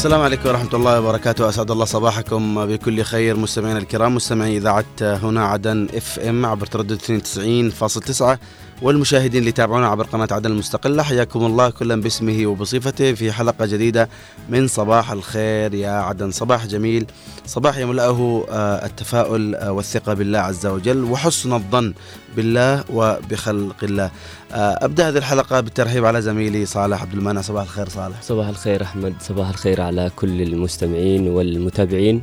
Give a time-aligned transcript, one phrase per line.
[0.00, 1.48] السلام عليكم ورحمة الله وبركاته.
[1.48, 4.14] أسعد الله صباحكم بكل خير مستمعينا الكرام.
[4.14, 8.38] مستمعي إذاعة هنا عدن اف ام عبر تردد 92.9
[8.82, 14.08] والمشاهدين اللي يتابعونا عبر قناة عدن المستقلة حياكم الله كلا باسمه وبصفته في حلقة جديدة
[14.48, 16.30] من صباح الخير يا عدن.
[16.30, 17.06] صباح جميل
[17.46, 21.94] صباح يملأه آه، التفاؤل آه، والثقة بالله عز وجل وحسن الظن
[22.36, 24.10] بالله وبخلق الله.
[24.52, 27.42] آه، أبدأ هذه الحلقة بالترحيب على زميلي صالح عبد المنعم.
[27.42, 28.22] صباح الخير صالح.
[28.22, 29.14] صباح الخير أحمد.
[29.20, 32.22] صباح الخير على كل المستمعين والمتابعين.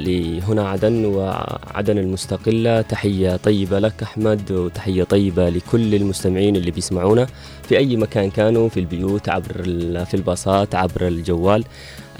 [0.00, 7.26] لهنا عدن وعدن المستقلة تحية طيبة لك أحمد وتحية طيبة لكل المستمعين اللي بيسمعونا
[7.62, 9.62] في أي مكان كانوا في البيوت عبر
[10.04, 11.64] في الباصات عبر الجوال.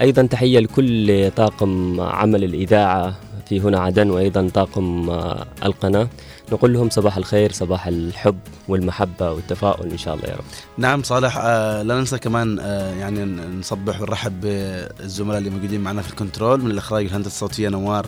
[0.01, 3.15] أيضا تحية لكل طاقم عمل الإذاعة
[3.49, 6.07] في هنا عدن وأيضا طاقم آه، القناة.
[6.51, 10.43] نقول لهم صباح الخير صباح الحب والمحبة والتفاؤل إن شاء الله يا رب.
[10.77, 13.25] نعم صالح آه لا ننسى كمان آه يعني
[13.59, 18.05] نصبح ونرحب بالزملاء اللي موجودين معنا في ال control من الإخراج الهندسة الصوتية نوار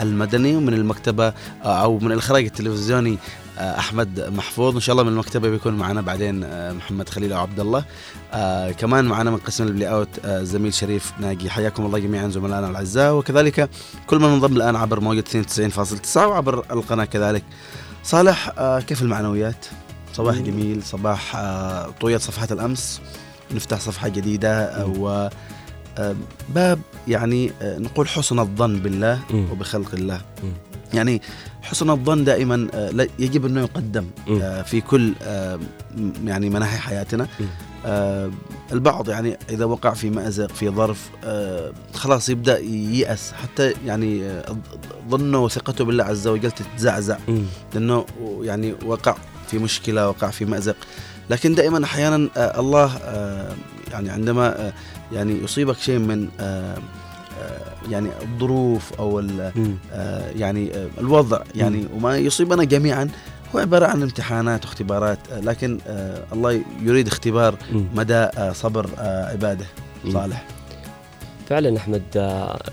[0.00, 1.26] المدني ومن المكتبة
[1.64, 3.18] آه أو من الإخراج التلفزيوني
[3.58, 4.74] آه أحمد محفوظ.
[4.74, 7.84] إن شاء الله من المكتبة بيكون معنا بعدين آه محمد خليل أو عبد الله.
[8.32, 11.50] آه كمان معنا من قسم ال playout آه زميل شريف ناجي.
[11.50, 13.14] حياكم الله جميعا زملائنا الأعزاء.
[13.14, 13.70] وكذلك
[14.06, 15.24] كل من انضم الآن عبر موجة
[16.16, 17.44] 92.9 وعبر القناة كذلك.
[18.04, 19.66] صالح آه كيف المعنويات؟
[20.12, 23.00] صباح جميل صباح آه طويت صفحة الأمس
[23.54, 25.28] نفتح صفحة جديدة و
[25.98, 26.14] آه
[26.48, 26.78] باب
[27.08, 29.20] يعني نقول حسن الظن بالله
[29.52, 30.20] وبخلق الله.
[30.94, 31.22] يعني
[31.62, 32.68] حسن الظن دائما
[33.18, 34.06] يجب أنه يقدم
[34.64, 35.14] في كل
[36.24, 37.26] يعني مناحي حياتنا.
[38.72, 43.32] البعض يعني إذا وقع في مأزق في ظرف آه خلاص يبدأ ييأس.
[43.32, 44.56] حتى يعني آه
[45.10, 47.18] ظنه وثقته بالله عز وجل تتزعزع.
[47.74, 48.06] لأنه
[48.42, 49.14] يعني وقع
[49.50, 50.76] في مشكلة وقع في مأزق.
[51.30, 53.54] لكن دائما أحيانا آه الله آه
[53.92, 54.72] يعني عندما آه
[55.12, 56.76] يعني يصيبك شيء من آه
[57.90, 59.18] يعني الظروف أو
[59.92, 63.08] آه يعني آه الوضع يعني وما يصيبنا جميعا
[63.54, 67.54] هو عبارة عن امتحانات واختبارات لكن آه الله يريد اختبار
[67.94, 69.66] مدى آه صبر آه عبادة
[70.12, 70.44] صالح.
[71.48, 72.02] فعلا أحمد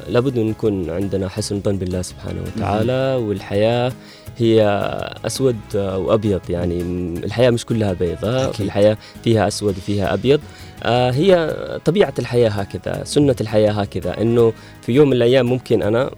[0.07, 3.91] لابد أن نكون عندنا حسن ظن بالله سبحانه وتعالى والحياة
[4.37, 4.63] هي
[5.25, 6.81] أسود وأبيض يعني
[7.23, 10.39] الحياة مش كلها بيضاء الحياة فيها أسود وفيها أبيض
[10.83, 11.55] آه هي
[11.85, 16.11] طبيعة الحياة هكذا سنة الحياة هكذا إنه في يوم من الأيام ممكن أنا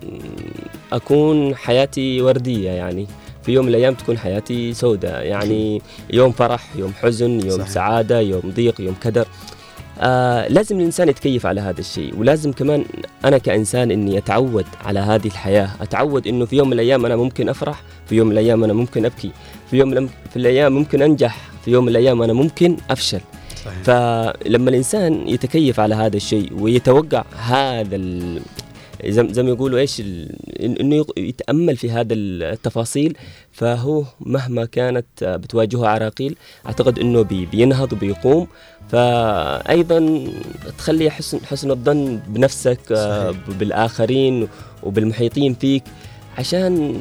[0.94, 3.08] أكون حياتي وردية يعني.
[3.44, 5.26] في يوم من الأيام تكون حياتي سوداء.
[5.26, 5.82] يعني
[6.14, 7.70] يوم فرح يوم حزن يوم صحيح.
[7.70, 9.28] سعادة يوم ضيق يوم كدر.
[10.00, 12.86] آه لازم الإنسان يتكيف على هذا الشيء ولازم كمان
[13.26, 15.70] أنا كإنسان إني أتعود على هذه الحياة.
[15.82, 19.06] أتعود إنه في يوم من الأيام أنا ممكن أفرح في يوم من الأيام أنا ممكن
[19.06, 19.32] أبكي
[19.72, 23.22] في يوم في الأيام ممكن أنجح في يوم من الأيام أنا ممكن أفشل.
[23.66, 23.84] صحيح.
[23.84, 27.96] فلما الإنسان يتكيف على هذا الشيء ويتوقع هذا
[29.08, 30.02] زي ما يقولوا إيش
[30.60, 33.18] إنه يتأمل في هذا التفاصيل
[33.52, 38.48] فهو مهما كانت بتواجهه عراقيل أعتقد إنه بينهض وبيقوم
[38.90, 40.28] فايضا
[40.78, 43.58] تخلي حسن حسن الظن بنفسك صحيح.
[43.60, 44.48] بالآخرين
[44.84, 45.84] وبالمحيطين فيك
[46.38, 46.96] عشان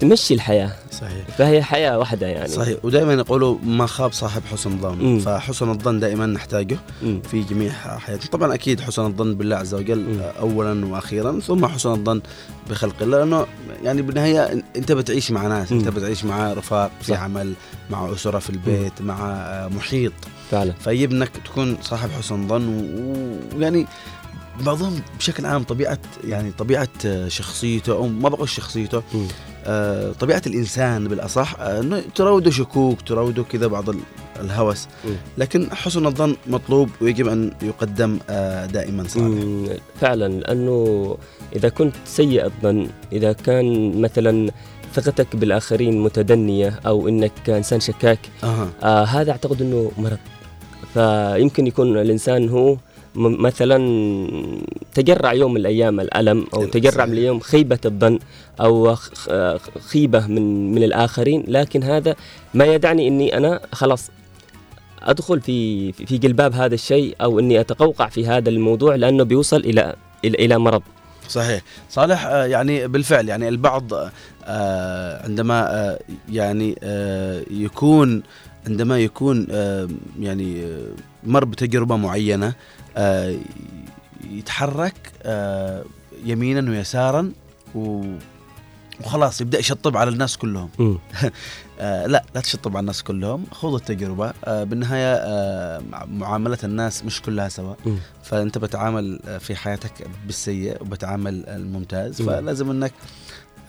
[0.00, 0.72] تمشي الحياة.
[0.92, 1.24] صحيح.
[1.38, 2.48] فهي حياة واحدة يعني.
[2.48, 2.78] صحيح.
[2.84, 5.18] ودائما يقولوا ما خاب صاحب حسن ظن.
[5.18, 7.22] فحسن الظن دائما نحتاجه مم.
[7.30, 10.20] في جميع حياتنا طبعا أكيد حسن الظن بالله عز وجل مم.
[10.20, 12.20] اولا وأخيرا ثم حسن الظن
[12.70, 13.18] بخلق الله.
[13.18, 13.46] لأنه
[13.82, 15.78] يعني بالنهاية أنت بتعيش مع ناس مم.
[15.78, 17.20] أنت بتعيش مع رفاق في صح.
[17.20, 17.52] عمل
[17.90, 19.06] مع أسرة في البيت مم.
[19.06, 20.12] مع محيط.
[20.50, 20.72] فعلا.
[20.72, 22.68] فيجب انك تكون صاحب حسن ظن.
[23.56, 23.86] ويعني
[24.60, 26.88] بعضهم بشكل عام طبيعة يعني طبيعة
[27.28, 29.26] شخصيته أو ما بقول شخصيته آه
[30.20, 33.84] طبيعة الإنسان بالأصح آه، إنه تراوده شكوك تراوده كذا بعض
[34.40, 34.88] الهوس.
[35.38, 40.28] لكن حسن الظن مطلوب ويجب أن يقدم آه دائما صالح فعلا.
[40.28, 41.16] لأنه
[41.56, 44.50] إذا كنت سيء الظن إذا كان مثلا
[44.94, 48.68] ثقتك بالآخرين متدنية أو إنك إنسان شكاك أه.
[48.82, 50.18] آه هذا أعتقد إنه مرض.
[50.94, 52.76] فيمكن يكون الإنسان هو
[53.14, 53.78] مثلا
[54.94, 58.18] تجرع يوم من الأيام الألم أو تجرع من اليوم خيبة الظن
[58.60, 58.96] أو
[59.88, 61.44] خيبة من من الآخرين.
[61.48, 62.16] لكن هذا
[62.54, 64.10] ما يدعني إني أنا خلاص
[65.02, 69.94] أدخل في في جلباب هذا الشيء أو إني أتقوقع في هذا الموضوع لأنه بيوصل إلى
[70.24, 70.82] إلى, إلى مرض.
[71.28, 71.62] صحيح.
[71.90, 73.92] صالح آه، يعني بالفعل يعني البعض
[74.44, 75.98] آه، عندما آه،
[76.28, 76.76] يعني
[77.50, 78.22] يكون
[78.66, 79.46] عندما يكون
[80.20, 80.66] يعني
[81.24, 82.54] مر بتجربة معينة
[84.30, 85.84] يتحرك آه،
[86.24, 87.32] يمينا ويسارا
[87.74, 90.70] وخلاص يبدأ يشطب على الناس كلهم.
[91.80, 97.04] آه لا لا تشطب على الناس كلهم خذ التجربة آه بالنهاية آه مع- معاملة الناس
[97.04, 97.74] مش كلها سوا.
[98.22, 99.92] فأنت بتعامل آه، في حياتك
[100.26, 102.26] بالسيء وبتعامل الممتاز مم.
[102.28, 102.92] فلازم إنك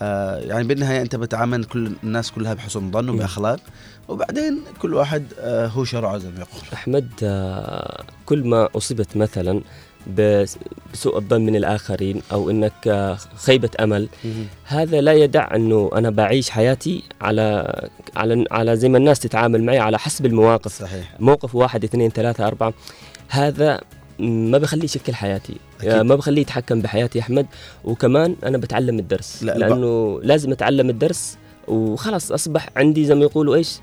[0.02, 3.10] آه يعني بالنهاية أنت بتعامل كل الناس كلها بحسن ظن.
[3.10, 3.60] وبأخلاق
[4.08, 6.62] وبعدين كل واحد آه هو شرعه زي ما يقول.
[6.74, 9.62] أحمد آه، كل ما أصبت مثلا
[10.18, 10.58] بس-
[10.94, 14.10] بسوء الظن من الآخرين أو أنك آه، خيبة أمل
[14.66, 17.74] هذا لا يدع أنه أنا بعيش حياتي على
[18.16, 20.80] على على زي ما الناس تتعامل معي على حسب المواقف.
[20.80, 21.16] صحيح.
[21.20, 22.74] موقف واحد اثنين ثلاثة أربعة
[23.30, 23.82] هذا
[24.22, 25.56] ما بخليه يشكل حياتي.
[25.82, 25.94] أكيد.
[26.02, 27.46] ما بخليه يتحكم بحياتي يا أحمد.
[27.84, 29.44] وكمان أنا بتعلم الدرس.
[29.44, 31.38] لا، الب- لأنه لازم أتعلم الدرس
[31.68, 33.80] وخلاص أصبح عندي زي ما يقولوا إيش؟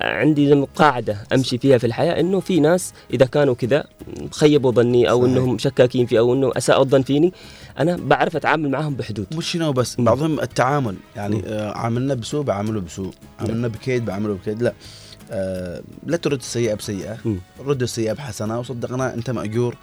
[0.00, 3.84] عندي زي ما قاعدة أمشي فيها في الحياة إنه في ناس إذا كانوا كذا
[4.30, 5.32] خيبوا ظني أو صحيح.
[5.36, 7.32] إنهم شكاكين في أو إنه أساءوا الظن فيني
[7.78, 9.26] أنا بعرف أتعامل معهم بحدود.
[9.36, 10.04] مش هنا مم.
[10.04, 10.94] بعضهم التعامل.
[11.16, 11.42] يعني.
[11.46, 13.10] آه عاملنا بسوء بعامله بسوء.
[13.40, 14.62] عاملنا بكيد بعامله بكيد.
[14.62, 14.72] لا.
[15.30, 17.38] آه لا ترد السيئة بسيئة مم.
[17.66, 19.76] رد السيئة بحسنة وصدقنا أنت مأجور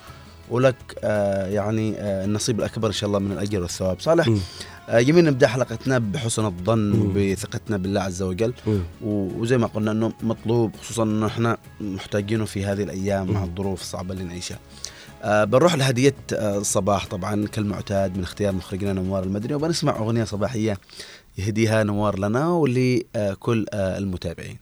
[0.50, 4.30] ولك آه يعني آه النصيب الأكبر إن شاء الله من الأجر والثواب صالح.
[4.90, 7.02] آه يمين نبدأ حلقتنا بحسن الظن.
[7.02, 8.54] وبثقتنا بالله عز وجل
[9.04, 13.44] وزي ما قلنا إنه مطلوب خصوصا إنه إحنا محتاجينه في هذه الأيام مع.
[13.44, 14.60] الظروف الصعبه اللي نعيشها.
[15.24, 20.78] آه بنروح لهدية آه الصباح طبعا كالمعتاد من اختيار مخرجنا نوار المدني وبنسمع أغنية صباحية
[21.38, 24.58] يهديها نوار لنا ولكل آه المتابعين.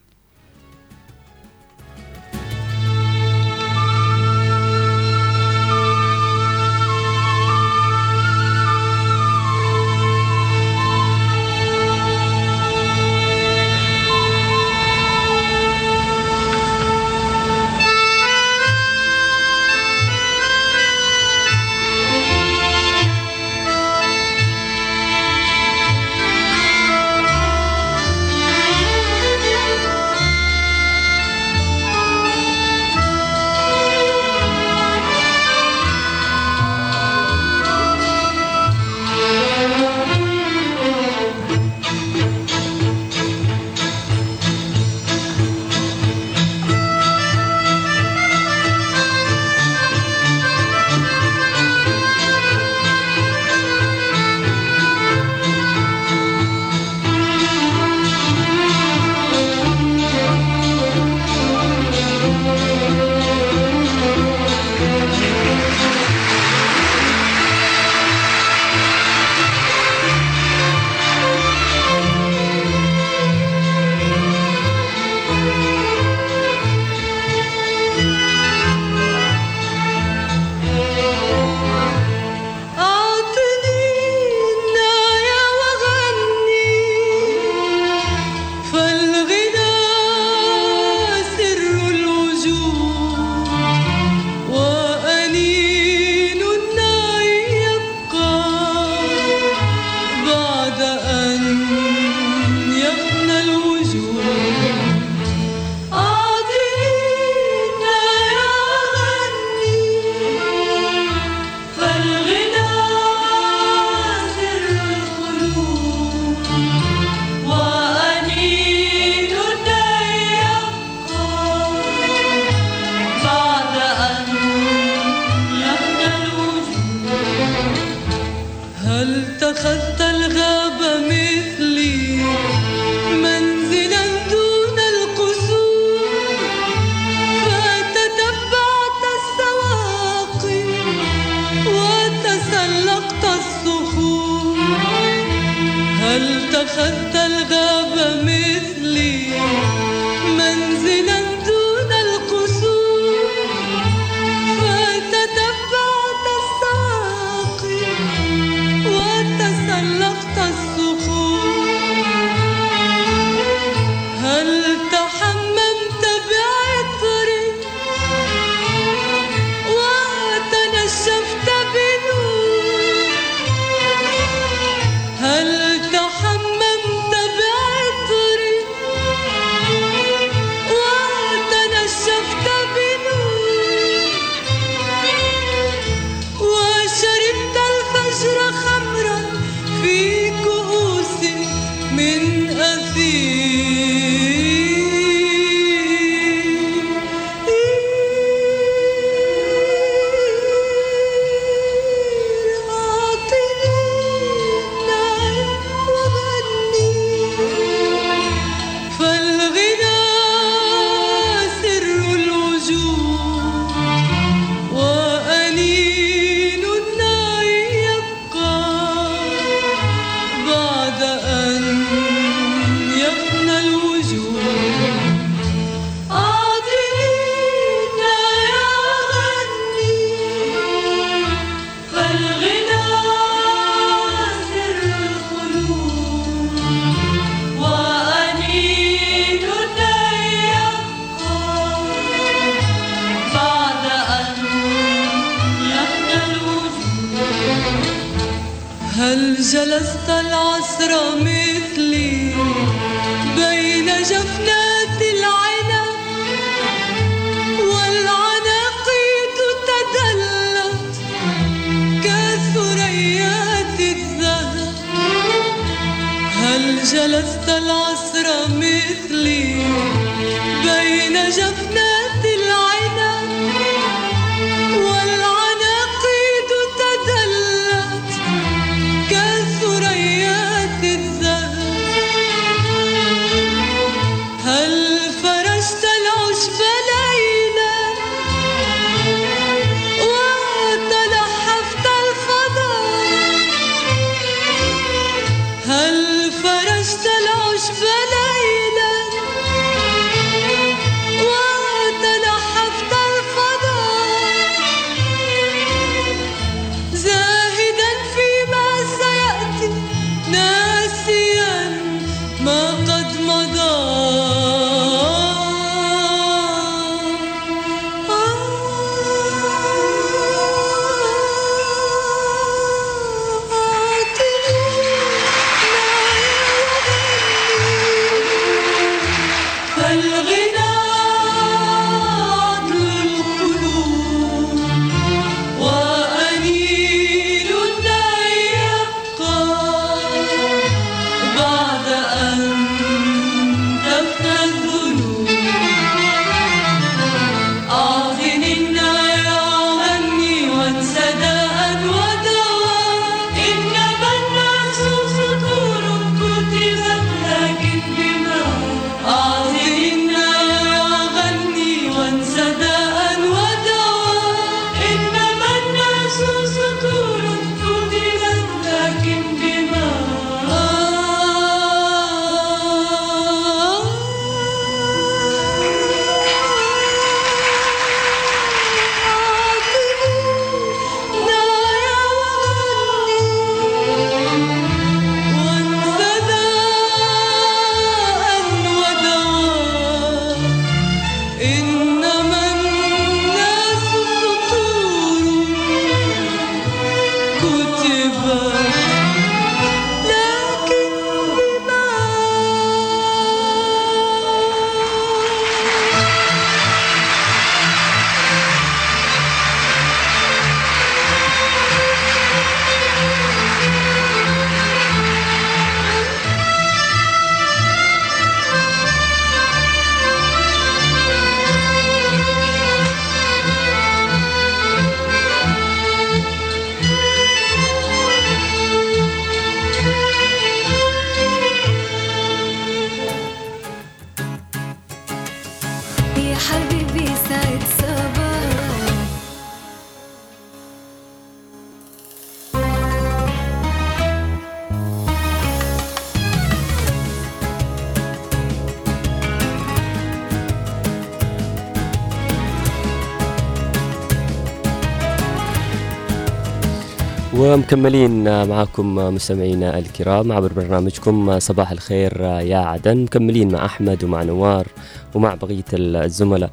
[457.73, 462.97] ومكملين معكم مستمعينا الكرام عبر برنامجكم صباح الخير يا عدن.
[462.97, 464.67] مكملين مع أحمد ومع نوار
[465.13, 466.51] ومع بقية الزملاء.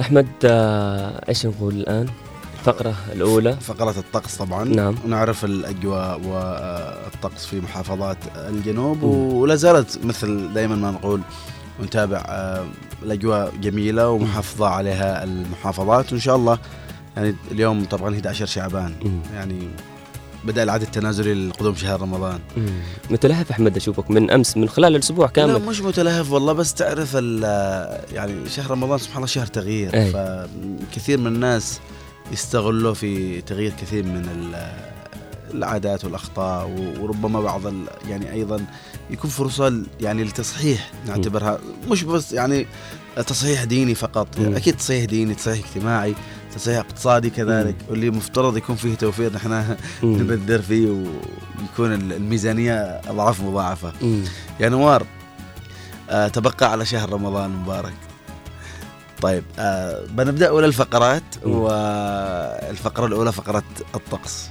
[0.00, 2.06] أحمد آه، إيش نقول الآن؟
[2.58, 4.64] الفقرة الأولى؟ فقرة الطقس طبعا.
[4.64, 4.94] نعم.
[5.04, 11.20] ونعرف الأجواء والطقس في محافظات الجنوب ولا زالت مثل دائما ما نقول
[11.80, 12.66] ونتابع آه،
[13.02, 16.12] الأجواء جميلة ومحافظة عليها المحافظات.
[16.12, 16.58] وإن شاء الله
[17.16, 18.94] يعني اليوم طبعا 11 شعبان.
[19.34, 19.68] يعني
[20.44, 22.40] بدأ العد التنازلي لقدوم شهر رمضان.
[23.10, 27.14] متلهف أحمد أشوفك من أمس من خلال الأسبوع لا كامل مش متلهف والله بس تعرف
[28.12, 30.10] يعني شهر رمضان سبحان الله شهر تغيير أي.
[30.12, 31.80] فكثير من الناس
[32.32, 34.88] يستغلوا في تغيير كثير من ال-
[35.54, 37.62] العادات والأخطاء وربما بعض
[38.08, 38.64] يعني أيضا
[39.10, 41.58] يكون فرصة يعني لتصحيح نعتبرها
[41.90, 42.66] مش بس يعني
[43.26, 44.28] تصحيح ديني فقط.
[44.40, 46.14] أكيد تصحيح ديني تصحيح اجتماعي
[46.58, 50.16] تصحيح اقتصادي كذلك واللي مفترض يكون فيه توفير نحن مم.
[50.22, 52.74] نبذر فيه ويكون ال- الميزانية
[53.08, 54.22] أضعاف مضاعفة مم.
[54.60, 55.06] يا نوار
[56.10, 57.92] آه تبقى على شهر رمضان المبارك
[59.22, 61.52] طيب آه بنبدأ أولى الفقرات مم.
[61.52, 63.62] والفقرة الأولى فقرة
[63.94, 64.48] الطقس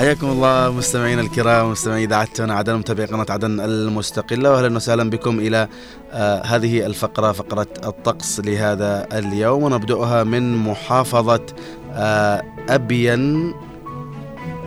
[0.00, 2.08] حياكم الله مستمعينا الكرام مستمعي
[2.40, 5.68] هنا عدن متابعي قناة عدن المستقلة واهلا وسهلا بكم إلى
[6.12, 11.46] آه هذه الفقرة فقرة الطقس لهذا اليوم ونبدأها من محافظة
[11.92, 13.54] آه ابين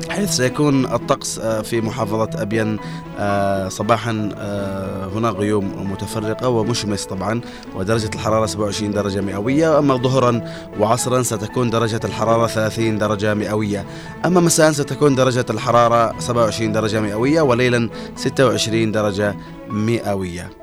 [0.10, 2.80] حيث سيكون الطقس آه، في محافظة أبين
[3.20, 7.42] آه، صباحا آه، هنا غيوم متفرقة ومشمس طبعا
[7.76, 9.80] ودرجة الحرارة 27 درجة مئوية.
[9.80, 10.42] أما ظهرا
[10.80, 13.86] وعصرا ستكون درجة الحرارة 30 درجة مئوية.
[14.26, 19.36] أما مساء ستكون درجة الحرارة 27 درجة مئوية وليلا 26 درجة
[19.70, 20.62] مئوية.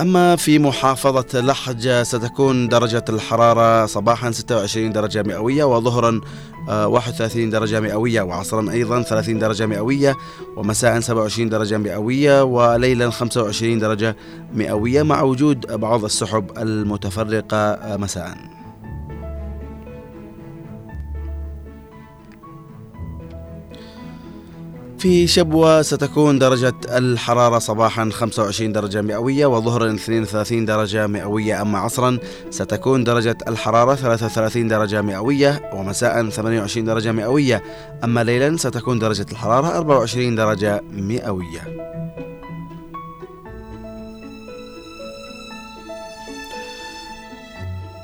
[0.00, 6.20] أما في محافظة لحج ستكون درجة الحرارة صباحا 26 درجة مئوية وظهرا
[6.68, 10.16] آه، 31 درجة مئوية وعصرا أيضا 30 درجة مئوية
[10.56, 14.16] ومساء 27 درجة مئوية وليلا 25 درجة
[14.54, 18.36] مئوية مع وجود بعض السحب المتفرقة آه، مساءً.
[25.04, 31.62] في شبوة ستكون درجة الحرارة صباحا 25 درجة مئوية وظهرا 32 درجة مئوية.
[31.62, 32.18] أما عصرا
[32.50, 37.62] ستكون درجة الحرارة 33 درجة مئوية ومساء 28 درجة مئوية.
[38.04, 42.03] أما ليلا ستكون درجة الحرارة 24 درجة مئوية.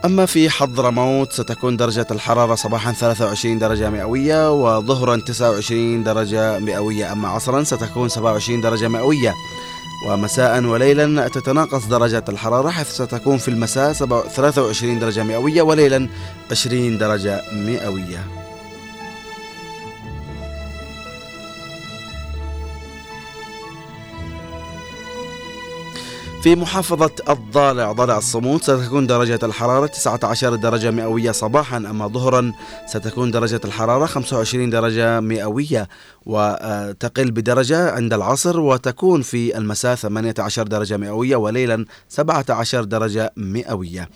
[0.05, 7.29] أما في حضرموت ستكون درجة الحرارة صباحا 23 درجة مئوية وظهرا 29 درجة مئوية أما
[7.29, 9.35] عصرا ستكون 27 درجة مئوية.
[10.09, 16.09] ومساء وليلا تتناقص درجة الحرارة حيث ستكون في المساء 23 درجة مئوية وليلا
[16.51, 18.39] 20 درجة مئوية.
[26.42, 32.53] في محافظة الضالع ضالع الصمود ستكون درجة الحرارة 19 درجة مئوية صباحا أما ظهرا
[32.87, 35.88] ستكون درجة الحرارة 25 درجة مئوية
[36.26, 44.09] وتقل بدرجة عند العصر وتكون في المساء 18 درجة مئوية وليلا 17 درجة مئوية.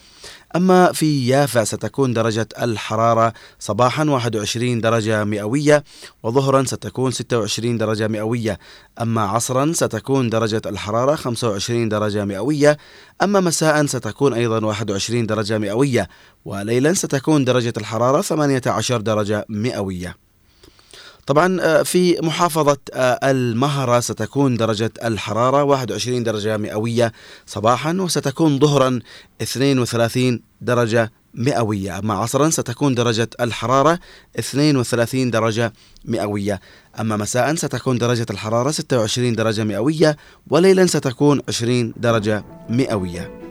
[0.56, 5.84] أما في يافا ستكون درجة الحرارة صباحا 21 درجة مئوية
[6.22, 8.58] وظهرا ستكون 26 درجة مئوية.
[9.00, 12.78] أما عصرا ستكون درجة الحرارة 25 درجة مئوية.
[13.22, 16.08] أما مساء ستكون أيضا 21 درجة مئوية.
[16.44, 20.23] وليلا ستكون درجة الحرارة 18 درجة مئوية.
[21.26, 27.12] طبعا آه، في محافظة آه، المهرة ستكون درجة الحرارة 21 درجة مئوية
[27.46, 28.98] صباحا وستكون ظهرا
[29.42, 31.98] 32 درجة مئوية.
[31.98, 33.98] أما عصرا ستكون درجة الحرارة
[34.38, 35.72] 32 درجة
[36.04, 36.60] مئوية.
[37.00, 40.16] أما مساء ستكون درجة الحرارة 26 درجة مئوية
[40.50, 43.43] وليلا ستكون 20 درجة مئوية.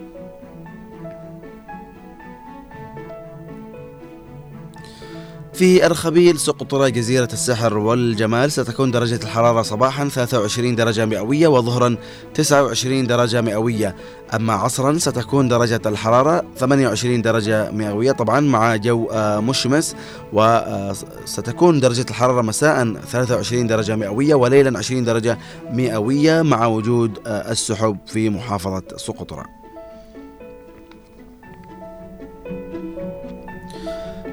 [5.54, 11.96] في أرخبيل سقطرى جزيرة السحر والجمال ستكون درجة الحرارة صباحا 23 درجة مئوية وظهرا
[12.34, 13.96] 29 درجة مئوية.
[14.34, 19.96] أما عصرا ستكون درجة الحرارة 28 درجة مئوية طبعا مع جو آه، مشمس
[20.34, 25.38] وستكون درجة الحرارة مساء 23 درجة مئوية وليلا 20 درجة
[25.72, 29.63] مئوية مع وجود آه، السحب في محافظة سقطرى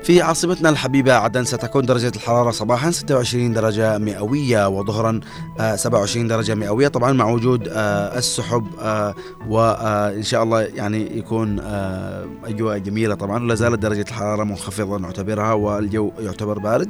[0.03, 5.21] في عاصمتنا الحبيبة عدن ستكون درجة الحرارة صباحا 26 درجة مئوية وظهرا
[5.61, 6.89] آه، 27 درجة مئوية.
[6.89, 9.15] طبعا مع وجود آه، السحب آه،
[9.49, 13.43] وإن شاء الله يعني يكون آه، أجواء جميلة طبعا.
[13.45, 16.89] ولا زالت درجة الحرارة منخفضة نعتبرها والجو يعتبر بارد.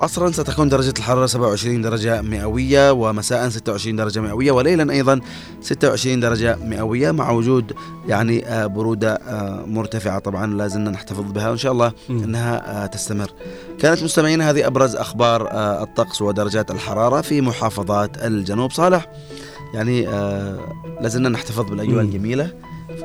[0.00, 5.20] عصرا ستكون درجة الحرارة 27 درجة مئوية ومساء 26 درجة مئوية وليلا أيضا
[5.60, 7.72] 26 درجة مئوية مع وجود
[8.08, 11.92] يعني آه، برودة آه، مرتفعة طبعا لازلنا نحتفظ بها وإن شاء الله.
[12.10, 13.30] أنها آه، تستمر
[13.78, 15.48] كانت مستمعينا هذه أبرز أخبار
[15.82, 19.06] الطقس ودرجات الحرارة في محافظات الجنوب صالح
[19.74, 20.02] يعني
[21.00, 22.04] لازلنا نحتفظ بالأجواء.
[22.04, 22.52] الجميلة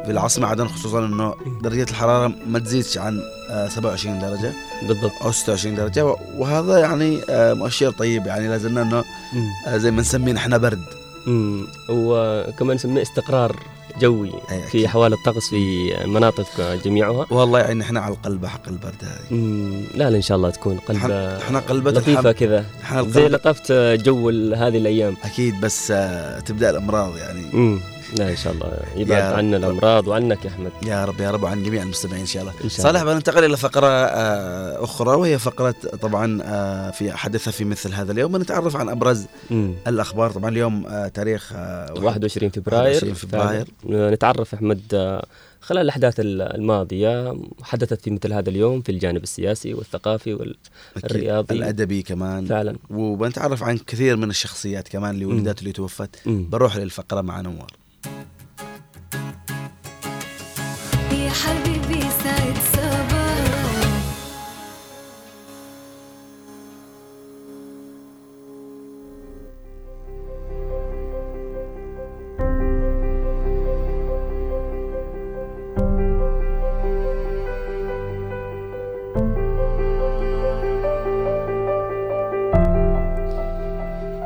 [0.06, 4.54] في العاصمة عدن خصوصا أنه درجة الحرارة ما تزيدش عن آه، 27 درجة
[4.88, 9.48] بالضبط أو 26 درجة و- وهذا يعني آه، مؤشر طيب يعني لازلنا أنه مم.
[9.68, 10.84] آه، زي ما نسميه نحن برد
[11.28, 11.68] مم.
[11.90, 13.56] وكمان نسميه استقرار
[14.02, 14.62] جوي أي.
[14.72, 19.38] في احوال الطقس في المناطق جميعها والله يعني إحنا على القلب حق البرد هذه.
[19.96, 22.66] لا لا إن شاء الله تكون قلب إحنا قلبة لطيفة الحب كذا
[23.10, 27.80] زي لطافة جو هذه الأيام أكيد بس آه، تبدأ الأمراض يعني مم.
[28.18, 29.58] لا إن شاء الله يبعد عنا.
[29.58, 32.70] الأمراض وعنك يا أحمد يا رب يا رب وعن جميع المستمعين إن شاء الله إن
[32.70, 33.00] شاء الله.
[33.00, 38.12] صالح بننتقل إلى فقرة آه، أخرى وهي فقرة طبعا آه، في حدثها في مثل هذا
[38.12, 39.74] اليوم ونتعرف عن أبرز مم.
[39.88, 43.68] الأخبار طبعا اليوم آه، تاريخ آه، 21 فبراير 21 فبراير.
[44.14, 44.82] نتعرف أحمد
[45.62, 50.34] خلال الأحداث ال- الماضية حدثت في مثل هذا اليوم في الجانب السياسي والثقافي.
[50.34, 56.50] والرياضي الأدبي كمان فعلا وبنتعرف عن كثير من الشخصيات كمان اللي ولدت واللي توفت مم.
[56.50, 59.41] بروح للفقرة مع نوار ピッ!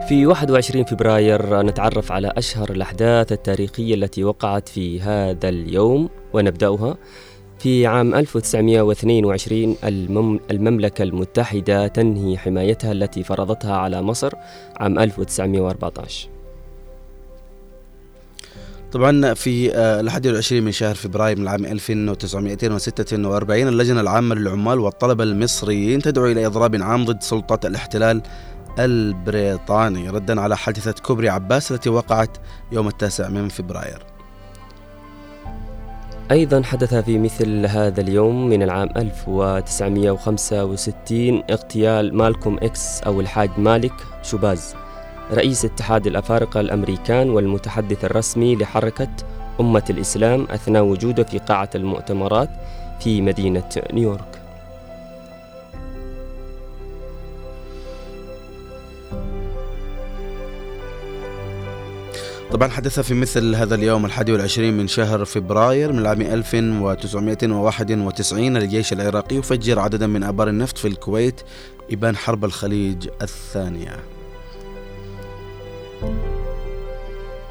[0.07, 6.97] في 21 فبراير نتعرف على أشهر الأحداث التاريخية التي وقعت في هذا اليوم ونبدأها.
[7.59, 14.31] في عام 1922 المم المملكة المتحدة تنهي حمايتها التي فرضتها على مصر
[14.79, 16.29] عام 1914
[18.91, 25.23] طبعا في آه، الحادي والعشرين من شهر فبراير من العام 1946 اللجنة العامة للعمال والطلبة
[25.23, 28.21] المصريين تدعو إلى إضراب عام ضد سلطة الاحتلال
[28.79, 32.37] البريطاني ردا على حادثة كوبري عباس التي وقعت
[32.71, 34.03] يوم التاسع من فبراير.
[36.31, 43.93] أيضا حدث في مثل هذا اليوم من العام 1965 اغتيال مالكوم إكس أو الحاج مالك
[44.23, 44.75] شباز
[45.31, 49.07] رئيس اتحاد الأفارقة الأمريكان والمتحدث الرسمي لحركة
[49.59, 52.49] أمة الإسلام أثناء وجوده في قاعة المؤتمرات
[52.99, 54.34] في مدينة نيويورك.
[62.51, 68.93] طبعا حدث في مثل هذا اليوم الحادي والعشرين من شهر فبراير من العام 1991 الجيش
[68.93, 71.41] العراقي يفجر عددا من آبار النفط في الكويت
[71.91, 73.95] إبان حرب الخليج الثانية.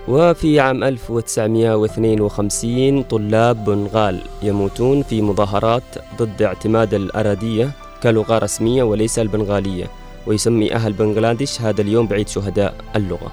[0.09, 5.83] وفي عام 1952 طلاب بنغال يموتون في مظاهرات
[6.19, 7.71] ضد اعتماد الأرادية
[8.03, 9.91] كلغة رسمية وليس البنغالية
[10.27, 13.33] ويسمي أهل بنغلاديش هذا اليوم بعيد شهداء اللغة.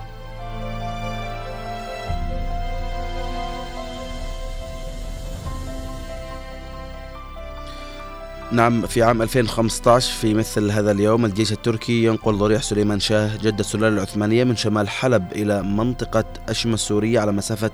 [8.52, 13.60] نعم في عام 2015 في مثل هذا اليوم الجيش التركي ينقل ضريح سليمان شاه جد
[13.60, 17.72] السلالة العثمانية من شمال حلب إلى منطقة أشمى السورية على مسافة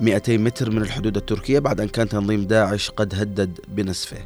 [0.00, 4.18] 200 متر من الحدود التركية بعد أن كان تنظيم داعش قد هدد بنسفه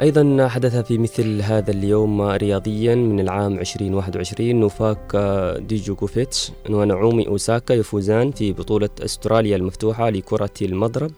[0.00, 5.16] أيضا حدث في مثل هذا اليوم رياضيا من العام 2021 نوفاك
[5.58, 11.10] ديجوكوفيتش ونعومي أوساكا يفوزان في بطولة أستراليا المفتوحة لكرة المضرب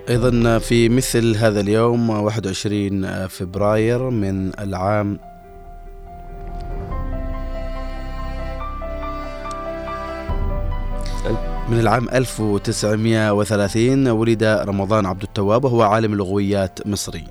[0.09, 5.19] أيضا في مثل هذا اليوم 21 فبراير من العام.
[11.69, 17.23] من العام 1930 ولد رمضان عبد التواب وهو عالم لغويات مصري.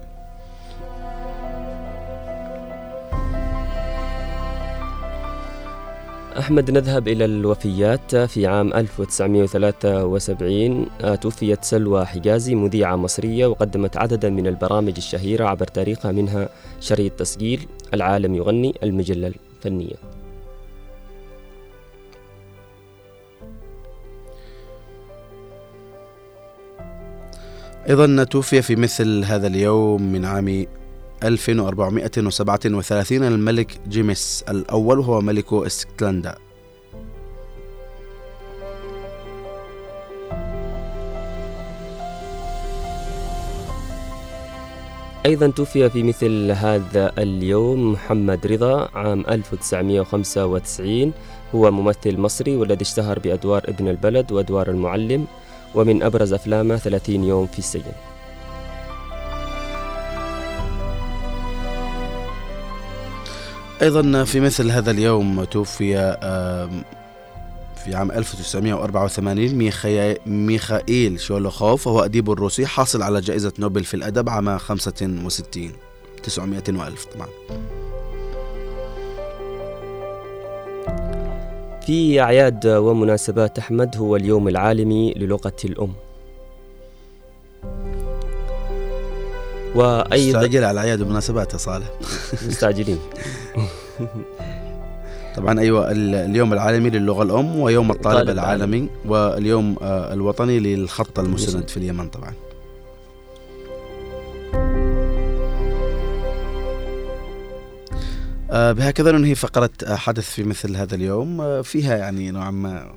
[6.38, 14.30] أحمد نذهب إلى الوفيات في عام 1973 آه، توفيت سلوى حجازي مذيعة مصرية وقدمت عددا
[14.30, 16.48] من البرامج الشهيرة عبر تاريخها منها
[16.80, 19.94] شريط تسجيل العالم يغني المجلة الفنية.
[27.88, 30.66] أيضا توفي في مثل هذا اليوم من عام
[31.24, 36.34] 1437 الملك جيمس الأول وهو ملك إسكتلندا.
[45.26, 51.12] أيضا توفي في مثل هذا اليوم محمد رضا عام 1995
[51.54, 55.26] هو ممثل مصري والذي اشتهر بأدوار ابن البلد وأدوار المعلم
[55.74, 57.92] ومن أبرز أفلامه 30 يوم في السجن.
[63.82, 65.94] أيضا في مثل هذا اليوم توفي
[67.84, 74.28] في عام 1984 ميخاي- ميخائيل شولوخوف وهو أديب روسي حاصل على جائزة نوبل في الأدب
[74.28, 75.72] عام 65
[76.22, 77.28] 900 وألف طبعا.
[81.86, 85.92] في أعياد ومناسبات أحمد هو اليوم العالمي للغة الأم.
[89.74, 91.86] وأيضا مستعجل على الأعياد والمناسبات يا صالح.
[92.48, 92.98] مستعجلين.
[95.36, 98.88] طبعا ال- اليوم العالمي للغة الأم ويوم الطالب العالمي.
[99.06, 102.32] واليوم آه، الوطني للخط المسند في اليمن طبعا.
[108.50, 111.62] آه، بهكذا ننهي فقرة آه، حدث في مثل هذا اليوم.
[111.62, 112.92] فيها يعني نوعا ما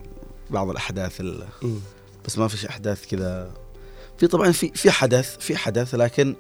[0.50, 1.22] بعض الأحداث.
[2.26, 3.52] بس ما فيش أحداث كذا.
[4.18, 6.36] في طبعا في في حدث في حدث لكن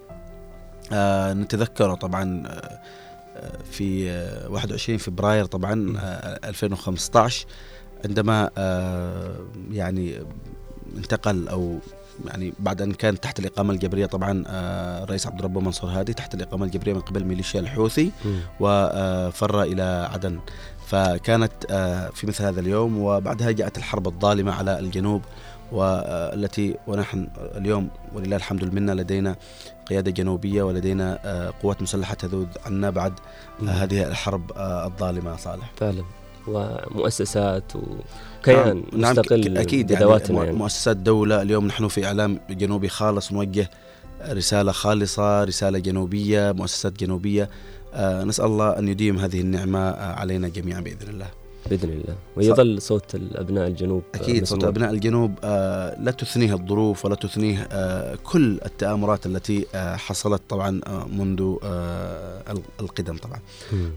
[0.93, 2.79] آه نتذكره طبعا آه
[3.37, 7.45] آه، في آه 21 فبراير طبعا آه 2015
[8.05, 9.35] عندما آه
[9.71, 10.15] يعني
[10.97, 11.79] انتقل أو
[12.25, 16.33] يعني بعد أن كان تحت الإقامة الجبرية طبعا آه الرئيس عبد الرب منصور هادي تحت
[16.33, 18.11] الإقامة الجبرية من قبل ميليشيا الحوثي.
[18.59, 20.39] وفر إلى عدن
[20.85, 25.21] فكانت آه، في مثل هذا اليوم وبعدها جاءت الحرب الظالمة على الجنوب
[25.71, 29.35] والتي ونحن اليوم ولله الحمد والمنه لدينا
[29.87, 33.13] قيادة جنوبية ولدينا آه، قوات مسلحة تذود عنا بعد
[33.61, 35.71] آه، هذه الحرب آه، الظالمة صالح.
[35.77, 36.03] فعلا.
[36.47, 40.57] ومؤسسات وكيان نعم مستقل بذواتنا يعني يعني.
[40.57, 43.69] مؤسسات دولة اليوم نحن في إعلام جنوبي خالص نوجه
[44.29, 47.49] رسالة خالصة رسالة جنوبية مؤسسات جنوبية.
[47.93, 51.27] آه، نسأل الله أن يديم هذه النعمة آه، علينا جميعا بإذن الله.
[51.69, 54.69] بإذن الله ويظل صوت الأبناء الجنوب أكيد صوت مسموع.
[54.69, 60.81] أبناء الجنوب آه، لا تثنيه الظروف ولا تثنيه آه، كل التآمرات التي آه، حصلت طبعا
[60.87, 63.39] آه، منذ آه، ال- القدم طبعا.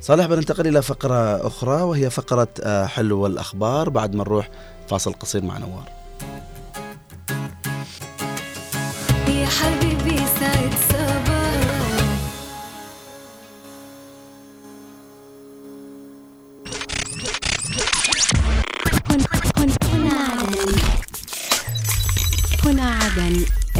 [0.01, 4.51] صالح بننتقل إلى فقرة أخرى وهي فقرة آه، حلو الاخبار بعد ما نروح
[4.89, 5.89] فاصل قصير مع نوار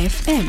[0.09, 0.49] اف ام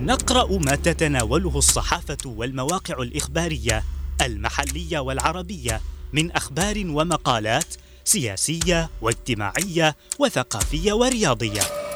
[0.00, 3.84] نقرأ ما تتناوله الصحافة والمواقع الإخبارية
[4.22, 5.80] المحلية والعربية
[6.12, 7.74] من أخبار ومقالات
[8.04, 11.87] سياسية واجتماعية وثقافية ورياضية.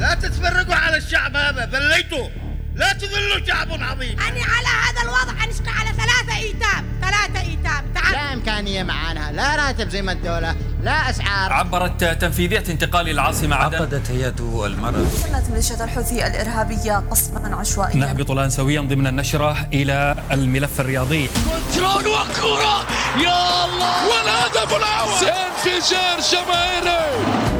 [0.00, 2.28] لا تتفرقوا على الشعب هذا ذليتوا
[2.74, 4.20] لا تذلوا شعب عظيم.
[4.20, 7.92] أنا على هذا الوضع أنشقى على ثلاثة إيتام ثلاثة إيتام.
[7.94, 8.12] تعال.
[8.12, 11.52] لا إمكانية معانا لا راتب زي ما الدولة لا أسعار.
[11.52, 13.76] عبرت تنفيذية انتقال العاصمة عدن.
[13.76, 15.22] عقدت هيئة المرض.
[15.22, 17.96] شنت ميليشيا الحوثي الإرهابية قصفا عشوائيا.
[17.96, 21.28] نهبط الآن سويا ضمن النشرة إلى الملف الرياضي.
[21.28, 22.86] كنترول وكرة
[23.16, 24.08] يا الله!
[24.08, 25.28] والهدف الأول!
[25.28, 27.59] انفجار جماهيري!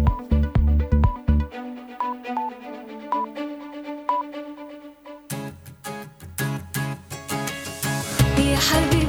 [8.61, 9.00] يا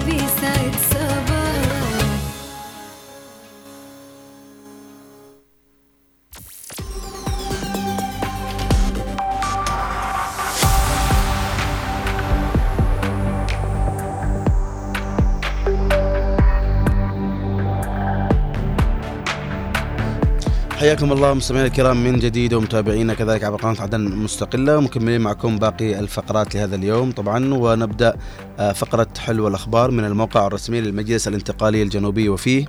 [20.82, 25.98] حياكم الله مستمعينا الكرام من جديد ومتابعينا كذلك عبر قناة عدن مستقلة ومكملين معكم باقي
[25.98, 28.16] الفقرات لهذا اليوم طبعا ونبدأ
[28.58, 32.64] آه، فقرة حلو الأخبار من الموقع الرسمي للمجلس الانتقالي الجنوبي وفيه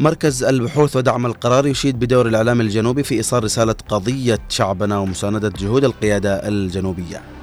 [0.00, 5.84] مركز البحوث ودعم القرار يشيد بدور الإعلام الجنوبي في إيصال رسالة قضية شعبنا ومساندة جهود
[5.84, 7.33] القيادة الجنوبية.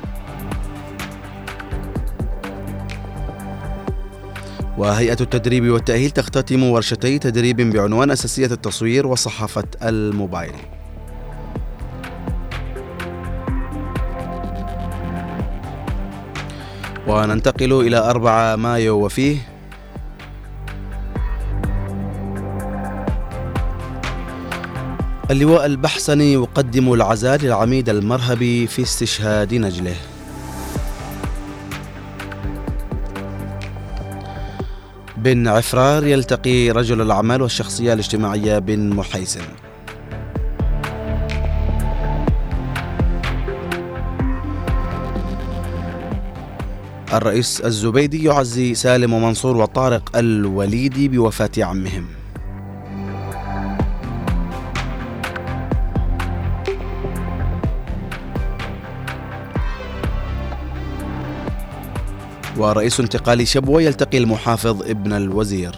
[4.78, 10.56] وهيئة التدريب والتأهيل تختتم ورشتي تدريب بعنوان أساسية التصوير وصحافة الموبايل.
[17.08, 19.38] وننتقل إلى 4 مايو وفيه.
[25.32, 29.96] اللواء البحسني يقدم العزاء للعميد المرهبي في استشهاد نجله.
[35.24, 39.42] بن عفرار يلتقي رجل الأعمال والشخصية الاجتماعية بن محيسن.
[47.14, 52.21] الرئيس الزبيدي يعزي سالم ومنصور وطارق الوليدي بوفاة عمهم.
[62.62, 65.76] ورئيس انتقالي شبوة يلتقي المحافظ ابن الوزير.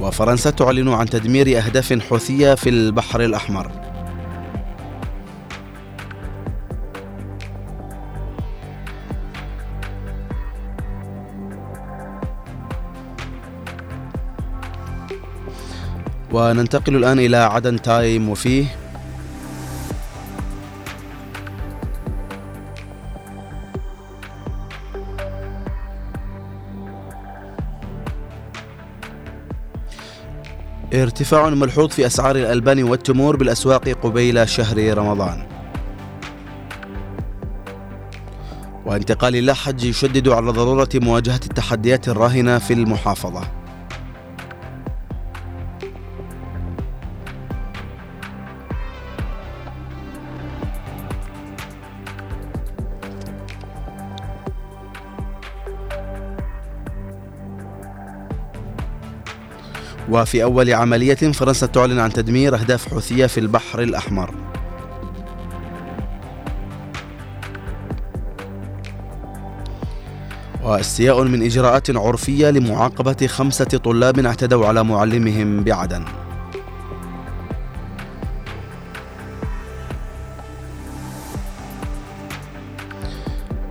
[0.00, 3.70] وفرنسا تعلن عن تدمير أهداف حوثية في البحر الأحمر.
[16.32, 18.64] وننتقل الآن إلى عدن تايم وفيه
[30.94, 35.46] ارتفاع ملحوظ في أسعار الألبان والتمور بالأسواق قبيل شهر رمضان.
[38.86, 43.61] وانتقال إلى حج يشدد على ضرورة مواجهة التحديات الراهنة في المحافظة.
[60.12, 64.34] وفي أول عملية فرنسا تعلن عن تدمير أهداف حوثية في البحر الأحمر.
[70.62, 76.04] واستياء من إجراءات عرفية لمعاقبة خمسة طلاب اعتدوا على معلمهم بعدن.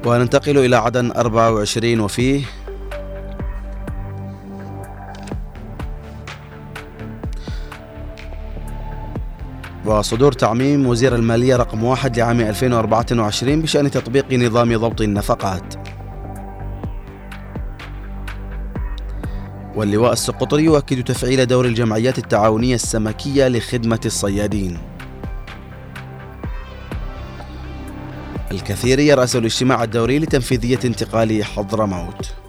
[0.06, 2.46] وننتقل إلى عدن 24 وفيه
[10.00, 15.74] وصدور تعميم وزير المالية رقم واحد لعام 2024 بشأن تطبيق نظام ضبط النفقات.
[19.76, 24.78] واللواء السقطري يؤكد تفعيل دور الجمعيات التعاونية السمكية لخدمة الصيادين.
[28.52, 32.41] الكثير يرأس الاجتماع الدوري لتنفيذية انتقال حضرموت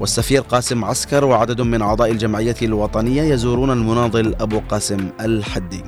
[0.00, 5.84] والسفير قاسم عسكر وعدد من أعضاء الجمعية الوطنية يزورون المناضل أبو قاسم الحدي.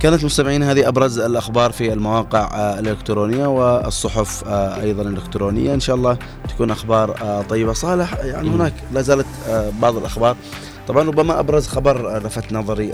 [0.00, 5.74] كانت مستمعين هذه أبرز الأخبار في المواقع آه، الإلكترونية والصحف آه، أيضا الإلكترونية.
[5.74, 6.18] إن شاء الله
[6.48, 7.72] تكون أخبار آه، طيبة.
[7.72, 9.26] صالح يعني هناك لا زالت
[9.80, 10.36] بعض الأخبار
[10.88, 12.92] طبعا ربما أبرز خبر لفت نظري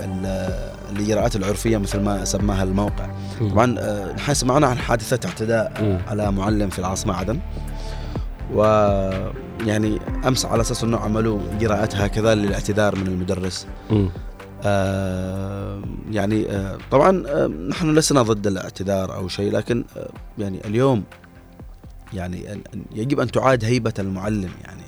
[0.91, 3.09] الاجراءات العرفية مثل ما سماها الموقع.
[3.39, 3.65] طبعا
[4.13, 7.39] نحن سمعنا عن حادثة اعتداء على معلم في العاصمة عدن.
[8.53, 13.67] ويعني أمس على أساس أنه عملوا اجراءات هكذا للاعتذار من المدرس.
[14.63, 15.81] آه
[16.11, 21.03] يعني آه طبعا آه نحن لسنا ضد الاعتذار أو شيء لكن آه يعني اليوم
[22.13, 22.63] يعني
[22.95, 24.81] يجب أن تعاد هيبة المعلم يعني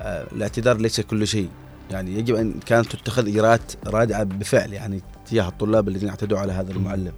[0.00, 1.48] آه الاعتذار ليس كل شيء.
[1.92, 6.72] يعني يجب أن كانت تتخذ اجراءات رادعة بفعل يعني تجاه الطلاب الذين اعتدوا على هذا
[6.72, 7.12] المعلم.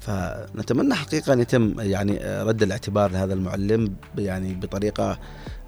[0.00, 5.18] فنتمنى حقيقة أن يتم يعني رد الاعتبار لهذا المعلم يعني بطريقة آه،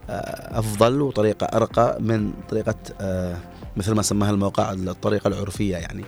[0.08, 3.36] أفضل وطريقة أرقى من طريقة آه،
[3.76, 6.04] مثل ما سماها الموقع الطريقة العرفية يعني.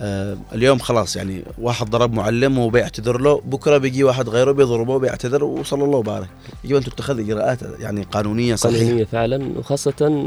[0.00, 5.44] آه اليوم خلاص يعني واحد ضرب معلم وبيعتذر له بكرة بيجي واحد غيره بيضربه وبيعتذر
[5.44, 6.28] وصلى الله وبارك.
[6.64, 8.78] يجب أن تتخذ إجراءات يعني قانونية صحيحة.
[8.78, 10.24] قانونية فعلا وخاصة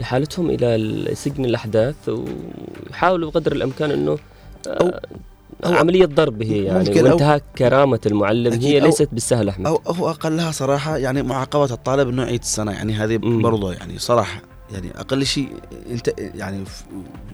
[0.00, 4.18] إحالتهم إلى سجن الأحداث ويحاولوا بقدر الإمكان أنه
[4.66, 4.90] أو
[5.64, 10.50] أو عملية ضرب هي يعني وانتهاك كرامة المعلم هي ليست بالسهل أحمد أو, أو أقلها
[10.50, 14.42] صراحة يعني معاقبة الطالب أنه يعيد السنة يعني هذه برضه يعني صراحة
[14.72, 15.48] يعني أقل شيء
[15.90, 16.64] إنت يعني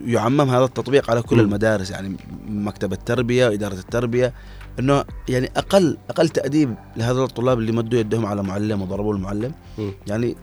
[0.05, 1.41] يعمم هذا التطبيق على كل م.
[1.41, 2.17] المدارس يعني
[2.49, 4.33] مكتب التربية إدارة التربية
[4.79, 9.93] إنه يعني أقل أقل تأديب لهذول الطلاب اللي مدوا يدهم على معلم وضربوا المعلم مم.
[10.07, 10.37] يعني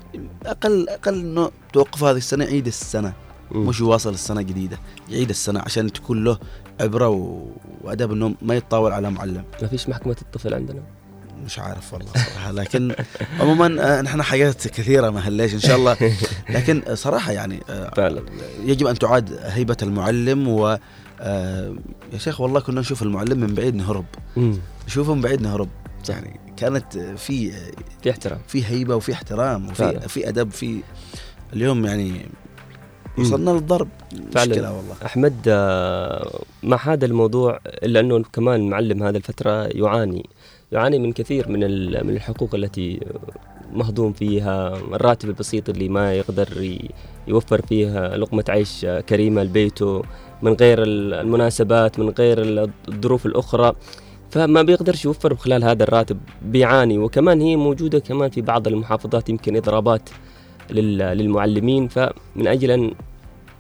[0.46, 3.14] أقل أقل إنه توقف هذه السنة يعيد السنة
[3.52, 3.68] مم.
[3.68, 4.80] مش يواصل السنة الجديده
[5.10, 6.38] يعيد السنة عشان تكون له
[6.82, 7.48] عبرة و...
[7.82, 9.44] وأدب إنه ما يتطاول على معلم.
[9.62, 10.82] ما فيش محكمة الطفل عندنا.
[11.46, 12.96] مش عارف والله صراحة لكن
[13.40, 15.98] عموما آه، نحن حاجات كثيرة ما هليش إن شاء الله.
[16.50, 18.22] لكن صراحة يعني آه، فعلا.
[18.66, 20.78] يجب أن تعاد هيبة المعلم و
[21.22, 21.76] آه،
[22.14, 24.06] يا شيخ والله كنا نشوف المعلم من بعيد نهرب.
[24.88, 25.70] نشوفه من بعيد نهرب.
[26.10, 27.52] يعني كانت في
[28.04, 28.40] في احترام.
[28.48, 30.00] في هيبة وفي احترام وفي فعلا.
[30.00, 30.52] في أدب.
[30.52, 30.82] في
[31.54, 32.26] اليوم يعني
[33.18, 33.88] وصلنا للضرب.
[34.32, 34.52] فعلا.
[34.52, 34.96] مشكله والله.
[35.06, 40.26] أحمد آه، مع هذا الموضوع إلا أنه كمان المعلم هذا الفترة يعاني
[40.72, 41.60] يعاني من كثير من
[42.08, 43.00] من الحقوق التي
[43.74, 46.78] مهضوم فيها الراتب البسيط اللي ما يقدر
[47.28, 50.02] يوفر فيها لقمة عيش كريمة لبيته
[50.42, 53.74] من غير ال- المناسبات من غير ال- الظروف الأخرى.
[54.32, 56.98] فما بيقدرش يوفر خلال هذا الراتب بيعاني.
[56.98, 60.10] وكمان هي موجودة كمان في بعض المحافظات يمكن إضرابات
[60.70, 62.94] للمعلمين فمن أجل أن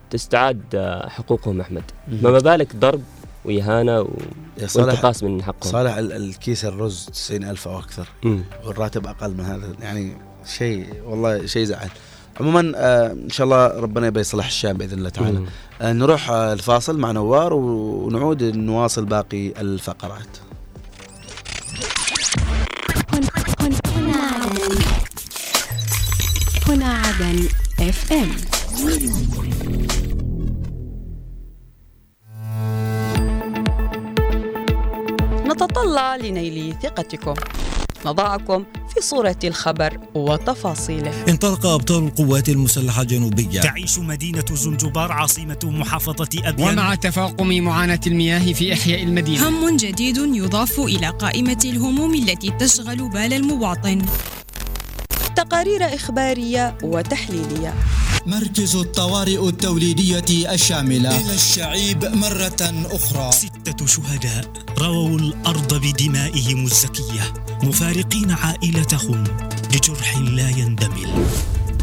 [0.09, 2.23] تستعاد آه، حقوقهم أحمد مهم.
[2.23, 3.01] ما بالك ضرب
[3.45, 4.07] وإهانة و...
[4.75, 8.43] وانتقاص من حقهم صالح ال- الكيس الرز 90000 أو أكثر مم.
[8.65, 10.17] والراتب أقل من هذا يعني
[10.57, 11.89] شيء والله شيء زعل
[12.39, 15.41] عموما آه إن شاء الله ربنا يبي يصلح الشام بإذن الله تعالى.
[15.81, 20.37] آه نروح آه الفاصل مع نوار ونعود نواصل باقي الفقرات
[27.13, 27.47] عدن
[27.79, 28.29] اف ام
[35.47, 37.33] نتطلع لنيل ثقتكم.
[38.05, 41.25] نضعكم في صورة الخبر وتفاصيله.
[41.29, 46.73] انطلق أبطال القوات المسلحة الجنوبية تعيش مدينة زنجبار عاصمة محافظة أبيان.
[46.73, 49.49] ومع تفاقم معاناة المياه في إحياء المدينة.
[49.49, 54.01] هم جديد يضاف إلى قائمة الهموم التي تشغل بال المواطن.
[55.35, 57.73] تقارير إخبارية وتحليلية.
[58.25, 61.21] مركز الطوارئ التوليدية الشاملة.
[61.21, 63.31] إلى الشعيب مرة أخرى.
[63.31, 64.45] ستة شهداء
[64.79, 67.33] رووا الأرض بدمائهم الزكية.
[67.63, 69.23] مفارقين عائلتهم
[69.73, 71.25] لجرح لا يندمل.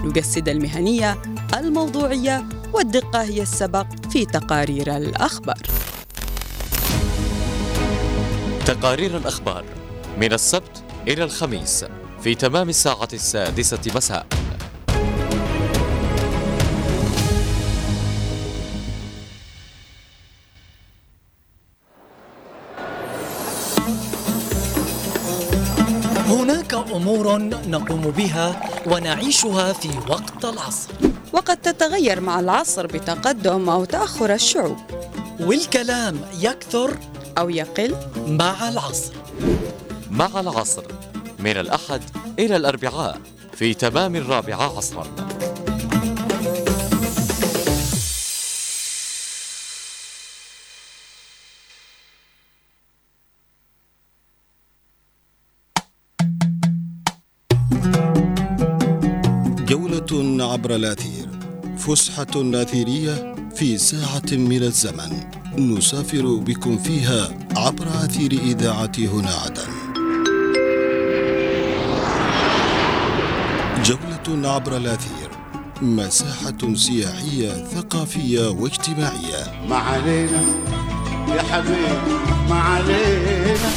[0.05, 1.23] نجسد المهنية
[1.55, 5.63] الموضوعية والدقة هي السبق في تقارير الأخبار.
[8.67, 9.65] تقارير الأخبار
[10.19, 11.85] من السبت إلى الخميس.
[12.23, 14.27] في تمام الساعة السادسة مساء.
[26.27, 30.93] هناك أمور نقوم بها ونعيشها في وقت العصر.
[31.33, 34.77] وقد تتغير مع العصر بتقدم أو تأخر الشعوب.
[35.41, 36.99] والكلام يكثر
[37.39, 37.97] أو يقل.
[38.29, 39.13] مع العصر.
[40.11, 40.83] مع العصر.
[41.45, 42.03] من الأحد
[42.39, 43.21] إلى الأربعاء
[43.53, 45.07] في تمام الرابعة عصرا.
[59.69, 61.29] جولة عبر الأثير
[61.79, 65.31] فسحة أثيرية في ساعة من الزمن.
[65.59, 69.80] نسافر بكم فيها عبر أثير إذاعة هنا عدن.
[74.31, 75.31] عبر الأثير.
[75.83, 79.67] مساحة سياحية ثقافية واجتماعية.
[79.69, 80.43] ما علينا
[81.37, 82.15] يا حبيبي
[82.49, 83.71] ما علينا.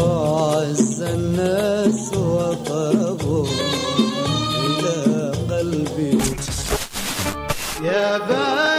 [0.00, 3.46] وعز الناس وقربوا
[4.64, 6.18] إلى قلبي.
[7.82, 8.73] يا باهي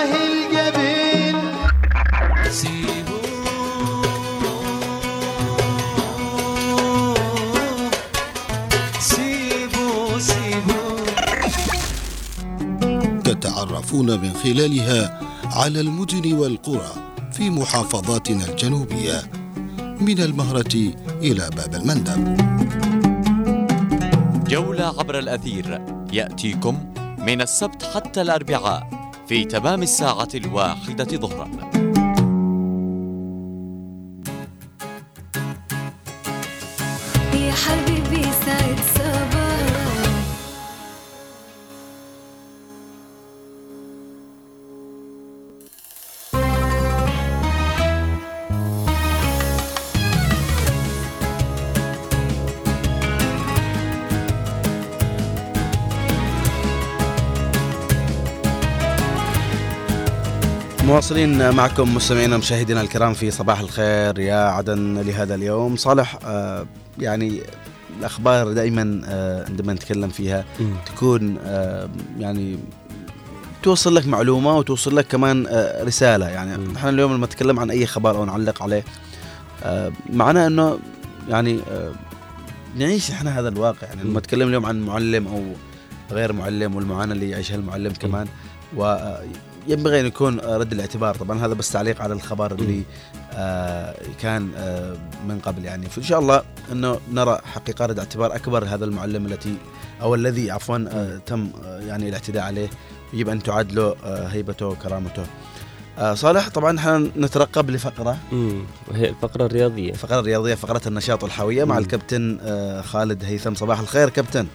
[13.45, 16.91] تتعرفون من خلالها على المدن والقرى
[17.31, 19.21] في محافظاتنا الجنوبية
[20.01, 20.75] من المهرة
[21.21, 22.37] إلى باب المندب.
[24.47, 25.81] جولة عبر الأثير.
[26.13, 31.49] يأتيكم من السبت حتى الأربعاء في تمام الساعة الواحدة ظهرا.
[60.95, 65.75] مواصلين معكم مستمعينا ومشاهدينا الكرام في صباح الخير يا عدن لهذا اليوم.
[65.75, 66.65] صالح آه،
[66.99, 67.41] يعني
[67.99, 70.45] الأخبار دائما آه، عندما نتكلم فيها
[70.85, 71.89] تكون آه،
[72.19, 72.59] يعني
[73.63, 75.47] توصل لك معلومة وتوصل لك كمان
[75.81, 76.29] رسالة.
[76.29, 78.83] يعني نحن اليوم لما نتكلم عن أي خبر أو نعلق عليه
[80.13, 80.79] معناه إنه
[81.29, 81.59] يعني
[82.75, 83.87] نعيش إحنا هذا الواقع.
[83.87, 85.43] يعني لما نتكلم اليوم عن معلم أو
[86.11, 88.27] غير معلم والمعاناة اللي يعيشها المعلم كمان
[89.67, 91.15] وينبغي أن يكون رد الاعتبار.
[91.15, 92.83] طبعا هذا بس تعليق على الخبر اللي
[93.33, 94.95] آه كان آه
[95.27, 95.89] من قبل يعني.
[95.89, 99.55] فإن شاء الله أنه نرى حقيقة رد اعتبار أكبر هذا المعلم التي
[100.01, 102.69] أو الذي عفوا آه تم آه يعني الاعتداء عليه.
[103.13, 105.23] يجب أن تعاد له آه هيبته وكرامته.
[105.99, 108.17] آه صالح طبعا إحنا نترقب لفقرة.
[108.31, 109.91] امم وهي الفقرة الرياضية.
[109.91, 111.77] الفقرة الرياضية فقرة النشاط والحيويه مع.
[111.77, 113.55] الكابتن آه خالد هيثم.
[113.55, 114.47] صباح الخير كابتن.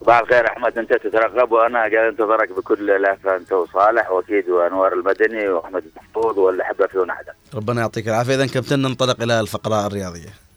[0.00, 5.48] صباح الخير أحمد أنت تترقب وأنا قاعد أنتظرك بكل لهفه أنت وصالح وأكيد وأنوار المدني
[5.48, 8.34] وأحمد المحفوظ والاحبه في ونحدا ربنا يعطيك العافية.
[8.34, 10.49] اذا كابتن ننطلق إلى الفقرة الرياضية.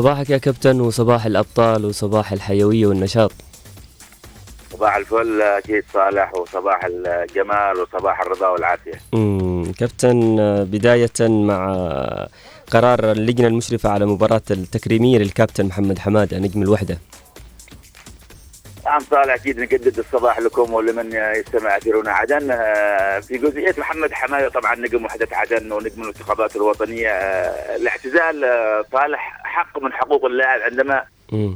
[0.00, 3.32] صباحك يا كابتن وصباح الأبطال وصباح الحيوية والنشاط.
[4.72, 9.00] صباح الفل أكيد صالح وصباح الجمال وصباح الرضا والعافية.
[9.14, 11.58] امم كابتن بداية مع
[12.70, 16.98] قرار اللجنة المشرفة على مباراة التكريمية للكابتن محمد حمادة نجم الوحدة.
[18.90, 22.50] نعم صالح أكيد نجدد الصباح لكم ولمن يستمع اثيرنا عدن.
[22.50, 27.08] آه، في جزئية محمد حماده طبعا نجم وحدة عدن ونجم الانتخابات الوطنية.
[27.08, 31.04] آه، الاعتزال آه، صالح حق من حقوق اللاعب عندما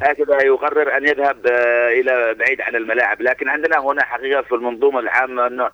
[0.03, 1.47] هكذا يقرر أن يذهب
[2.01, 3.23] إلى بعيد عن الملاعب.
[3.23, 5.71] لكن عندنا هنا حقيقة في المنظومة العامة انه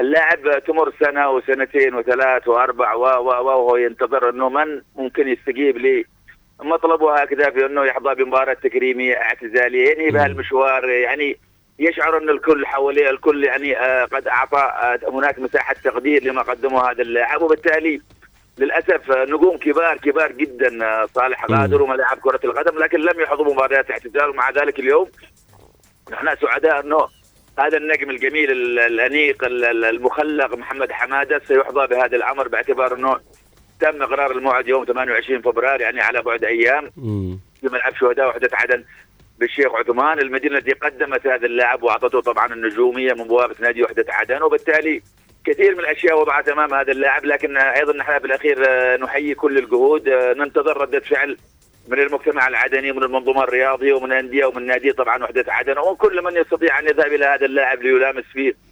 [0.00, 3.02] اللاعب تمر سنة وسنتين وثلاث وأربع و
[3.46, 6.04] وهو ينتظر أنه من ممكن يستجيب لي
[6.62, 9.90] مطلبه هكذا في إنه يحظى بمباراة تكريمية اعتزالية.
[9.90, 11.38] ينهي بها المشوار يعني
[11.78, 16.90] يشعر ان الكل حواليه الكل يعني آه، قد أعطى آه، هناك مساحة تقدير لما قدمه
[16.90, 17.42] هذا اللاعب.
[17.42, 18.00] وبالتالي
[18.58, 23.90] للأسف نجوم كبار كبار جدا آه، صالح غادروا ملاعب كرة القدم لكن لم يحظوا مباريات
[23.90, 24.28] اعتزال.
[24.30, 25.10] ومع ذلك اليوم
[26.12, 27.08] نحن سعداء إنه
[27.58, 33.16] هذا النجم الجميل ال- الأنيق ال- ال- المخلق محمد حمادة سيحظى بهذا الأمر باعتبار إنه
[33.80, 36.90] تم إقرار الموعد يوم 28 فبراير يعني على بعد أيام.
[37.60, 38.84] في ملعب شهداء وحدة عدن
[39.38, 40.18] بالشيخ عثمان.
[40.18, 45.02] المدينة التي قدمت هذا اللاعب وأعطته طبعا النجومية من بوابة نادي وحدة عدن وبالتالي
[45.44, 47.24] كثير من الأشياء وضعت أمام هذا اللاعب.
[47.24, 50.08] لكن أيضا نحن بالاخير آه، نحيي كل الجهود.
[50.08, 51.36] آه، ننتظر ردة فعل
[51.88, 56.36] من المجتمع العدني ومن المنظومة الرياضية ومن الأندية ومن نادي طبعا وحدة عدن وكل من
[56.36, 58.67] يستطيع أن يذهب إلى هذا اللاعب ليلامس فيه.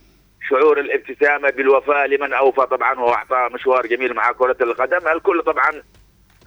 [0.50, 5.08] شعور الابتسامة بالوفاء لمن أوفى طبعا وأعطى مشوار جميل مع كرة القدم.
[5.08, 5.70] الكل طبعا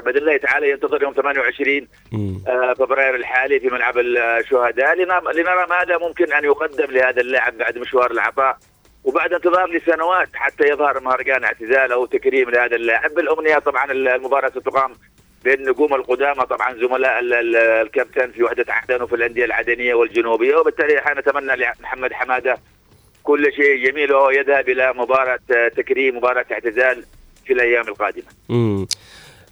[0.06, 1.88] باذن الله تعالى ينتظر يوم 28
[2.48, 4.96] آه، فبراير الحالي في ملعب الشهداء.
[5.36, 8.58] لنرى ماذا ممكن أن يقدم لهذا اللاعب بعد مشوار العطاء
[9.04, 13.12] وبعد انتظار لسنوات حتى يظهر مهرجان اعتزال أو تكريم لهذا اللاعب.
[13.14, 14.94] بالأمنية طبعا المباراة ستقام
[15.44, 20.56] بين نجوم القدامى طبعا زملاء ال- ال- الكابتن في وحدة عدن وفي الأندية العدنية والجنوبية.
[20.56, 22.58] وبالتالي إحنا نتمنى لمحمد حمادة
[23.30, 27.04] كل شيء جميل وهو يذهب إلى مباراة آه، تكريم مباراة اعتزال
[27.46, 28.24] في الأيام القادمة.
[28.50, 28.88] امم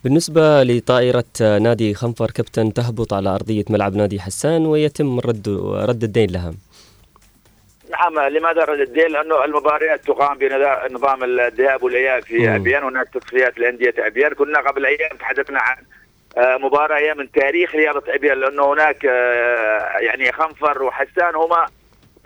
[0.04, 5.48] بالنسبة لطائرة آه، نادي خنفر كابتن تهبط على أرضية ملعب نادي حسان ويتم رد
[5.90, 6.54] رد الدين لها
[7.92, 12.56] نعم لماذا رد الدين؟ لأنه المباريات تقام بنظام الذهاب والإياب في مم.
[12.56, 15.78] أبيان هناك تصفيات لأندية أبيان كنا قبل أيام تحدثنا عن
[16.38, 19.04] آه، مباراة من تاريخ رياضة أبيان لأنه هناك
[20.08, 21.66] يعني خنفر وحسان هما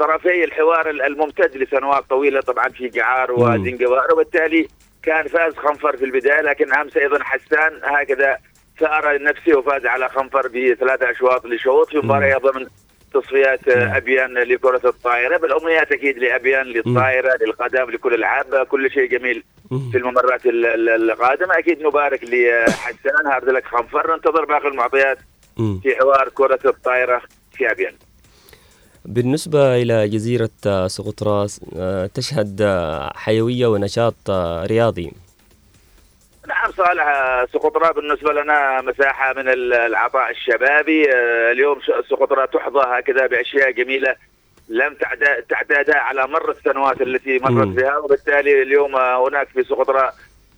[0.05, 3.41] طرفي الحوار الممتد لسنوات طويلة طبعا في جعار مم.
[3.41, 4.67] وزنجبار وبالتالي
[5.03, 8.37] كان فاز خنفر في البداية لكن امس أيضا حسان هكذا
[8.79, 12.67] ثار نفسه وفاز على خنفر بثلاثة أشواط لشوط في مباراة ضمن
[13.13, 19.43] تصفيات أبيان لكرة الطائرة بالأمنيات أكيد لأبيان للطائرة للقدم لكل الالعاب كل شيء جميل
[19.91, 21.57] في الممرات ال- ال- القادمة.
[21.57, 24.13] أكيد نبارك لحسان هارد لك خنفر.
[24.15, 25.17] ننتظر باقي المعطيات
[25.83, 27.21] في حوار كرة الطائرة
[27.53, 27.93] في أبيان.
[29.05, 30.49] بالنسبة إلى جزيرة
[30.87, 31.47] سقطرى
[31.77, 32.61] آه، تشهد
[33.15, 34.29] حيوية ونشاط
[34.65, 35.11] رياضي.
[36.47, 41.09] نعم صالح آه، سقطرى بالنسبة لنا مساحة من ال- العطاء الشبابي.
[41.13, 41.79] آه، اليوم
[42.09, 44.15] سقطرى تحظى هكذا بأشياء جميلة
[44.69, 44.95] لم
[45.49, 47.67] تعتادها على مر السنوات التي مرت.
[47.67, 47.97] بها.
[47.97, 50.11] وبالتالي اليوم هناك في سقطرى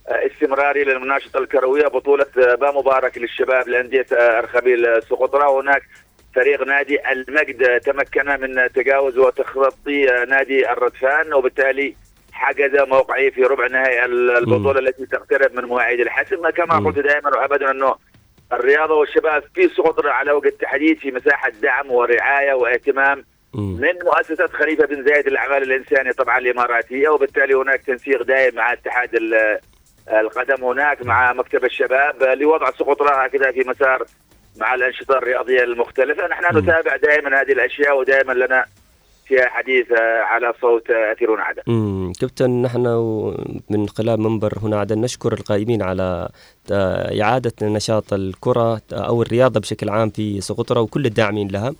[0.08, 5.82] استمراري للمناشطة الكروية بطولة با مبارك للشباب لأندية أرخبيل سقطرى وهناك
[6.34, 11.94] فريق نادي المجد تمكن من تجاوز وتخطي نادي الردفان وبالتالي
[12.32, 16.50] حجز موقعه في ربع نهائي البطولة التي تقترب من مواعيد الحسم.
[16.50, 17.94] كما قلت دائما وابدا أنه
[18.52, 23.24] الرياضة والشباب في سقط على وجه التحديد في مساحة دعم ورعاية واهتمام
[23.80, 27.08] من مؤسسة خليفة بن زايد للاعمال الانسانيه طبعا الإماراتية.
[27.08, 29.58] وبالتالي هناك تنسيق دائم مع اتحاد ال-
[30.12, 34.04] القدم هناك مع مكتب الشباب لوضع سقطرة هكذا في مسار
[34.56, 36.26] مع الأنشطة الرياضية المختلفة.
[36.26, 38.64] نحن نتابع دائما هذه الأشياء ودائما لنا
[39.26, 41.62] فيها حديث آه، على صوت آه، اثيرون عدن.
[42.20, 42.86] كابتن نحن
[43.70, 46.28] من خلال منبر هنا عدن نشكر القائمين على
[46.72, 51.74] آه، إعادة نشاط الكرة أو الرياضة بشكل عام في سقطرى وكل الداعمين لها.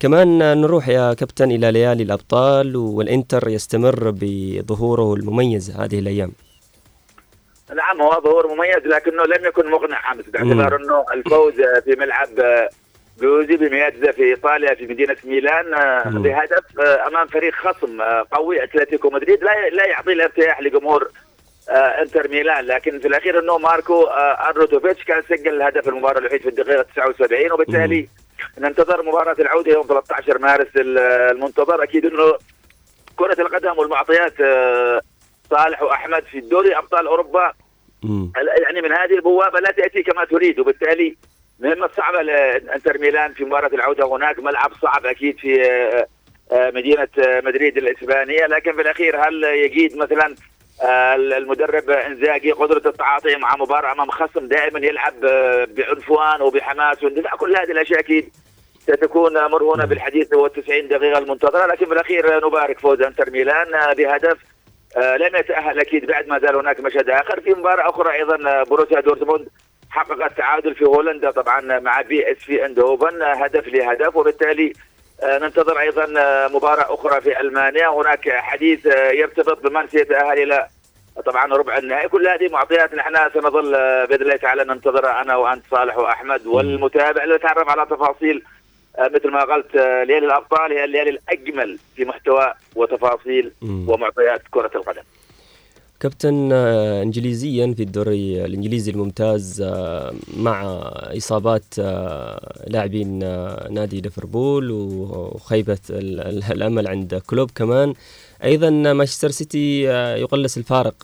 [0.00, 6.32] كمان نروح يا كابتن إلى ليالي الأبطال والإنتر يستمر بظهوره المميز هذه الأيام.
[7.76, 10.12] نعم هو ظهور مميز لكنه لم يكن مقنع.
[10.12, 12.68] امس باعتبار إنه الفوز آه، في ملعب آه،
[13.20, 16.02] جوزيبي مياتزا في إيطاليا في مدينة ميلان آه،.
[16.08, 19.44] بهدف آه، أمام فريق خصم آه، قوي أتلتيكو مدريد.
[19.44, 21.08] لا لا يعطي الارتياح لجمهور
[21.70, 26.40] آه، إنتر ميلان لكن في الأخير إنه ماركو آه، ارنوتوفيتش كان سجل الهدف المباراة الوحيد
[26.42, 28.08] في الدقيقة 79 وبالتالي
[28.58, 31.82] ننتظر مباراة العودة يوم 13 مارس ال- المنتظر.
[31.82, 32.32] أكيد إنه
[33.16, 35.00] كرة القدم والمعطيات آه،
[35.50, 37.52] صالح وأحمد في دوري أبطال أوروبا.
[38.62, 41.16] يعني من هذه البوابة لا تأتي كما تريد وبالتالي
[41.60, 44.06] مهمة صعبة لإنتر ميلان في مباراة العودة.
[44.16, 46.06] هناك ملعب صعب أكيد في آه،
[46.52, 48.46] آه، مدينة آه، مدريد الإسبانية.
[48.46, 50.34] لكن في الأخير هل يجيد مثلا
[51.36, 55.20] المدرب إنزاجي قدرة التعاطي مع مباراة أمام خصم دائما يلعب
[55.68, 58.32] بعنفوان وبحماس واندفاع كل هذه الاشياء أكيد
[58.80, 61.66] ستكون مرهونة بالحديث 90 دقيقة المنتظرة.
[61.66, 64.38] لكن في الأخير نبارك فوز إنتر ميلان بهدف
[64.98, 69.00] لم يتأهل أكيد بعد ما زال هناك مشهد آخر في مباراة أخرى أيضا آه، بروسيا
[69.00, 69.48] دورتموند
[69.90, 74.72] حقق التعادل في هولندا طبعا مع بي إس في آيندهوفن آه، هدف لهدف وبالتالي
[75.22, 77.88] آه، ننتظر أيضا آه، مباراة أخرى في ألمانيا.
[77.88, 80.66] هناك حديث آه، يرتبط بمن سيتاهل إلى
[81.26, 82.08] طبعا ربع النهائي.
[82.08, 87.24] كل هذه معطيات نحن سنظل آه، بإذن الله تعالى ننتظرها أنا وأنت صالح وأحمد والمتابع
[87.24, 88.57] لنتعرف على تفاصيل آه،
[88.98, 95.02] مثل ما قلت آه، ليالي الأبطال هي الليالي الأجمل في محتوى وتفاصيل ومعطيات كرة القدم.
[96.00, 100.62] كابتن آه، انجليزيا في الدوري الإنجليزي الممتاز آه، مع
[101.16, 107.94] إصابات آه، لاعبين آه، نادي ليفربول وخيبة ال- ال- الأمل عند كلوب كمان
[108.44, 110.94] أيضا مانشستر سيتي آه، يقلص الفارق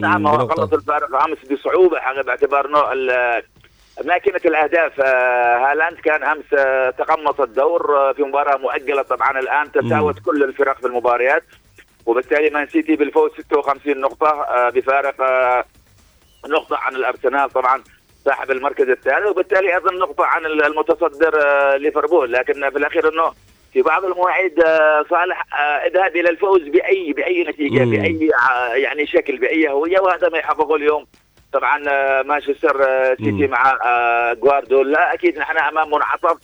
[0.00, 0.48] نعم هو.
[0.48, 2.78] خلص الفارق أمس بصعوبة حقيقة باعتبار انه
[4.04, 9.72] ماكينة الأهداف آه، هالاند كان أمس آه، تقمص الدور آه، في مباراة مؤجلة طبعا الآن
[9.72, 11.42] تساوت كل الفرق في المباريات.
[12.06, 15.14] وبالتالي مان سيتي بالفوز 56 نقطة آه، بفارق
[16.48, 17.82] نقطة عن الأرسنال طبعا
[18.24, 21.38] صاحب المركز الثالث وبالتالي أيضا نقطة عن المتصدر
[21.76, 22.32] ليفربول.
[22.32, 23.32] لكن في الأخير إنه
[23.72, 24.60] في بعض المواعيد
[25.10, 25.44] صالح
[25.86, 27.84] اذهب إلى الفوز باي بأي نتيجة.
[27.84, 28.30] بأي
[28.82, 30.00] يعني شكل بأي هوية.
[30.00, 31.06] وهذا ما يحققه اليوم
[31.52, 36.36] طبعا آه، مانشستر آه، سيتي مع آه، جوارديولا أكيد نحن أمام منعطف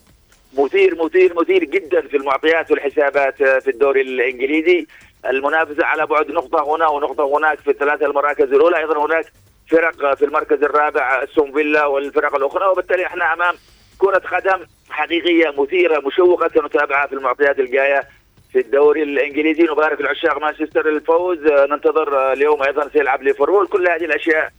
[0.58, 4.86] مثير مثير مثير جدا في المعطيات والحسابات آه، في الدوري الإنجليزي.
[5.26, 8.78] المنافسة على بعد نقطة هنا ونقطة هناك في الثلاثة المراكز الأولى.
[8.78, 9.24] أيضا هناك
[9.70, 12.66] فرق آه، في المركز الرابع أستون فيلا والفرق الأخرى.
[12.66, 13.54] وبالتالي إحنا أمام
[13.98, 18.08] كرة قدم حقيقية مثيرة مشوقة سنتابعها في المعطيات الجاية
[18.52, 19.62] في الدوري الإنجليزي.
[19.62, 21.46] نبارك العشاق مانشستر الفوز.
[21.46, 23.66] آه، ننتظر آه، اليوم أيضا سيلعب ليفربول.
[23.66, 24.50] كل هذه الأشياء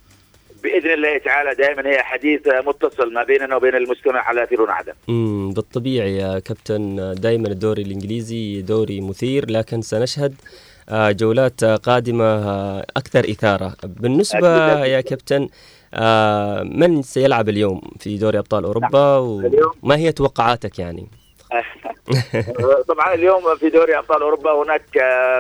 [0.64, 4.94] بإذن الله تعالى دائما هي حديث متصل ما بيننا وبين المستمع على ثيرون عدن.
[5.10, 10.36] امم بالطبيعي يا كابتن دائما الدوري الإنجليزي دوري مثير لكن سنشهد
[10.90, 13.74] آه، جولات قادمة آه، أكثر إثارة.
[13.84, 14.86] بالنسبة.
[14.86, 15.50] يا كابتن
[15.94, 21.08] آه، من سيلعب اليوم في دوري أبطال أوروبا وما هي توقعاتك يعني؟
[22.90, 24.82] طبعا اليوم في دوري أبطال أوروبا هناك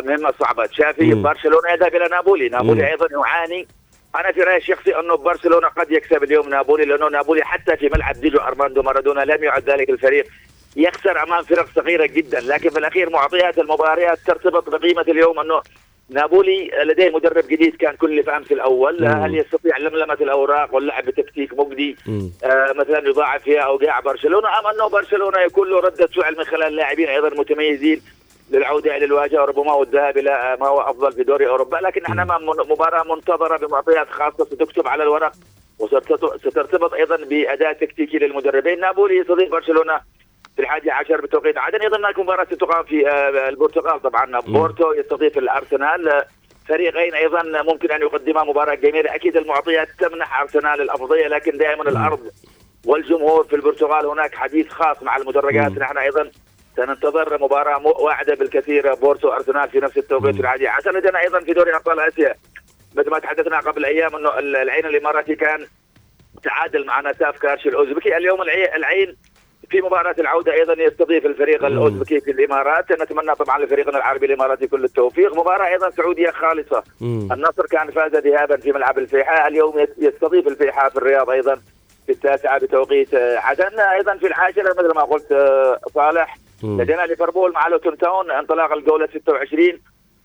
[0.05, 0.65] مهمة صعبة.
[0.65, 1.13] تشافي.
[1.13, 2.49] برشلونة يذهب إلى نابولي.
[2.49, 2.87] نابولي.
[2.91, 3.67] أيضا يعاني
[4.15, 8.15] أنا في رأيي الشخصي أنه برشلونة قد يكسب اليوم نابولي لأنه نابولي حتى في ملعب
[8.15, 10.25] ديجو أرماندو مارادونا لم يعد ذلك الفريق.
[10.75, 15.61] يخسر أمام فرق صغيرة جدا لكن في الأخير معطيات المباريات ترتبط بقيمة اليوم أنه
[16.09, 19.01] نابولي لديه مدرب جديد كان كل في أمس الأول.
[19.01, 19.07] مم.
[19.07, 21.97] هل يستطيع لملمة الأوراق واللعب بتكتيك مجدي؟
[22.43, 26.75] آه، مثلا يضاعف فيها أوقاع برشلونة أم أنه برشلونة يكون له ردة فعل من خلال
[26.75, 28.01] لاعبين أيضا متميزين؟
[28.51, 31.77] للعودة إلى الواجهة وربما والذهاب إلى ما هو أفضل في دوري أوروبا.
[31.77, 32.39] لكن إحنا
[32.69, 35.31] مباراة منتظرة بمعطيات خاصة ستكتب على الورق
[35.79, 38.79] وسترتبط أيضا بأداء تكتيكي للمدربين.
[38.79, 39.99] نابولي يستضيف برشلونة
[40.55, 41.81] في الحادي عشر بتوقيت عدن.
[41.81, 44.01] أيضا هناك مباراة ستقام في آه، البرتغال.
[44.01, 46.23] طبعا بورتو يستضيف الأرسنال.
[46.67, 49.15] فريقين أيضا ممكن أن يقدما مباراة جميلة.
[49.15, 52.19] أكيد المعطيات تمنح أرسنال الأفضلية لكن دائما الأرض
[52.85, 55.71] والجمهور في البرتغال هناك حديث خاص مع المدرجات.
[55.71, 56.31] نحن أيضا
[56.83, 58.93] سننتظر مباراة م- واعده بالكثير.
[58.95, 60.67] بورتو أرسنال في نفس التوقيت العادي.
[60.67, 62.35] عشان عندنا أيضا في دوري أبطال آسيا.
[62.95, 65.65] مثل ما تحدثنا قبل أيام إنه ال- العين الإماراتي كان
[66.43, 68.17] تعادل مع نساف كارش الأوزبكي.
[68.17, 69.15] اليوم العي- العين
[69.69, 72.91] في مباراة العودة أيضا يستضيف الفريق الأوزبكي في الإمارات.
[72.91, 75.35] نتمنى طبعا لفريقنا العربي الإماراتي كل التوفيق.
[75.35, 76.83] مباراة أيضا سعودية خالصة.
[77.01, 77.29] مم.
[77.33, 79.47] النصر كان فاز ذهابا في ملعب الفيحاء.
[79.47, 81.55] اليوم يس- يستضيف الفيحاء في الرياض أيضا
[82.05, 86.37] في التاسعة بتوقيت آه، عدن أيضا في العاشرة مثل ما قلت آه، صالح.
[86.63, 89.79] لدينا ليفربول مع لوتون تاون انطلاق الجولة 26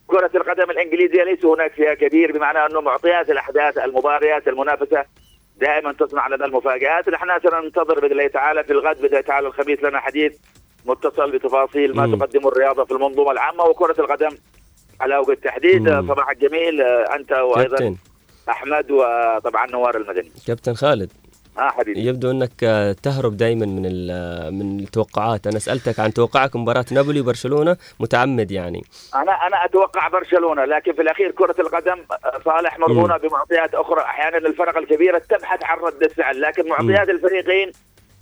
[0.06, 5.04] كرة القدم الإنجليزية ليس هناك فيها كبير بمعنى أنه معطيات الأحداث المباريات المنافسة
[5.56, 7.08] دائما تصنع لنا المفاجآت.
[7.08, 10.36] نحن سننتظر بإذن الله تعالى في الغد بإذن الله تعالى الخميس لنا حديث
[10.86, 12.16] متصل بتفاصيل ما مم.
[12.16, 14.30] تقدم الرياضة في المنظومة العامة وكرة القدم
[15.00, 15.88] على وجه التحديد.
[15.88, 17.96] صباحك جميل أنت وأيضا كابتن.
[18.48, 20.32] أحمد وطبعا نوار المدني.
[20.46, 21.12] كابتن خالد.
[21.58, 22.00] ها حبيبي.
[22.06, 25.46] يبدو أنك آه، تهرب دائما من ال- من التوقعات.
[25.46, 28.84] أنا سألتك عن توقعك مباراة نابولي وبرشلونة متعمد يعني.
[29.14, 34.00] أنا أنا أتوقع برشلونة لكن في الأخير كرة القدم آه، صالح مرهونة بمعطيات أخرى.
[34.00, 37.72] أحيانا الفرق الكبيرة تبحث عن رده فعل لكن معطيات الفريقين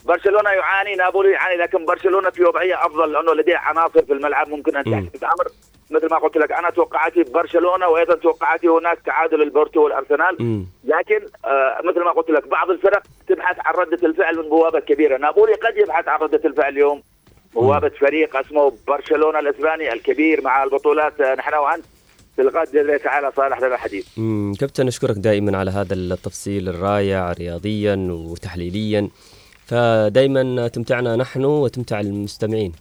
[0.05, 4.75] برشلونة يعاني نابولي يعاني لكن برشلونة في وضعية أفضل لأنه لديه عناصر في الملعب ممكن
[4.77, 4.83] أن.
[4.83, 5.47] تحدث أمر
[5.93, 10.65] مثل ما قلت لك أنا توقعاتي برشلونة وأيضا توقعاتي هناك تعادل البورتو والأرسنال.
[10.83, 15.17] لكن آه مثل ما قلت لك بعض الفرق تبحث عن ردة الفعل من بوابة كبيرة.
[15.17, 17.01] نابولي قد يبحث عن ردة الفعل اليوم.
[17.53, 21.85] بوابة فريق اسمه برشلونة الإسباني الكبير مع البطولات آه، نحن وأنت
[22.35, 22.71] في الغد.
[22.71, 28.07] باذن الله تعالى صالح لنا حديث مم، كابتن أشكرك دائما على هذا التفصيل الرائع رياضيا
[28.11, 29.09] وتحليليا.
[29.65, 32.71] فدائما تمتعنا نحن وتمتع المستمعين.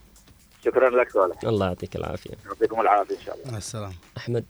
[0.64, 1.36] شكرا لك صالح.
[1.44, 2.30] الله يعطيك العافية.
[2.46, 3.50] يعطيكم العافية إن شاء الله.
[3.52, 3.94] مع السلامة.
[4.16, 4.44] أحمد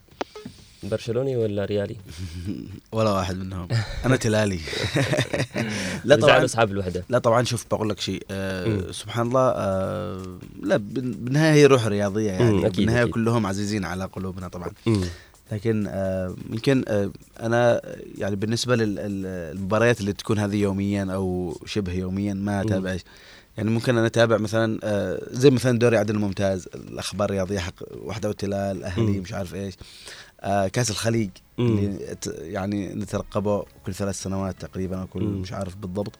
[0.82, 1.96] برشلوني ولا ريالي؟
[2.92, 3.68] ولا واحد منهم.
[4.04, 4.60] أنا تلالي.
[6.04, 7.04] لا طبعا أصحاب الوحدة.
[7.08, 8.90] لا طبعا شوف بقول لك شيء آه.
[8.90, 12.66] سبحان الله آه لا بال- بالنهاية هي روح رياضية يعني.
[12.66, 13.14] أكيد، بالنهاية أكيد.
[13.14, 14.70] كلهم عزيزين على قلوبنا طبعا.
[14.86, 15.04] مم.
[15.52, 17.10] لكن آه يمكن آه
[17.40, 17.80] أنا
[18.18, 22.96] يعني بالنسبة للمباريات اللي تكون هذه يوميا أو شبه يوميا ما أتابع
[23.56, 28.28] يعني ممكن أنا أتابع مثلا آه زي مثلا دوري عدن الممتاز الأخبار الرياضية حق وحدة
[28.28, 29.20] والتلال أهلي.
[29.20, 29.74] مش عارف إيش
[30.40, 31.30] آه كأس الخليج.
[31.58, 35.22] اللي يعني نترقبه كل ثلاث سنوات تقريبا أو كل.
[35.24, 36.18] مش عارف بالضبط.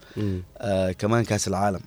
[0.58, 1.80] آه كمان كأس العالم.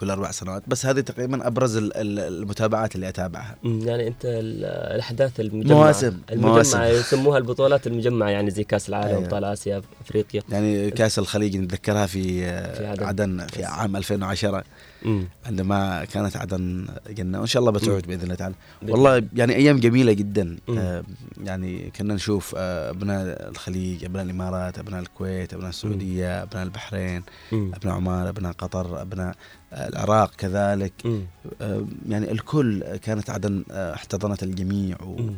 [0.00, 4.64] كل أربع سنوات بس هذه تقريبا أبرز ال- ال- المتابعات اللي أتابعها يعني أنت ال-
[4.94, 6.82] الأحداث المجمعة مواسم، المجمعة مواسم.
[6.82, 9.24] يسموها البطولات المجمعة يعني زي كأس العالم أيوة.
[9.24, 12.40] ابطال آسيا أفريقيا يعني كأس الخليج نتذكرها في,
[12.74, 13.04] في عدن.
[13.04, 14.64] عدن في عام 2010
[15.04, 15.24] مم.
[15.46, 18.54] عندما كانت عدن جنة وإن شاء الله بتعود بإذن الله تعالى
[18.88, 20.78] والله يعني أيام جميلة جدا مم.
[20.78, 21.04] آه
[21.44, 27.22] يعني كنا نشوف آه أبناء الخليج أبناء الإمارات أبناء الكويت أبناء السعودية أبناء البحرين
[27.52, 27.70] مم.
[27.74, 29.34] أبناء عمان أبناء قطر أبناء
[29.72, 31.20] آه العراق كذلك مم.
[31.60, 35.16] آه يعني الكل كانت عدن آه احتضنت الجميع و...
[35.16, 35.34] مم.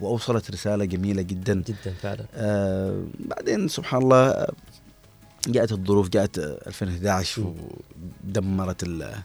[0.00, 4.52] واوصلت رسالة جميلة جدا جدا فعلا آه بعدين سبحان الله آه،
[5.48, 7.54] جاءت الظروف جاءت آه، 2011
[8.24, 9.22] ودمرت ال- آه،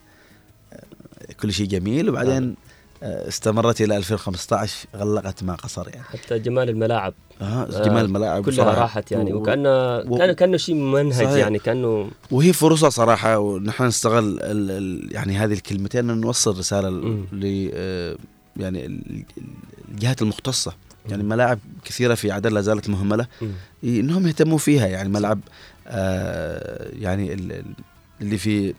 [1.41, 2.09] كل شيء جميل.
[2.09, 2.55] وبعدين
[3.03, 6.03] آه، استمرت إلى 2015 غلقت ما قصر يعني.
[6.03, 7.13] حتى جمال الملاعب.
[7.41, 8.81] آه جمال الملاعب كلها بصراحة.
[8.81, 11.31] راحت يعني وكأنه و- كان كأنه شيء منهج صحيح.
[11.31, 16.89] يعني كأنه وهي فرصة صراحة ونحن نستغل ال ال يعني هذه الكلمتين أن نوصل رسالة.
[17.31, 18.15] ل آه،
[18.57, 19.23] يعني ال-
[19.91, 20.73] الجهات المختصة.
[21.09, 23.27] يعني ملاعب كثيرة في عدن لا زالت مهملة.
[23.83, 25.09] إنهم يهتموا فيها يعني.
[25.09, 25.78] ملعب آه
[26.99, 27.65] يعني ال- ال-
[28.21, 28.73] اللي في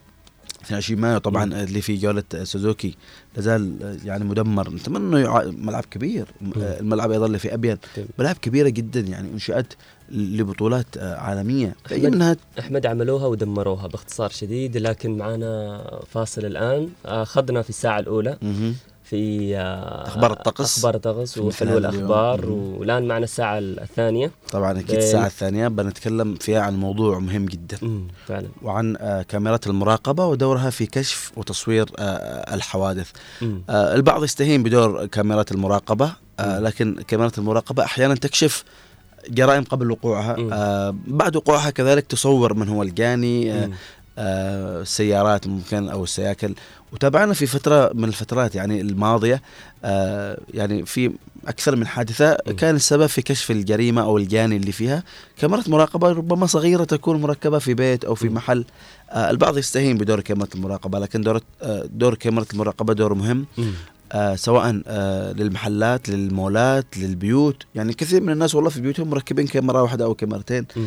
[0.64, 1.44] 22 مايو طبعا.
[1.62, 2.94] اللي في جولة سوزوكي
[3.36, 4.70] لازال آه، يعني مدمر.
[4.70, 6.26] نتمنى إنه يع- ملعب كبير.
[6.56, 8.06] آه، الملعب أيضا اللي في ابين طيب.
[8.18, 9.72] ملاعب كبيرة جدا يعني انشات
[10.10, 11.74] لبطولات آه، عالمية.
[11.88, 16.88] أحمد- منها أحمد عملوها ودمروها باختصار شديد لكن معنا فاصل الآن.
[17.06, 18.38] أخذنا في الساعة الأولى.
[19.10, 20.78] في آه، أخبار الطقس.
[20.78, 21.78] أخبار الطقس وحلو.
[21.78, 22.46] الأخبار.
[22.50, 27.78] والان معنا الساعة الثانية طبعا أكيد الساعة الثانية بنتكلم فيها عن موضوع مهم جدا
[28.26, 33.10] فعلا وعن آه، كاميرات المراقبة ودورها في كشف وتصوير آه، الحوادث
[33.70, 38.64] البعض يستهين بدور كاميرات المراقبة لكن كاميرات المراقبة أحيانا تكشف
[39.28, 40.36] جرائم قبل وقوعها.
[40.52, 43.52] آه، بعد وقوعها كذلك تصور من هو الجاني.
[43.52, 43.70] آه،
[44.20, 46.54] السيارات ممكن أو السياكل
[46.92, 49.42] وتابعنا في فترة من الفترات يعني الماضية.
[49.84, 51.12] آه، يعني في
[51.46, 55.02] أكثر من حادثة كان السبب في كشف الجريمة أو الجاني اللي فيها.
[55.38, 58.64] كاميرا مراقبة ربما صغيرة تكون مركبة في بيت أو في محل.
[59.10, 63.46] آه، البعض يستهين بدور كاميرا المراقبة لكن دور آه، دور كاميرا المراقبة دور مهم.
[64.12, 67.62] آه سواء آه للمحلات للمولات للبيوت.
[67.74, 70.66] يعني كثير من الناس والله في بيوتهم مركبين كاميرا واحدة أو كاميرتين.
[70.76, 70.80] آه،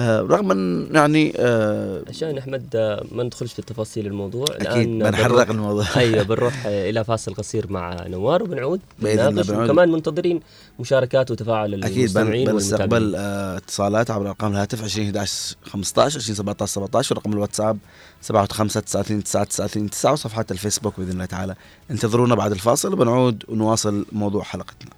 [0.00, 5.84] رغم إن يعني آه، عشان أحمد آه، ما ندخلش في تفاصيل الموضوع الآن بنحرق الموضوع.
[5.96, 9.70] أيوه بنروح آه، إلى فاصل قصير مع نوار وبنعود بإذن الله بنعود.
[9.70, 10.40] وكمان منتظرين
[10.78, 16.72] مشاركات وتفاعل أكيد المستمعين بنستقبل آه، اتصالات عبر أرقام الهاتف 20 11 15 20 17
[16.72, 17.78] 17 ورقم الواتساب
[18.22, 21.54] 75 39 99 9 وصفحات الفيسبوك بإذن الله تعالى
[21.90, 24.97] انتظرونا بعد الفاصل وبنعود ونواصل موضوع حلقتنا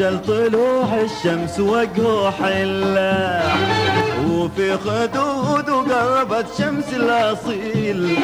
[0.00, 3.56] أخجل طلوع الشمس وجهه حلاح
[4.30, 8.18] وفي خدود قربت شمس الأصيل.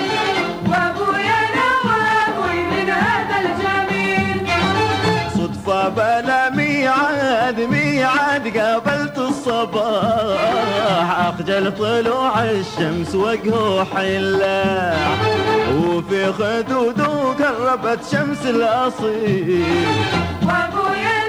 [0.69, 4.49] وأبويا نواوي من هذا الجميل.
[5.35, 11.09] صدفة بلا ميعاد ميعاد قابلت الصباح.
[11.29, 15.19] أخجل طلوع الشمس وجهه حلاح
[15.75, 19.65] وفي خدوده قربت شمس الأصيل.
[20.43, 21.26] وأبويا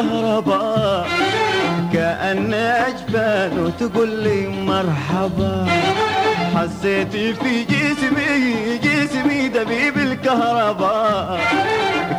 [0.00, 1.08] دبيب الكهرباء
[1.92, 5.66] كأن أجفان تقول لي مرحبا.
[6.56, 11.40] حسيت في جسمي جسمي دبيب الكهرباء.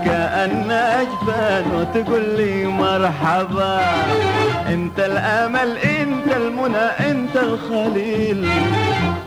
[0.05, 3.81] كأن أجفان تقول لي مرحبا.
[4.67, 8.49] أنت الأمل أنت المنى أنت الخليل.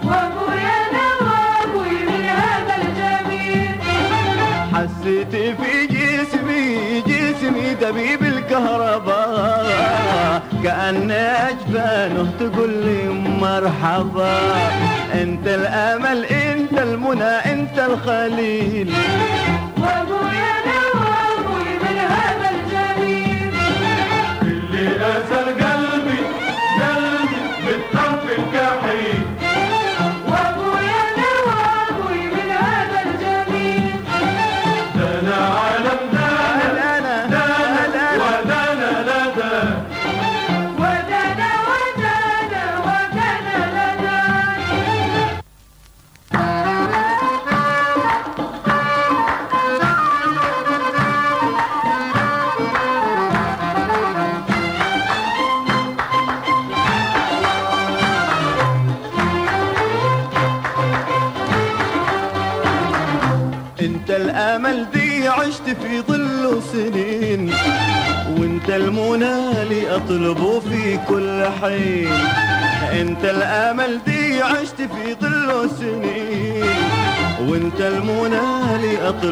[0.05, 3.77] وابويا نواوي من هذا الجميل.
[4.75, 8.24] حسيت في جسمي جسمي دبيب
[8.55, 10.43] الكهرباء.
[10.65, 13.09] كأن أجفانه تقول لي
[13.41, 14.39] مرحبا.
[15.15, 18.93] أنت الأمل أنت المنى أنت الخليل.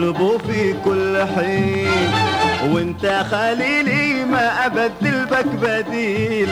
[0.03, 2.11] اطلبه في كل حين.
[2.75, 6.49] وانت خليلي ما ابدل بك بديل.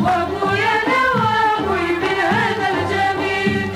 [0.00, 3.70] وأبويا نواوي من هذا الجميل.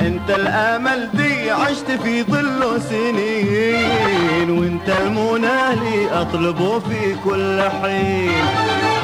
[0.00, 4.50] انت الأمل دي عشت في ظله سنين.
[4.50, 8.44] وانت المنى لي اطلبه في كل حين.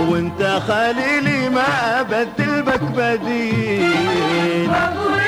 [0.08, 3.92] وانت خليلي ما ابدل بك بديل.
[4.68, 5.23] وأبويا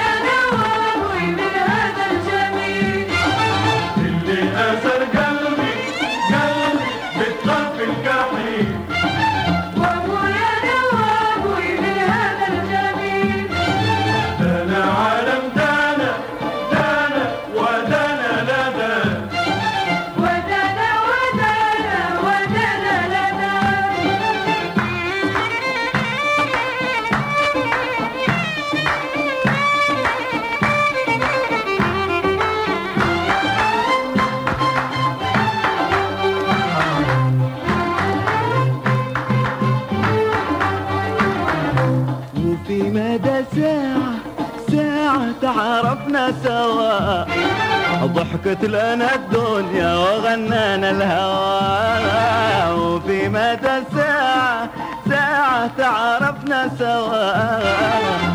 [48.47, 54.69] ضحكت لنا الدنيا وغنانا الهوى وفي مدى الساعة
[55.11, 57.33] ساعة تعرفنا سوا.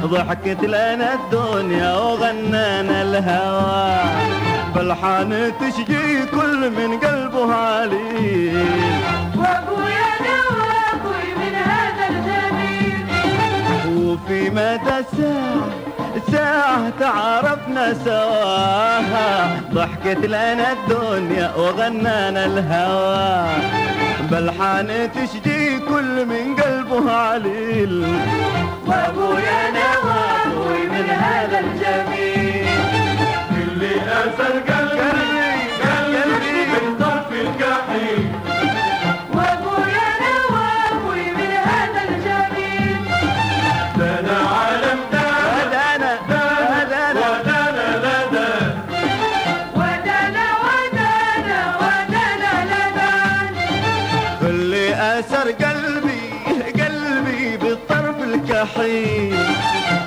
[0.06, 4.00] ضحكت لنا الدنيا وغنانا الهوى.
[4.76, 8.66] فالحان تشجي كل من قلبه عليل
[9.36, 13.06] وابويا نوابوي من هذا الجميل.
[13.98, 15.82] وفي مدى ساعة
[16.32, 19.62] ساعة تعرفنا سواها
[20.02, 23.46] ضحكت لنا الدنيا وغنانا الهوى.
[24.32, 28.06] بلحان تشجي كل من قلبه عليل.
[28.88, 32.68] وأبويا نوابوي من هذا الجميل.
[33.62, 35.12] اللي أسر قلبي
[35.84, 38.51] قلبي من طرف الجحيم.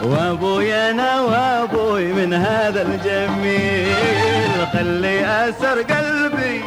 [0.05, 4.67] وابويا أنا وابوي من هذا الجميل.
[4.73, 6.61] خلي أسر قلبي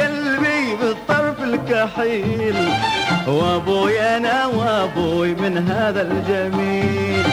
[0.00, 2.56] قلبي بالطرف الكحيل.
[3.28, 7.24] وابويا أنا وابوي من هذا الجميل.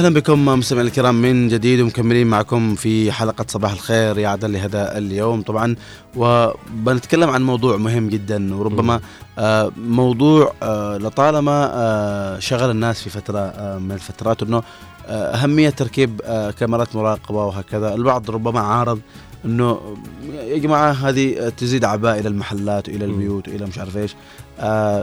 [0.00, 4.98] أهلا بكم مستمعينا الكرام من جديد ومكملين معكم في حلقة صباح الخير يا عدل لهذا
[4.98, 5.76] اليوم طبعا.
[6.16, 9.00] وبنتكلم عن موضوع مهم جدا وربما
[9.38, 13.38] آه موضوع آه لطالما آه شغل الناس في فترة
[13.78, 14.62] من الفترات إنه
[15.08, 16.20] أهمية تركيب
[16.58, 17.94] كاميرات مراقبة وهكذا.
[17.94, 19.00] البعض ربما عارض
[19.44, 19.96] إنه
[20.32, 24.14] يا جماعة هذه تزيد اعباء إلى المحلات وإلى البيوت وإلى مش عارف إيش.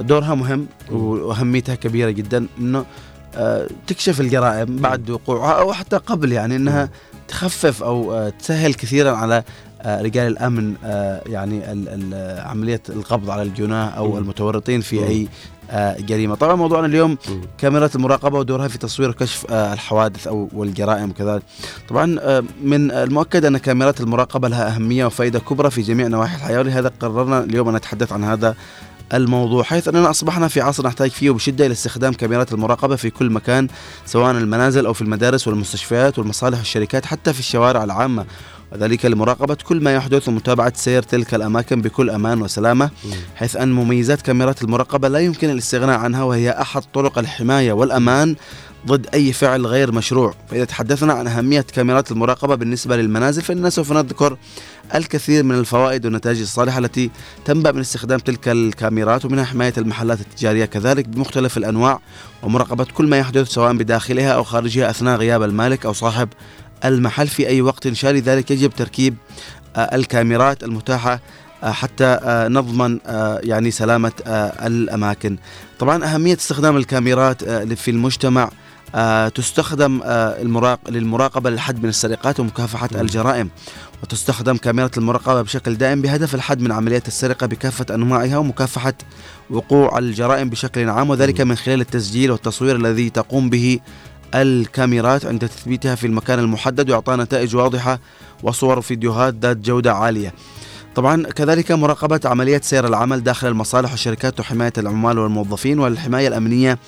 [0.08, 2.86] دورها مهم وأهميتها كبيرة جدا إنه
[3.88, 6.90] تكشف الجرائم بعد وقوعها أو حتى قبل يعني إنها
[7.28, 9.44] تخفف أو آه، تسهل كثيرا على
[9.82, 11.62] آه، رجال الأمن آه، يعني
[12.42, 15.28] عملية القبض على الجناه أو المتورطين في أي
[16.00, 16.36] جريمة.
[16.36, 17.18] طبعا موضوعنا اليوم
[17.58, 21.44] كاميرات المراقبة ودورها في تصوير وكشف الحوادث أو والجرائم كذلك
[21.90, 22.06] طبعا
[22.64, 27.40] من المؤكد أن كاميرات المراقبة لها أهمية وفائدة كبرى في جميع نواحي الحياة ولهذا قررنا
[27.44, 28.56] اليوم أن نتحدث عن هذا
[29.14, 33.30] الموضوع حيث أننا أصبحنا في عصر نحتاج فيه بشده إلى استخدام كاميرات المراقبة في كل
[33.30, 33.68] مكان
[34.05, 38.26] سواء المنازل أو في المدارس والمستشفيات والمصالح والشركات حتى في الشوارع العامة.
[38.72, 42.89] وذلك لمراقبة كل ما يحدث ومتابعة سير تلك الأماكن بكل أمان وسلامة
[43.36, 48.36] حيث أن مميزات كاميرات المراقبة لا يمكن الاستغناء عنها وهي أحد طرق الحماية والأمان
[48.86, 50.34] ضد أي فعل غير مشروع.
[50.50, 54.38] فإذا تحدثنا عن أهمية كاميرات المراقبة بالنسبة للمنازل فإننا سوف نذكر
[54.96, 57.12] الكثير من الفوائد والنتائج الصالحة التي
[57.46, 62.00] تنبع من استخدام تلك الكاميرات ومنها حماية المحلات التجارية كذلك بمختلف الأنواع
[62.44, 66.30] ومراقبة كل ما يحدث سواء بداخلها أو خارجها أثناء غياب المالك أو صاحب
[66.86, 67.88] المحل في أي وقت.
[67.88, 69.16] شاء لذلك يجب تركيب
[69.76, 71.20] آه، الكاميرات المتاحة
[71.64, 73.00] آه، حتى آه، نضمن
[73.44, 74.12] يعني سلامة
[74.66, 75.38] الأماكن.
[75.80, 78.50] طبعا أهمية استخدام الكاميرات في المجتمع
[79.36, 80.42] تستخدم آه،.
[80.90, 83.50] للمراقبة للحد من السرقات ومكافحة الجرائم.
[84.04, 88.94] وتستخدم كاميرات المراقبة بشكل دائم بهدف الحد من عمليات السرقة بكافة أنواعها ومكافحة
[89.50, 93.80] وقوع الجرائم بشكل عام وذلك من خلال التسجيل والتصوير الذي تقوم به
[94.36, 98.00] الكاميرات عند تثبيتها في المكان المحدد وإعطاء نتائج واضحة
[98.44, 100.34] وصور وفيديوهات ذات جودة عالية.
[100.96, 106.80] طبعا كذلك مراقبة عملية سير العمل داخل المصالح والشركات وحماية العمال والموظفين والحماية الأمنية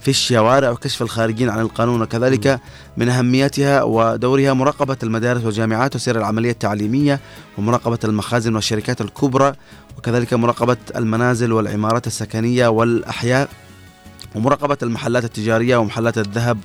[0.00, 2.02] في الشوارع وكشف الخارجين عن القانون.
[2.02, 2.60] وكذلك
[2.96, 7.20] من أهميتها ودورها مراقبة المدارس والجامعات وسير العملية التعليمية
[7.58, 9.52] ومراقبة المخازن والشركات الكبرى
[9.98, 13.48] وكذلك مراقبة المنازل والعمارات السكنية والأحياء
[14.34, 16.58] ومراقبة المحلات التجارية ومحلات الذهب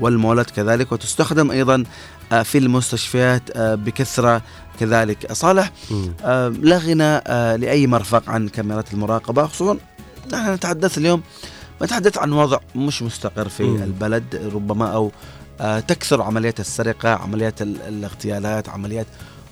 [0.00, 0.92] والمولات كذلك.
[0.92, 1.84] وتستخدم أيضا
[2.32, 4.42] آه، في المستشفيات آه، بكثرة
[4.80, 5.32] كذلك.
[5.32, 5.72] صالح
[6.24, 7.20] آه، لا غنى
[7.58, 9.78] لأي مرفق عن كاميرات المراقبة خصوصا
[10.32, 11.22] نحن نتحدث اليوم
[11.82, 13.82] نتحدث عن وضع مش مستقر في مم.
[13.82, 15.10] البلد ربما أو
[15.60, 19.06] آه، تكثر عمليات السرقة عمليات ال- الاغتيالات عمليات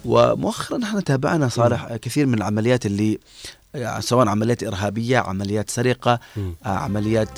[0.05, 3.19] ومؤخرا إحنا تابعنا صالح كثير من العمليات اللي
[3.75, 6.21] آه، سواء عمليات إرهابية عمليات سرقة.
[6.39, 7.29] آه، عمليات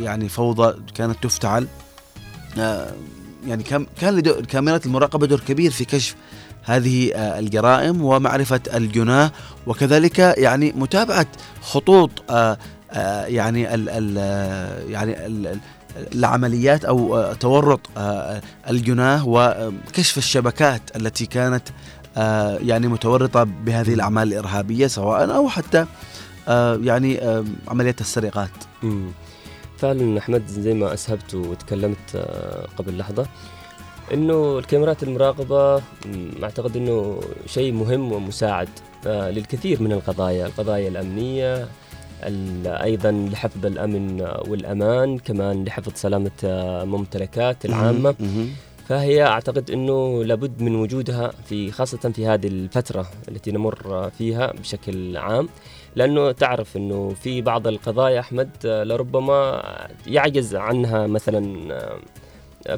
[0.00, 1.66] يعني فوضى كانت تفتعل
[3.46, 3.86] يعني كان
[4.48, 6.14] كاميرات المراقبة دور كبير في كشف
[6.62, 9.32] هذه الجرائم ومعرفة الجناه
[9.66, 11.26] وكذلك يعني متابعة
[11.62, 12.10] خطوط
[13.26, 14.16] يعني ال ال
[14.90, 15.60] يعني ال ال-
[16.14, 21.62] العمليات أو آه، تورط آه، الجناه وكشف الشبكات التي كانت
[22.16, 25.86] آه، يعني متورطة بهذه الأعمال الإرهابية سواء أو حتى
[26.48, 28.50] آه، يعني آه، عمليات السرقات.
[29.78, 33.26] فعلا أحمد زي ما أسهبت وتكلمت آه، قبل لحظة
[34.14, 35.82] إنه الكاميرات المراقبة
[36.42, 38.68] أعتقد إنه شيء مهم ومساعد
[39.06, 41.68] آه، للكثير من القضايا القضايا الأمنية ال-
[42.66, 48.14] أيضا لحفظ الأمن والأمان كمان لحفظ سلامة آه، ممتلكات العامة.
[48.88, 55.16] فهي أعتقد إنه لابد من وجودها في خاصة في هذه الفترة التي نمر فيها بشكل
[55.16, 55.48] عام
[55.96, 59.62] لأنه تعرف إنه في بعض القضايا أحمد آه، لربما
[60.06, 61.98] يعجز عنها مثلا آه،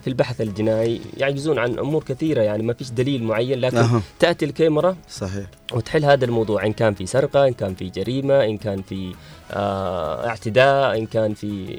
[0.01, 4.03] في البحث الجنائي يعجزون عن أمور كثيرة يعني ما فيش دليل معين لكن أها.
[4.19, 5.47] تأتي الكاميرا صحيح.
[5.73, 9.15] وتحل هذا الموضوع إن كان في سرقة إن كان في جريمة إن كان في
[9.53, 11.79] آه اعتداء إن كان في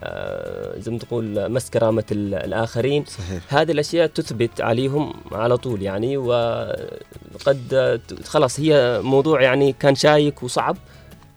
[0.00, 3.04] آه زي ما تقول مس كرامه ال- الآخرين.
[3.04, 3.54] صحيح.
[3.54, 10.76] هذه الأشياء تثبت عليهم على طول يعني وقد خلاص هي موضوع يعني كان شايك وصعب.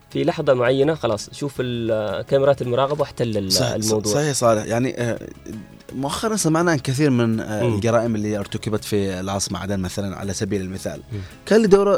[0.10, 4.14] في لحظة معينة خلاص شوف ال- كاميرات المراقبة واحتل الموضوع.
[4.14, 4.66] صحيح صالح.
[4.66, 5.20] يعني آه،
[5.96, 7.68] مؤخرا سمعنا عن كثير من آه،.
[7.68, 11.02] الجرائم اللي ارتكبت في العاصمة عدن مثلا على سبيل المثال.
[11.46, 11.98] كان دور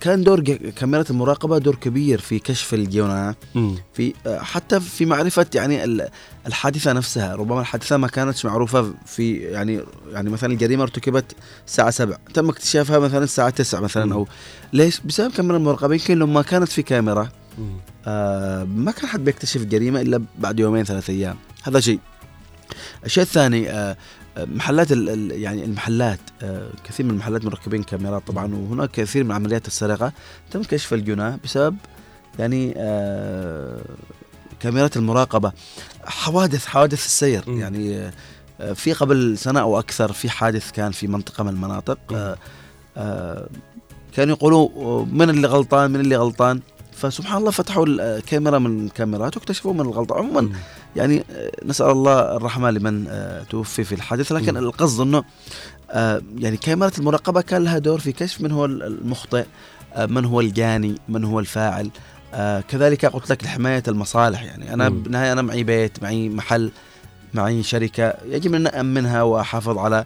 [0.00, 0.40] كان دور
[0.76, 3.74] كاميرات المراقبة دور كبير في كشف الجناه مم.
[3.94, 6.08] في آه، حتى في معرفة يعني ال-
[6.46, 9.80] الحادثة نفسها ربما الحادثة ما كانتش معروفة في يعني
[10.12, 11.24] يعني مثلا الجريمة ارتكبت
[11.66, 14.14] الساعة 7 تم اكتشافها مثلا الساعة 9 مثلا.
[14.14, 14.26] أو
[14.72, 17.28] ليش بسبب كاميرا المراقبة يمكن لو ما كانت في كاميرا.
[18.06, 21.98] آه ما كان حد بيكتشف الجريمة إلا بعد يومين ثلاث أيام هذا شيء
[23.06, 23.96] الشيء الثاني آه
[24.36, 24.90] آه، محلات
[25.30, 30.12] يعني المحلات آه كثير من المحلات مركبين كاميرات طبعا وهناك كثير من عمليات السرقة
[30.50, 31.76] تم كشف الجناه بسبب
[32.38, 32.74] يعني
[34.60, 35.52] كاميرات المراقبة
[36.04, 37.44] حوادث حوادث السير.
[37.48, 38.10] يعني
[38.74, 41.98] في قبل سنة أو أكثر في حادث كان في منطقة من المناطق
[44.14, 46.60] كانوا يقولوا من اللي غلطان من اللي غلطان
[46.92, 50.52] فسبحان الله فتحوا الكاميرا من الكاميرات واكتشفوا من الغلطة عموما.
[50.96, 54.58] يعني آه، نسأل الله الرحمة لمن آه، توفي في الحادث لكن مم.
[54.58, 55.24] القصد إنه
[55.90, 59.44] آه، يعني كاميرات المراقبة كان لها دور في كشف من هو المخطئ
[59.98, 61.90] من هو الجاني من هو الفاعل
[62.68, 64.88] كذلك قلت لك لحمايه المصالح يعني أنا.
[64.88, 66.70] بالنهايه أنا معي بيت معي محل
[67.34, 70.04] معي شركة يجب أن امنها وأحافظ على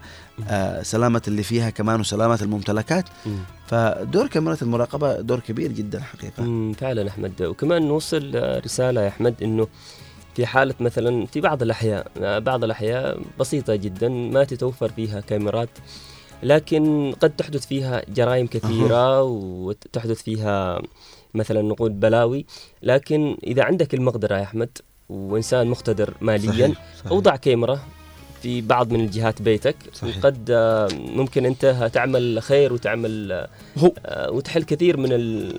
[0.83, 3.37] سلامة اللي فيها كمان وسلامة الممتلكات مم.
[3.67, 8.33] فدور كاميرات المراقبة دور كبير جدا حقيقة مم، فعلا أحمد وكمان نوصل
[8.65, 9.67] رسالة يا أحمد إنه
[10.39, 12.07] في حالة مثلا في بعض الأحياء
[12.41, 15.69] بعض الأحياء بسيطة جدا ما تتوفر فيها كاميرات
[16.43, 20.83] لكن قد تحدث فيها جرائم كثيرة وتحدث فيها
[21.35, 22.47] مثلا نقول بلاوي
[22.83, 24.79] لكن إذا عندك المقدرة يا أحمد
[25.09, 27.13] وإنسان مقتدر ماليا صحيح، صحيح.
[27.13, 27.81] أوضع كاميرا
[28.43, 30.17] في بعض من الجهات بيتك صحيح.
[30.19, 33.47] وقد آه، ممكن أنت تعمل خير وتعمل
[33.79, 35.09] هو آه، وتحل كثير من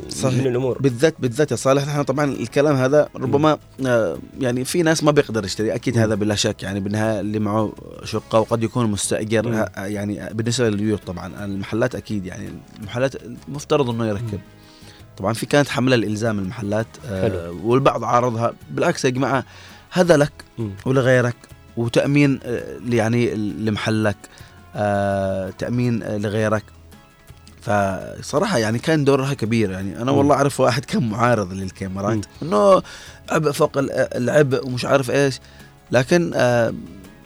[0.10, 0.40] صحيح.
[0.40, 5.04] من الأمور بالذات بالذات يا صالح نحن طبعا الكلام هذا ربما آه، يعني في ناس
[5.04, 6.04] ما بيقدر يشتري أكيد مم.
[6.04, 7.74] هذا بلا شك يعني بالنهاية اللي معه
[8.04, 9.68] شقة وقد يكون مستأجر.
[9.78, 12.50] آه، يعني بالنسبة للبيوت طبعا المحلات أكيد يعني
[12.80, 13.14] المحلات
[13.48, 14.40] مفترض إنه يركب
[15.18, 17.52] طبعا في كانت حملة الالزام المحلات آه،.
[17.64, 19.46] والبعض عارضها بالعكس يا جماعة
[19.92, 20.32] هذا لك.
[20.86, 21.36] ولغيرك
[21.84, 24.18] وتأمين آه، يعني لمحلك
[24.76, 26.64] آه، تأمين آه، لغيرك.
[27.62, 29.72] فصراحة يعني كان دورها كبير.
[29.72, 30.18] يعني أنا مم.
[30.18, 32.26] والله أعرف واحد كان معارض للكاميرات.
[32.44, 32.82] إنه
[33.30, 35.40] عبء فوق ال- العبء ومش عارف إيش.
[35.92, 36.34] لكن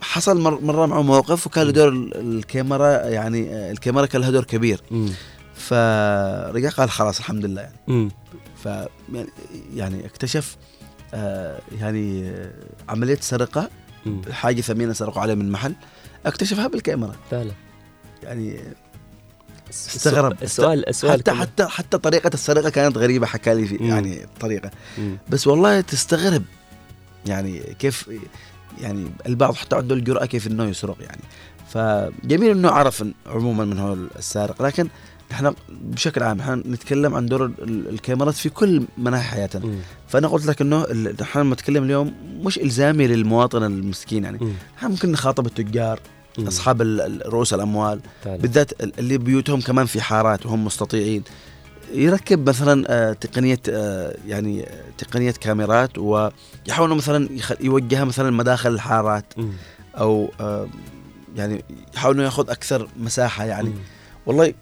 [0.02, 4.44] حصل مر مرة معه موقف وكان له دور ال- الكاميرا يعني الكاميرا كان لها دور
[4.44, 4.82] كبير.
[5.56, 8.10] فرجع قال خلاص الحمد لله يعني.
[8.64, 8.70] ف
[9.76, 10.58] يعني- اكتشف
[11.80, 12.52] يعني آه،
[12.90, 13.18] عملية
[14.32, 15.76] حاجة ثمينة سرقوا عليه من محل
[16.26, 17.16] اكتشفها بالكاميرا.
[17.32, 17.52] فعلا.
[18.24, 18.60] يعني
[19.70, 21.40] استغرب السؤال السؤال حتى كله.
[21.40, 23.88] حتى حتى طريقة السرقة كانت غريبة حكى لي.
[23.88, 25.18] يعني الطريقة مم.
[25.30, 26.44] بس والله تستغرب.
[27.26, 28.10] يعني كيف
[28.82, 31.22] يعني البعض حتى عنده الجرأة كيف إنه يسرق يعني.
[31.70, 34.88] فجميل إنه عرف عموما من هو السارق لكن
[35.34, 39.76] إحنا بشكل عام إحنا نتكلم عن دور ال- الكاميرات في كل مناحي حياتنا مم.
[40.08, 40.86] فأنا قلت لك إنه
[41.22, 42.14] إحنا لما نتكلم اليوم
[42.46, 44.54] مش إلزامي للمواطن المسكين يعني مم.
[44.78, 46.00] إحنا ممكن نخاطب التجار
[46.38, 46.48] مم.
[46.48, 46.82] أصحاب
[47.26, 48.38] رؤوس الأموال فعلا.
[48.38, 51.24] بالذات ال- اللي بيوتهم كمان في حارات وهم مستطيعين
[51.94, 57.30] يركب مثلا آه، تقنية آه، يعني آه، تقنية كاميرات ويحاولوا مثلا
[57.62, 59.34] يوجهها مثلا مداخل الحارات.
[59.98, 60.32] أو
[61.36, 61.64] يعني
[61.96, 63.76] يحاول انه ياخذ أكثر مساحة يعني مم.
[64.26, 64.54] والله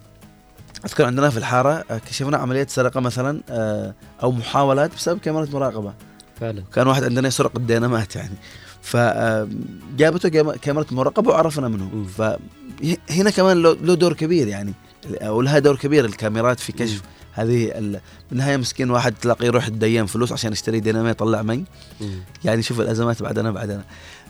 [0.86, 3.94] أذكر عندنا في الحارة آه، كشفنا عملية سرقة مثلا آه،
[4.24, 5.94] أو محاولات بسبب كاميرات مراقبة.
[6.40, 6.64] فعلا.
[6.76, 8.34] كان واحد عندنا يسرق الدينامات يعني.
[8.82, 12.06] فجابته كاميرا مراقبة وعرفنا منه.
[12.18, 14.74] فهنا كمان له دور كبير يعني.
[15.22, 17.02] أو لها دور كبير الكاميرات في كشف
[17.34, 17.99] هذه ال-
[18.30, 21.64] بالنهايه مسكين واحد تلاقيه يروح يتدين فلوس عشان يشتري ديناميت يطلع مي.
[22.45, 23.84] يعني شوف الأزمات بعدنا بعدنا.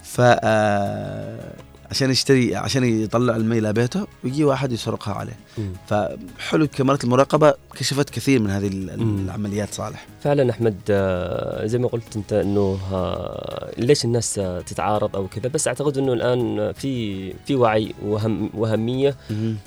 [0.03, 1.53] ف آه،
[1.91, 5.73] عشان يشتري عشان يطلع المي لبيته ويجي واحد يسرقها عليه مم.
[5.87, 9.25] فحلو كاميرات المراقبة كشفت كثير من هذه ال- مم.
[9.25, 14.33] العمليات صالح فعلا أحمد آه، زي ما قلت أنت إنه آه، ليش الناس
[14.65, 19.15] تتعارض أو كذا بس أعتقد إنه الآن في في وعي وهم واهميه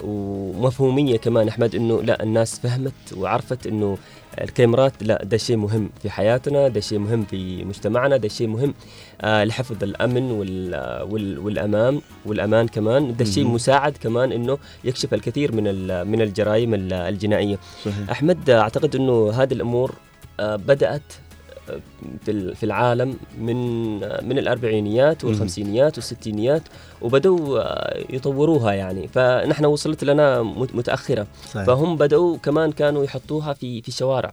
[0.03, 3.99] ومفهومية كمان أحمد إنه لا الناس فهمت وعرفت إنه
[4.41, 8.75] الكاميرات لا ده شيء مهم في حياتنا ده شيء مهم في مجتمعنا ده شيء مهم
[9.21, 10.75] آه لحفظ الأمن وال
[11.13, 13.47] وال والأمان والأمان كمان ده شيء.
[13.47, 15.65] مساعد كمان إنه يكشف الكثير من
[16.07, 19.95] من الجرائم ال- الجنائية صحيح أحمد أعتقد إنه هذه الأمور
[20.41, 21.03] آه، بدأت
[22.25, 23.57] في ال- في العالم من
[24.29, 25.25] من الأربعينيات.
[25.25, 26.63] والخمسينيات والستينيات
[27.03, 31.67] وبدأوا آه، يطوروها يعني فنحن وصلت لنا مت- متأخرة صحيح.
[31.67, 34.33] فهم بدأوا كمان كانوا يحطوها في في الشوارع.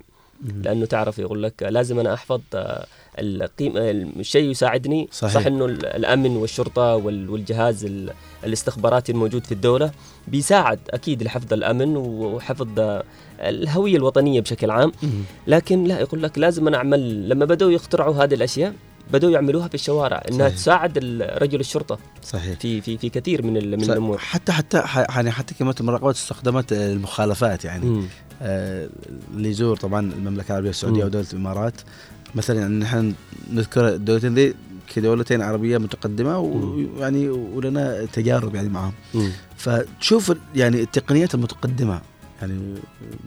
[0.63, 2.85] لأنه تعرف يقول لك لازم أنا أحفظ آه،
[3.19, 3.79] القيمه
[4.19, 5.33] الشيء يساعدني صحيح.
[5.33, 8.13] صح إنه ال- الأمن والشرطة وال- والجهاز ال-
[8.43, 9.91] الاستخباراتي الموجود في الدولة
[10.27, 12.67] بيساعد أكيد لحفظ الأمن وحفظ
[13.39, 14.91] الهوية الوطنية بشكل عام.
[15.47, 18.73] لكن لا يقول لك لازم أنا أعمل لما بدأوا يخترعوا هذه الأشياء
[19.13, 20.55] بدأوا يعملوها في الشوارع إنها صحيح.
[20.55, 20.97] تساعد
[21.41, 25.53] رجل الشرطة صحيح في في في كثير من من صح- الأمور حتى حتى يعني حتى
[25.53, 28.03] كلمه المراقبه استخدمت المخالفات يعني.
[28.41, 28.89] آه،
[29.33, 31.05] اللي يزور طبعا المملكة العربية السعودية.
[31.05, 31.73] ودولة الإمارات
[32.35, 33.13] مثلا يعني نحن
[33.51, 34.53] نذكر الدولتين ذي
[34.95, 38.93] كدولتين عربية متقدمة ويعني ولنا تجارب يعني معهم.
[39.57, 42.01] فتشوف يعني التقنيات المتقدمة
[42.41, 42.75] يعني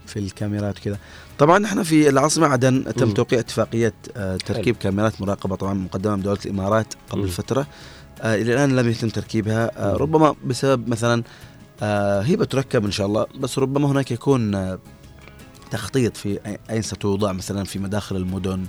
[0.06, 0.98] في الكاميرات كذا
[1.38, 3.10] طبعا إحنا في العاصمة عدن تم.
[3.10, 7.28] توقيع اتفاقية آه، تركيب كاميرات مراقبة طبعا مقدمة من دولة الإمارات قبل.
[7.28, 7.66] فترة
[8.22, 9.96] آه، إلى الآن لم يتم تركيبها آه،.
[9.96, 11.22] ربما بسبب مثلا
[12.22, 14.54] هي بتركب إن شاء الله بس ربما هناك يكون
[15.70, 18.64] تخطيط في أين ستوضع مثلا في مداخل المدن.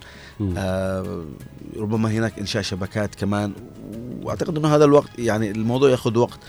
[0.58, 1.26] آه،
[1.78, 3.54] ربما هناك إنشاء شبكات كمان
[4.22, 6.40] وأعتقد إنه هذا الوقت يعني الموضوع يأخذ وقت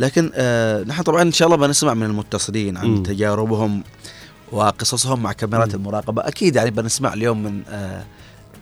[0.00, 3.02] لكن آه نحن طبعا إن شاء الله بنسمع من المتصلين عن مم.
[3.02, 3.82] تجاربهم
[4.52, 5.74] وقصصهم مع كاميرات مم.
[5.74, 8.04] المراقبة أكيد يعني بنسمع اليوم من آه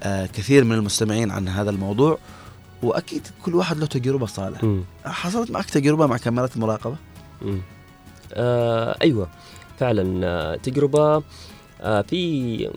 [0.03, 2.19] آه كثير من المستمعين عن هذا الموضوع
[2.83, 4.83] وأكيد كل واحد له تجربة صالح مم.
[5.05, 6.97] حصلت معك تجربة مع كاميرات المراقبة.
[8.35, 9.29] آه أيوه
[9.79, 11.23] فعلا آه تجربة
[11.81, 12.71] آه في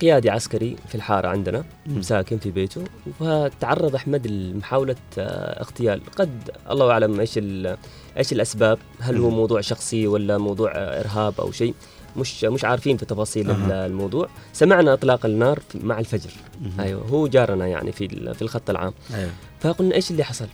[0.00, 1.64] قيادي عسكري في الحارة عندنا.
[2.00, 2.84] ساكن في بيته
[3.20, 7.76] فتعرض أحمد لمحاولة آه اغتيال قد الله أعلم إيش ال-
[8.18, 9.30] إيش الأسباب هل هو.
[9.30, 11.74] موضوع شخصي ولا موضوع إرهاب أو شيء
[12.16, 13.86] مش مش عارفين في تفاصيل أها.
[13.86, 16.80] الموضوع سمعنا إطلاق النار مع الفجر مهم.
[16.80, 20.46] أيوه هو جارنا يعني في في الخط العام أيوه فقلنا إيش اللي حصل؟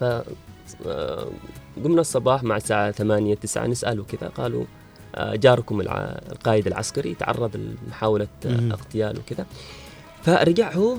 [0.00, 0.04] ف
[1.84, 4.64] قمنا الصباح مع الساعة 8 9 نسأله كذا قالوا
[5.18, 8.70] جاركم الع- القائد العسكري تعرض لمحاولة آه،.
[8.72, 9.46] اغتيال وكذا
[10.22, 10.96] فرجع هو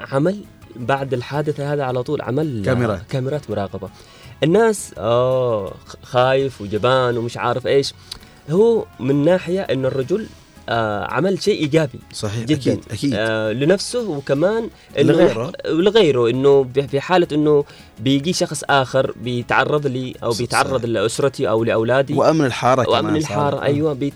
[0.00, 0.44] عمل
[0.76, 3.02] بعد الحادثة هذا على طول عمل آه، كاميرات.
[3.10, 3.88] كاميرات مراقبة
[4.42, 4.94] الناس
[5.86, 7.94] خ- خايف وجبان ومش عارف إيش
[8.50, 10.41] هو من ناحية إنه الرجل آه
[11.08, 12.54] عمل شيء إيجابي صحيح جدا.
[12.72, 13.12] أكيد أكيد.
[13.14, 14.68] آه لنفسه وكمان
[14.98, 15.52] لغيره.
[15.70, 17.64] ولغيره إنه في حالة إنه
[18.00, 20.90] بيجي شخص آخر بيتعرض لي أو بيتعرض صحيح.
[20.90, 22.14] لأسرتي أو لأولادي.
[22.14, 23.62] وأمن الحارة كمان وأمن الحارة صار.
[23.64, 24.14] أيوه بيت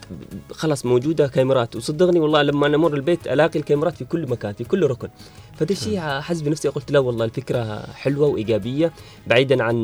[0.52, 1.76] خلاص موجودة كاميرات.
[1.76, 5.08] وصدقني والله لما أنا أمر البيت ألاقي الكاميرات في كل مكان في كل ركن.
[5.58, 8.92] فده الشيء احس بنفسي قلت لا والله الفكرة حلوة وإيجابية
[9.26, 9.74] بعيدا عن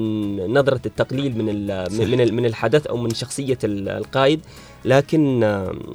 [0.49, 4.41] نظرة التقليل من ال- من ال- من الحدث أو من شخصية ال- القائد.
[4.85, 5.43] لكن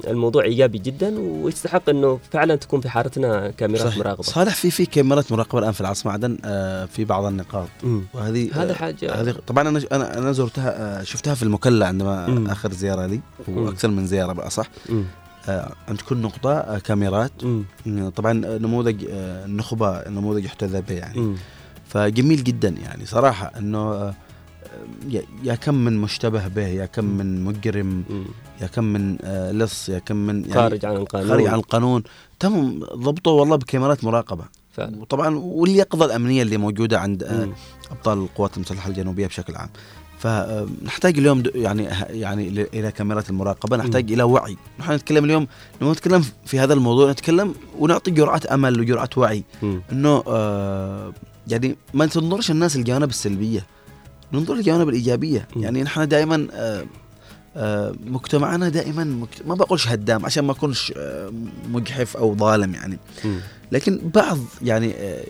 [0.06, 3.98] الموضوع إيجابي جدا ويستحق إنه فعلا تكون في حارتنا كاميرات صحيح.
[3.98, 8.02] مراقبة صالح في في كاميرات مراقبة الآن في العاصمة عدن آه في بعض النقاط مم.
[8.14, 12.26] وهذه هذا آه، حاجة- هذه طبعا أنا أنا أنا زرتها آه شفتها في المكلا عندما
[12.26, 12.46] مم.
[12.46, 13.20] آخر زيارة لي.
[13.48, 15.04] وأكثر من زيارة بقى صح مم.
[15.88, 17.64] عند كل نقطة آه كاميرات مم.
[18.16, 21.36] طبعا نموذج النخبة نموذج يحتذى به يعني مم.
[21.88, 24.14] فجميل جدا يعني آه
[25.08, 28.04] يا- يا كم من مشتبه به يا كم من مجرم
[28.60, 31.28] يا كم من آه، لص يا كم من يعني خارج عن القانون.
[31.28, 32.02] خارج عن القانون.
[32.40, 34.44] تم ضبطه والله بكاميرات مراقبة.
[34.72, 34.96] فعلا.
[35.00, 37.52] وطبعا واليقظه الأمنية اللي موجودة عند آه، مم.
[37.90, 39.68] أبطال القوات المسلحة الجنوبية بشكل عام.
[40.18, 43.76] فنحتاج اليوم د- يعني يعني إلى كاميرات المراقبة.
[43.76, 44.56] نحتاج إلى وعي.
[44.80, 45.46] نحن نتكلم اليوم
[45.82, 49.44] لما نتكلم في هذا الموضوع نتكلم ونعطي جرعه أمل وجرعه وعي.
[49.62, 49.82] مم.
[49.92, 51.12] إنه آه
[51.48, 53.66] يعني ما تنظرش الناس الجوانب السلبية
[54.32, 55.48] ننظر الجوانب الإيجابية.
[55.56, 56.86] يعني نحن دائما آه آه
[58.06, 59.46] مجتمعنا دائما مجت...
[59.46, 61.32] ما بقولش هدام عشان ما أكونش آه
[61.68, 62.98] مجحف أو ظالم يعني.
[63.72, 65.24] لكن بعض يعني آه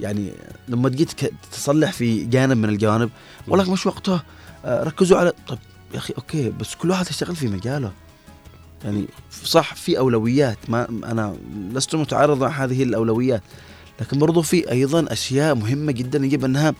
[0.00, 0.32] يعني
[0.68, 3.10] لما ك- تصلح في جانب من الجوانب
[3.48, 4.20] والله مش وقته
[4.64, 5.58] آه ركزوا على طب
[5.94, 7.92] يا أخي أوكي بس كل واحد يشتغل في مجاله
[8.84, 9.04] يعني
[9.44, 11.36] صح في أولويات ما أنا
[11.72, 13.42] لست متعارض مع هذه الأولويات
[14.00, 16.74] لكن برضو في أيضا أشياء مهمة جدا يجب أنها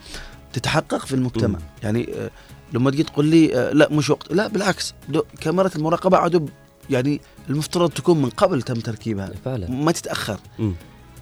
[0.53, 1.59] تتحقق في المجتمع.
[1.83, 2.31] يعني آه،
[2.75, 6.47] لما تجي تقول لي آه، لا مش وقت لا بالعكس دو- كاميرا المراقبة عدو
[6.91, 7.21] يعني
[7.51, 10.73] المفترض تكون من قبل تم تركيبها فعلا ما تتأخر مم.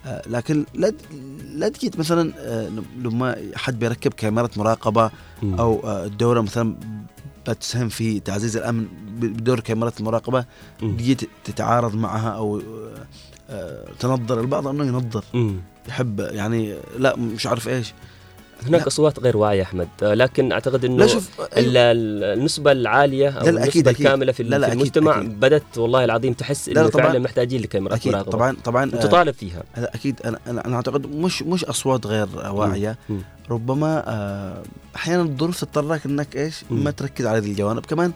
[0.06, 0.92] آه، لكن لا
[1.54, 2.68] لا تجي مثلا آه،
[3.02, 5.10] لما حد بيركب كاميرا مراقبة.
[5.42, 6.76] أو الدولة مثلا
[7.48, 8.86] بتساهم في تعزيز الأمن
[9.20, 10.44] بدور كاميرا المراقبه.
[10.80, 11.14] تجي
[11.44, 12.62] تتعارض معها أو
[14.00, 15.24] تنظر البعض أنه ينظر.
[15.88, 17.92] يحب يعني لا مش عارف إيش
[18.66, 18.86] هناك لا.
[18.86, 21.76] أصوات غير واعية أحمد آه، لكن أعتقد إنه لا شوف ال-
[22.38, 24.06] النسبة العالية أو لا لا، أكيد، النسبة أكيد.
[24.06, 25.40] الكاملة في لا لا، في أكيد، المجتمع أكيد.
[25.40, 26.90] بدأت والله العظيم تحس لا لا، إنه.
[26.90, 30.76] فعلا محتاجين لكاميرات أكيد مراقبه طبعا طبعا آه، وتطالب فيها هذا أكيد أنا أنا أنا
[30.76, 32.98] أعتقد مش مش أصوات غير واعية.
[33.50, 34.62] ربما آه،
[34.96, 36.84] أحيانا الظروف تضطرك إنك إيش مم.
[36.84, 38.12] ما تركز على هذه الجوانب كمان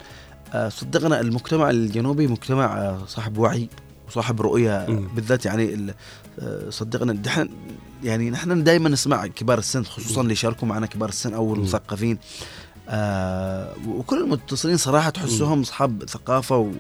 [0.69, 3.69] صدقنا المجتمع الجنوبي مجتمع صاحب وعي
[4.09, 4.87] وصاحب رؤية.
[5.15, 5.93] بالذات يعني
[6.71, 7.49] صدقنا دحين
[8.05, 12.19] يعني نحن دائما نسمع كبار السن خصوصا اللي يشاركوا معنا كبار السن أو المثقفين.
[12.89, 16.71] آه وكل المتصلين صراحة تحسهم أصحاب ثقافة و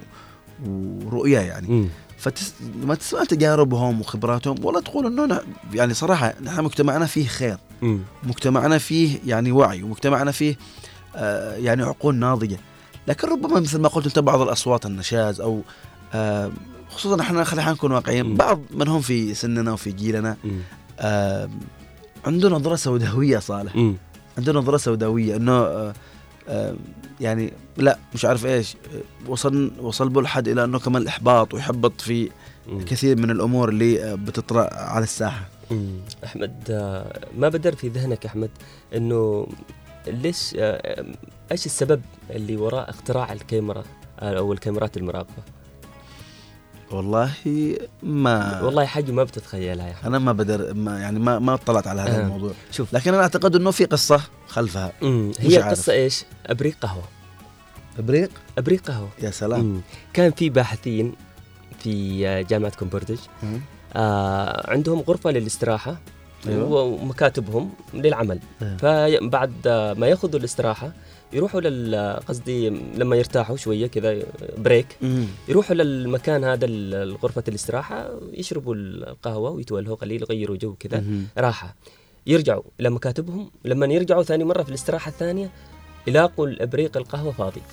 [0.66, 1.68] ورؤية يعني.
[1.68, 1.88] مم.
[2.18, 2.54] فتس...
[2.82, 5.40] لما تسمع تجاربهم وخبراتهم والله تقول إنه ن-
[5.74, 7.58] يعني صراحة نحن مجتمعنا فيه خير.
[8.22, 10.56] مجتمعنا فيه يعني وعي ومجتمعنا فيه
[11.16, 12.58] آه يعني عقول ناضجة.
[13.08, 15.62] لكن ربما مثل ما قلت أنت بعض الأصوات النشاز أو
[16.14, 16.50] آه
[16.90, 18.34] خصوصا إحنا خلينا نكون واقعيين.
[18.36, 20.36] بعض من هم في سننا وفي جيلنا
[22.26, 23.96] عنده نظرة سوداوية صالح مم.
[24.38, 25.52] عنده نظرة سوداوية إنه
[26.48, 26.74] آه
[27.20, 32.00] يعني لا مش عارف إيش آه، وصل وصل به الحد إلى إنه كمان الاحباط ويحبط
[32.00, 32.30] في
[32.68, 32.84] مم.
[32.84, 35.48] كثير من الأمور اللي آه، بتطرأ على الساحة.
[36.24, 36.70] أحمد
[37.38, 38.50] ما بدر في ذهنك أحمد
[38.94, 39.46] إنه
[40.06, 40.54] ليش
[41.52, 43.84] إيش السبب اللي وراء اختراع الكاميرا
[44.18, 45.42] أو الكاميرات المراقبة
[46.90, 47.32] والله
[48.02, 51.86] ما والله حاجة ما بتتخيلها يا احمد أنا ما بدر ما يعني ما ما اطلعت
[51.86, 52.20] على هذا آه.
[52.20, 55.32] الموضوع شوف لكن أنا أعتقد إنه في قصة خلفها مم.
[55.38, 55.56] هي.
[55.56, 57.04] القصة إيش أبريق قهوة
[57.98, 59.80] أبريق أبريق قهوة يا سلام مم.
[60.12, 61.12] كان في باحثين
[61.78, 63.60] في جامعة كومبردج مم.
[63.96, 65.98] آه عندهم غرفة للاستراحة
[66.48, 66.82] أيوة.
[66.82, 68.76] ومكاتبهم للعمل أيوة.
[68.76, 69.68] فبعد
[69.98, 70.92] ما يأخذوا الاستراحة
[71.32, 74.22] يروحوا لل قصدي لما يرتاحوا شوية كذا
[74.58, 74.98] break.
[75.48, 76.66] يروحوا للمكان هذا
[77.22, 81.04] غرفه الاستراحة يشربوا القهوة ويتولهوا قليل يغيروا جو كذا.
[81.38, 81.76] راحة.
[82.26, 82.62] يرجعوا.
[82.78, 85.50] لمكاتبهم لما يرجعوا ثاني مرة في الاستراحة الثانية
[86.06, 87.62] يلاقوا الابريق القهوة فاضي.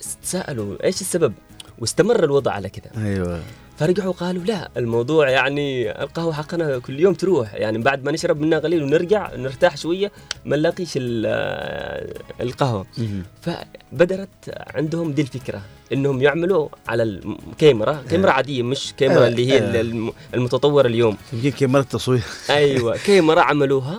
[0.22, 1.32] سألوا إيش السبب؟
[1.78, 3.04] واستمر الوضع على كذا.
[3.04, 3.42] أيوه.
[3.78, 4.68] فرجعوا قالوا لا.
[4.76, 7.54] الموضوع يعني القهوة حقنا كل يوم تروح.
[7.54, 10.12] يعني بعد ما نشرب منها قليل ونرجع نرتاح شوية
[10.44, 12.86] ما نلاقيش ال- القهوة.
[12.98, 13.22] مهم.
[13.42, 14.28] فبدرت
[14.74, 15.60] عندهم دي الفكرة
[15.92, 19.80] إنهم يعملوا على الكاميرا كاميرا عادية مش كاميرا آه، اللي هي آه.
[19.80, 21.16] الم- المتطوره اليوم.
[21.32, 23.98] يمكن كاميرا تصوير أيوه كاميرا عملوها.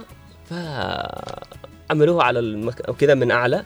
[0.49, 2.81] فعملوها على المك...
[2.91, 3.65] كذا من أعلى.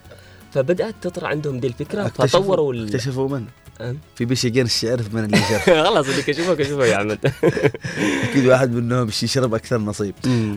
[0.51, 2.05] فبدأت تطرى عندهم دي الفكرة.
[2.05, 2.85] اكتشفوا فطوروا ال...
[2.87, 3.45] اكتشفوا من؟
[4.15, 7.19] في بيشيقين الشعر من اللي شاف خلاص اللي كشفوه كشفوه يا عمد.
[8.29, 10.13] أكيد واحد منهم يشرب أكثر نصيب.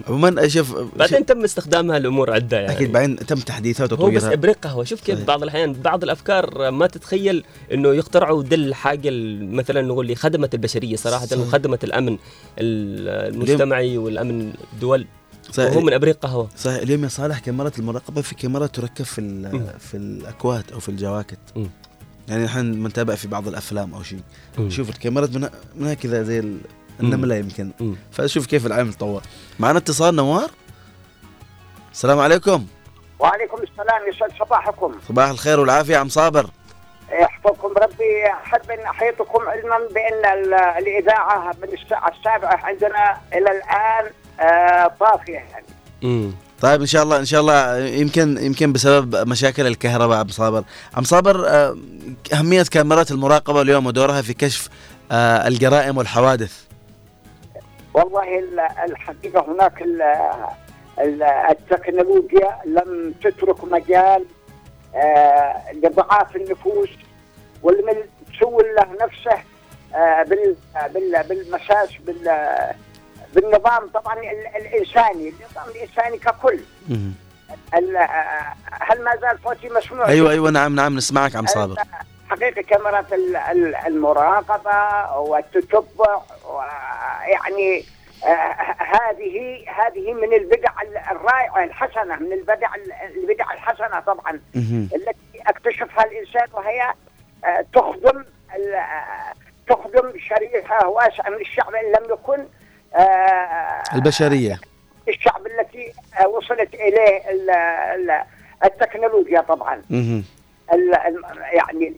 [0.09, 2.73] عموما أشوف بعدين تم استخدامها لأمور عدة يعني.
[2.73, 4.33] أكيد بعدين تم تحديثها هو بس وتطويرها.
[4.33, 4.85] إبريق قهوة.
[4.85, 5.25] شوف كيف.
[5.25, 10.55] بعض الأحيان بعض الأفكار ما تتخيل إنه يخترعوا دي الحاجة ال- مثلا نقول لي خدمت
[10.55, 11.29] البشرية صراحة.
[11.37, 12.13] وخدمت الأمن
[12.59, 15.07] ال- المجتمعي والأمن الدول.
[15.53, 15.71] صحيح.
[15.73, 16.49] وهو من إبريق قهوة.
[16.57, 16.83] صحيح.
[16.83, 19.21] اليوم يا صالح كاميرات المراقبة في كاميرات تركب في
[19.79, 21.39] في الاكواد أو في الجواكت.
[21.57, 21.67] مم.
[22.29, 24.21] يعني نحن بنتابع في بعض الأفلام أو شيء.
[24.59, 24.71] مم.
[24.71, 26.61] شوف الكاميرات منها, منها كذا زي ال-
[27.01, 27.71] النملة يمكن.
[28.13, 29.23] فشوف كيف العالم تطور.
[29.59, 30.51] معنا اتصال نوار.
[31.93, 32.67] السلام عليكم.
[33.19, 34.93] وعليكم السلام يسعد صباحكم.
[35.09, 36.51] صباح الخير والعافية عم صابر.
[37.13, 38.27] يحفظكم ربي.
[38.45, 44.11] أحب إن أحيطكم علما بأن ال- الإذاعة من الساعة السابعة عندنا إلى الآن
[44.41, 45.67] آه، طافية يعني.
[46.05, 50.65] امم طيب إن شاء الله إن شاء الله يمكن يمكن بسبب مشاكل الكهرباء عم صابر.
[50.95, 51.77] عم صابر آه،
[52.33, 54.69] أهمية كاميرات المراقبة اليوم ودورها في كشف
[55.13, 56.65] آه، الجرائم والحوادث.
[57.95, 58.61] والله ال-
[58.91, 60.03] الحقيقة هناك ال-
[60.99, 64.25] ال- التكنولوجيا لم تترك مجال
[64.95, 66.89] آه، لضعاف النفوس
[67.63, 68.05] واللي
[68.39, 69.43] تسول له نفسه
[70.31, 70.57] بال-
[70.95, 72.75] بال- بالمساس بال-
[73.35, 76.61] بالنظام طبعا ال- الإنساني النظام الإنساني ككل.
[77.75, 81.77] ال- آه، هل ما زال صوتي مسموع أيوه أيوه نعم نعم نسمعك عم صابر.
[82.31, 86.21] حقيقة كاميرات ال- ال- المراقبة والتتبع
[87.27, 87.85] يعني
[88.25, 94.41] آه، هذه هذه من البدع ال- الرائعة الحسنة من البدع ال- البدع الحسنة طبعا.
[94.57, 96.95] التي أكتشفها الإنسان وهي
[97.45, 98.25] آه، تخدم
[98.75, 99.33] آه،
[99.69, 102.47] تخدم شريحة واسعة من الشعب إن لم يكن آه،
[103.95, 104.61] البشرية.
[105.09, 108.23] الشعب التي آه، وصلت إليه ال- ال-
[108.65, 109.83] التكنولوجيا طبعا.
[111.53, 111.89] يعني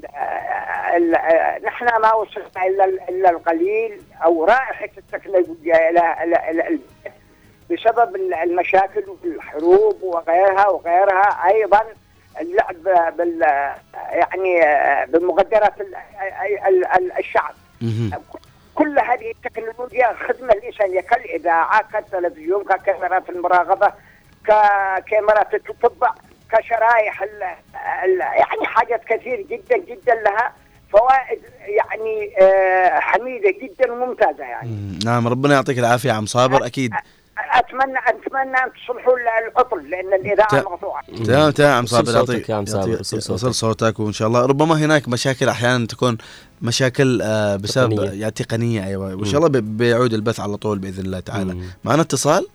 [0.97, 6.79] ال- ال- نحن ما وصلنا إلا ال- إلا القليل أو رائحة التكنولوجيا إلى إلى
[7.71, 11.47] بسبب ال- المشاكل والحروب وغيرها وغيرها.
[11.49, 11.81] أيضا
[12.41, 12.83] اللعب
[13.17, 13.41] بال
[14.11, 14.61] يعني
[15.07, 15.95] بمقدرات ال-
[16.69, 17.55] ال- ال- الشعب.
[18.77, 23.93] كل هذه التكنولوجيا خدمة الانسانيه كالإذاعة كالتلفزيون ككاميرات المراقبه
[24.45, 26.15] ككاميرات التتبع
[26.53, 27.43] كشرايح ال
[28.05, 30.53] ال يعني حاجات كثير جدا جدا لها
[30.93, 34.99] فوائد يعني آه حميدة جدا وممتازة يعني.
[35.05, 36.93] نعم ربنا يعطيك العافية عم صابر أكيد.
[37.53, 39.15] أتمنى أتمنى أن تصلحوا
[39.49, 43.23] العطل لأن الإذاعة تا- مقطوعه تمام تمام عم صابر يعطيك يا عم صابر، يعطيك- وصل
[43.23, 43.35] صوتك.
[43.35, 44.47] وصل صوتك وإن شاء الله.
[44.47, 46.19] ربما هناك مشاكل أحيانا تكون
[46.63, 48.11] مشاكل آه، بسبب تقنية.
[48.11, 49.07] يعني تقنية أيوه.
[49.07, 49.25] وإن مم.
[49.25, 51.57] شاء الله بي- بيعود البث على طول بإذن الله تعالى.
[51.85, 52.47] معنا اتصال؟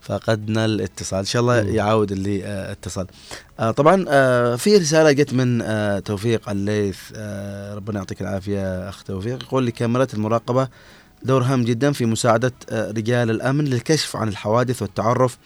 [0.00, 1.18] فقدنا الاتصال.
[1.18, 3.06] إن شاء الله يعاود اللي آه، اتصل.
[3.60, 6.98] آه، طبعا آه، في رسالة جت من آه، توفيق الليث.
[7.16, 9.42] آه، ربنا يعطيك العافية أخ توفيق.
[9.42, 10.68] يقول لي كاميرات المراقبة
[11.22, 15.38] دور هام جدا في مساعدة آه، رجال الأمن للكشف عن الحوادث والتعرف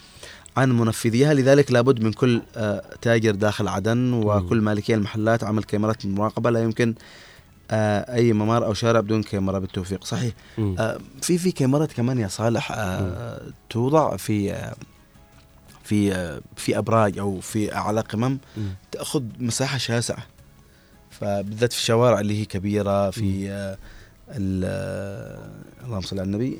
[0.60, 6.06] عن منفذيها لذلك لابد من كل آه، تاجر داخل عدن وكل مالكي المحلات عمل كاميرات
[6.06, 6.94] مراقبة لا يمكن
[7.70, 10.04] آه، أي ممر أو شارع بدون كاميرا بالتوفيق.
[10.04, 10.32] صحيح.
[10.78, 12.72] آه، في في كاميرات كمان يا صالح
[13.70, 14.70] توضع في
[15.84, 16.10] في
[16.56, 18.38] في أبراج أو في أعلى قمم
[18.92, 20.26] تأخذ مساحة شاسعة.
[21.10, 23.48] فبالذات في الشوارع اللي هي كبيرة في
[24.28, 25.40] ال-
[25.86, 26.58] اللهم صل على النبي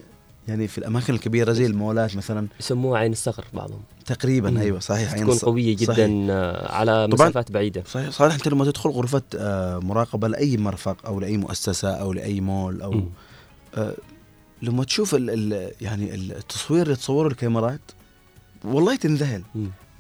[0.49, 2.47] يعني في الأماكن الكبيرة زي المولات مثلا.
[2.61, 3.81] يسموها عين الصقر بعضهم.
[4.07, 4.57] تقريبا مم.
[4.59, 6.09] أيوه صحيح عين تكون قوية جدا صحيح.
[6.31, 7.29] آه، على طبعاً.
[7.29, 7.83] مسافات بعيدة.
[7.87, 12.41] صحيح صالح أنت لما تدخل غرفة آه، مراقبة لأي مرفق أو لأي مؤسسة أو لأي
[12.41, 13.03] مول أو
[13.75, 13.95] آه،
[14.63, 17.81] لما تشوف ال ال يعني التصوير اللي تصوره الكاميرات
[18.65, 19.43] والله تنذهل.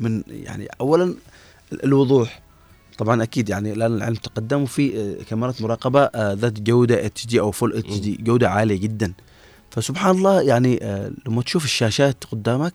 [0.00, 1.04] من يعني اولا
[1.72, 2.40] ال- الوضوح.
[2.98, 7.76] طبعا أكيد يعني الآن العلم تقدم وفي آه، كاميرات مراقبة ذات جودة HD أو full
[7.76, 9.12] HD جودة عالية جدا.
[9.70, 12.74] فسبحان الله يعني آه، لما تشوف الشاشات قدامك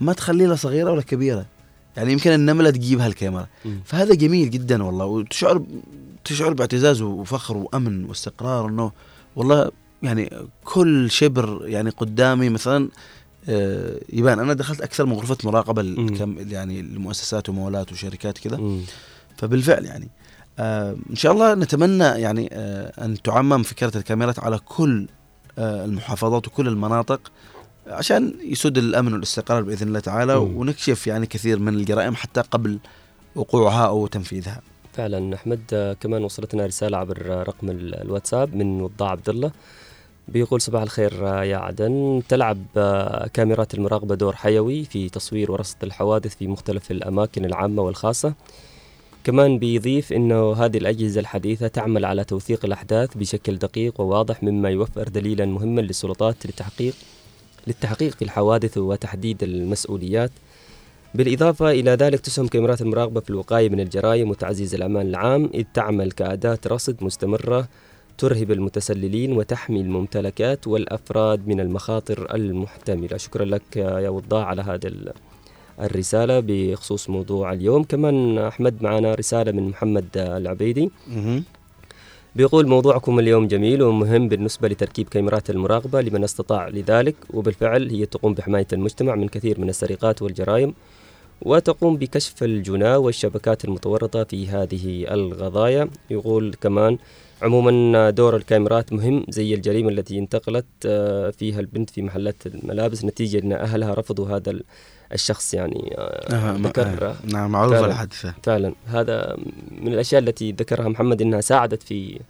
[0.00, 1.46] ما تخلي لها صغيرة ولا كبيرة.
[1.96, 3.46] يعني يمكن النملة تجيبها الكاميرا
[3.84, 5.62] فهذا جميل جدا والله وتشعر
[6.24, 8.92] تشعر باعتزاز وفخر وأمن واستقرار إنه
[9.36, 9.70] والله
[10.02, 10.30] يعني
[10.64, 12.88] كل شبر يعني قدامي مثلا
[13.48, 14.38] آه، يبان.
[14.38, 18.60] أنا دخلت أكثر من غرفة مراقبة الكم يعني المؤسسات ومولات وشركات كذا
[19.36, 20.08] فبالفعل يعني
[20.58, 25.06] آه إن شاء الله نتمنى يعني آه أن تعمم فكرة الكاميرات على كل
[25.58, 27.20] المحافظات وكل المناطق
[27.86, 30.56] عشان يسد الأمن والاستقرار بإذن الله تعالى مم.
[30.56, 32.78] ونكشف يعني كثير من الجرائم حتى قبل
[33.36, 34.60] وقوعها أو تنفيذها.
[34.92, 39.50] فعلا أحمد آه، كمان وصلتنا رسالة عبر آه، رقم ال- الواتساب من وضاع عبد الله
[40.28, 45.76] بيقول صباح الخير آه، يا عدن تلعب آه، كاميرات المراقبة دور حيوي في تصوير ورصد
[45.82, 48.34] الحوادث في مختلف الأماكن العامة والخاصة
[49.24, 55.08] كمان بيضيف إنه هذه الأجهزة الحديثة تعمل على توثيق الأحداث بشكل دقيق وواضح مما يوفر
[55.08, 56.94] دليلا مهما للسلطات للتحقيق
[57.66, 60.30] للتحقيق في الحوادث وتحديد المسؤوليات.
[61.14, 66.12] بالإضافة إلى ذلك تسهم كاميرات المراقبة في الوقاية من الجرائم وتعزيز الأمان العام إذ تعمل
[66.12, 67.68] كأداة رصد مستمرة
[68.18, 73.16] ترهب المتسللين وتحمي الممتلكات والأفراد من المخاطر المحتملة.
[73.16, 74.88] شكرا لك يا وضاع على هذا
[75.80, 77.84] الرسالة بخصوص موضوع اليوم.
[77.84, 80.90] كمان أحمد معنا رسالة من محمد العبيدي.
[82.36, 86.00] بيقول موضوعكم اليوم جميل ومهم بالنسبة لتركيب كاميرات المراقبة.
[86.00, 90.74] لمن استطاع لذلك؟ وبالفعل هي تقوم بحماية المجتمع من كثير من السرقات والجرائم
[91.42, 96.98] وتقوم بكشف الجناه والشبكات المتورطة في هذه القضايا يقول كمان
[97.42, 103.04] عموما دور الكاميرات مهم زي الجريمة التي انتقلت آه، فيها البنت في محلات الملابس.
[103.04, 104.60] نتيجة أن أهلها رفضوا هذا
[105.12, 108.34] الشخص يعني آه، ذكر آه، نعم، معروفة الحادثة.
[108.42, 108.74] فعلا.
[108.86, 109.36] هذا
[109.70, 112.20] من الأشياء التي ذكرها محمد أنها ساعدت في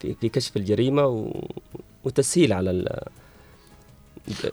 [0.00, 1.44] في, في كشف الجريمة و
[2.04, 3.00] وتسهيل على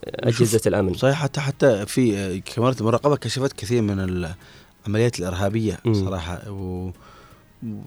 [0.06, 0.94] أجهزة الأمن.
[0.94, 3.99] صحيح حتى حتى في كاميرات المراقبة كشفت كثير من
[4.86, 6.52] العمليات الإرهابية صراحة.
[6.52, 6.91] و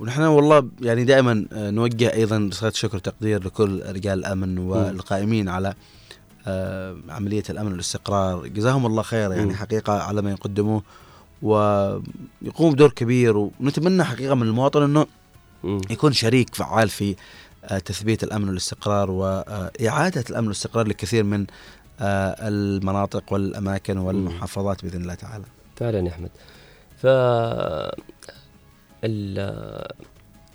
[0.00, 5.74] ونحن والله يعني دائما آه، نوجه أيضا رساله شكر وتقدير لكل رجال الأمن والقائمين على
[6.46, 9.54] آه، عملية الأمن والاستقرار جزاهم الله خير يعني مم.
[9.54, 10.82] حقيقة على ما يقدموه
[11.42, 15.06] ويقوم بدور كبير ونتمنى حقيقة من المواطن إنه
[15.90, 17.16] يكون شريك فعال في
[17.64, 21.46] آه، تثبيت الأمن والاستقرار وإعادة الأمن والاستقرار لكثير من
[22.00, 25.44] آه، المناطق والأماكن والمحافظات بإذن الله تعالى.
[25.76, 26.30] فعلا يا أحمد
[26.96, 27.06] ف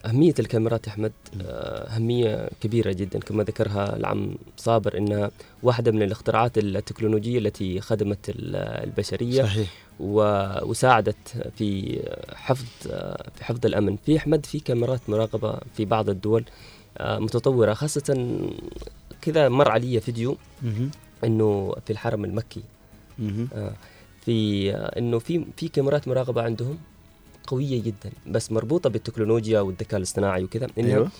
[0.10, 1.12] أهمية الكاميرات يا أحمد
[1.42, 5.32] آه، أهمية كبيرة جدا كما ذكرها العم صابر أنها
[5.64, 9.68] واحدة من الاختراعات التكنولوجية التي خدمت ال- البشرية صحيح.
[10.64, 12.00] وساعدت في
[12.36, 12.66] حفظ
[13.36, 16.44] في حفظ الأمن في أحمد في كاميرات مراقبة في بعض الدول
[16.98, 18.38] آه، متطورة خاصة
[19.22, 20.38] كذا مر علي فيديو.
[21.24, 22.62] إنه في الحرم المكي.
[23.54, 23.72] آه
[24.26, 26.78] في آه إنه في في كاميرات مراقبة عندهم
[27.50, 31.12] قوية جدا بس مربوطة بالتكنولوجيا والذكاء الاصطناعي وكذا انها أيوة.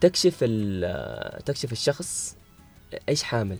[0.00, 2.36] تكشف آه، تكشف الشخص
[3.08, 3.56] إيش حامل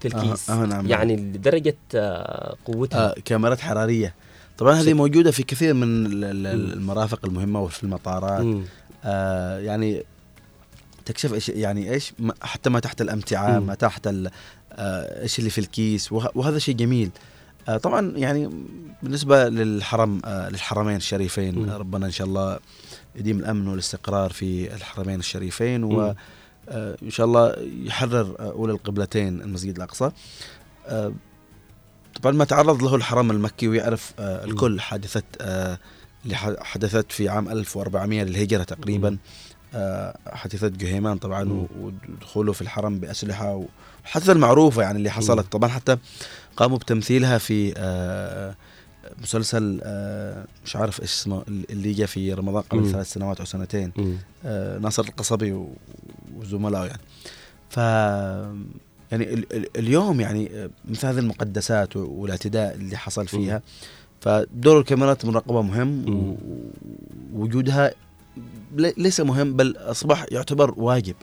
[0.00, 3.10] في آه، الكيس آه، نعم، يعني لدرجة آه قوتها.
[3.10, 4.14] آه كاميرات حرارية.
[4.58, 8.46] طبعا هذه موجودة في كثير من ال- ال- المرافق المهمة وفي المطارات.
[9.04, 10.02] آه يعني
[11.04, 12.12] تكشف إيش يعني إيش
[12.42, 13.58] حتى ما تحت الأمتعة.
[13.58, 17.10] ما تحت آه، إيش اللي في الكيس وه- وهذا شيء جميل.
[17.16, 17.35] آه
[17.82, 18.50] طبعا يعني
[19.02, 21.68] بالنسبة للحرم آه للحرمين الشريفين.
[21.68, 22.58] آه ربنا إن شاء الله
[23.16, 25.84] يديم الأمن والاستقرار في الحرمين الشريفين.
[25.84, 26.14] و
[26.68, 30.10] آه، إن شاء الله يحرر آه، أولى القبلتين المسجد الأقصى.
[30.86, 31.12] آه،
[32.22, 35.78] طبعا ما تعرض له الحرم المكي ويعرف آه، الكل حادثه آه،
[36.24, 39.18] اللي حدثت في عام 1400 للهجرة تقريبا.
[39.74, 43.66] آه، حادثه جهيمان طبعا ودخوله في الحرم بأسلحة
[44.04, 45.52] والحادثه المعروفة يعني اللي حصلت.
[45.52, 45.96] طبعا حتى
[46.56, 48.54] قاموا بتمثيلها في آه،
[49.22, 52.80] مسلسل آه، مش عارف إيش اسمه اللي جاء في رمضان قبل.
[52.92, 53.92] ثلاث سنوات أو سنتين.
[54.44, 55.66] آه، ناصر القصبي
[56.36, 57.00] وزملائه يعني.
[57.70, 57.76] ف
[59.12, 63.62] يعني ال- ال- اليوم يعني مثل هذه المقدسات والاعتداء اللي حصل فيها
[64.20, 66.04] فدور الكاميرات المراقبه مهم
[67.34, 67.92] ووجودها
[68.76, 71.14] لي- ليس مهم بل أصبح يعتبر واجب.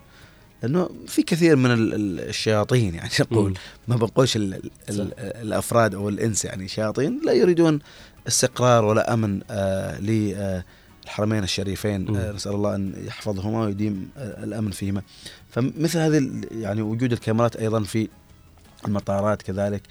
[0.63, 3.55] لأنه في كثير من ال- ال- الشياطين يعني نقول مم.
[3.87, 7.79] ما بنقولش ال- ال- ال- الأفراد أو الإنس يعني شياطين لا يريدون
[8.27, 12.15] استقرار ولا أمن آه للحرمين الشريفين.
[12.17, 15.01] آه نسأل الله أن يحفظهما ويديم آه الأمن فيهما.
[15.51, 18.07] فمثل هذه يعني وجود الكاميرات أيضا في
[18.87, 19.81] المطارات كذلك.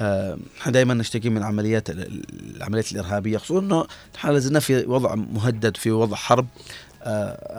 [0.00, 5.14] إحنا دائما نشتكي من عمليات ال- ال- العمليات الإرهابية خصوصا إنه نحن لازلنا في وضع
[5.14, 6.46] مهدد في وضع حرب.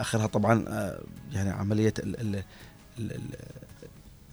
[0.00, 1.00] آخرها طبعا آه،
[1.32, 2.36] يعني عملية ال ال
[2.98, 3.20] ال ال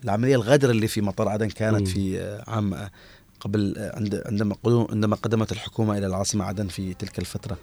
[0.03, 1.87] العملية الغدر اللي في مطار عدن كانت.
[1.87, 2.91] في آه، عام آه،
[3.39, 7.57] قبل آه، عند عندما عندما قدمت الحكومة إلى العاصمة عدن في تلك الفترة.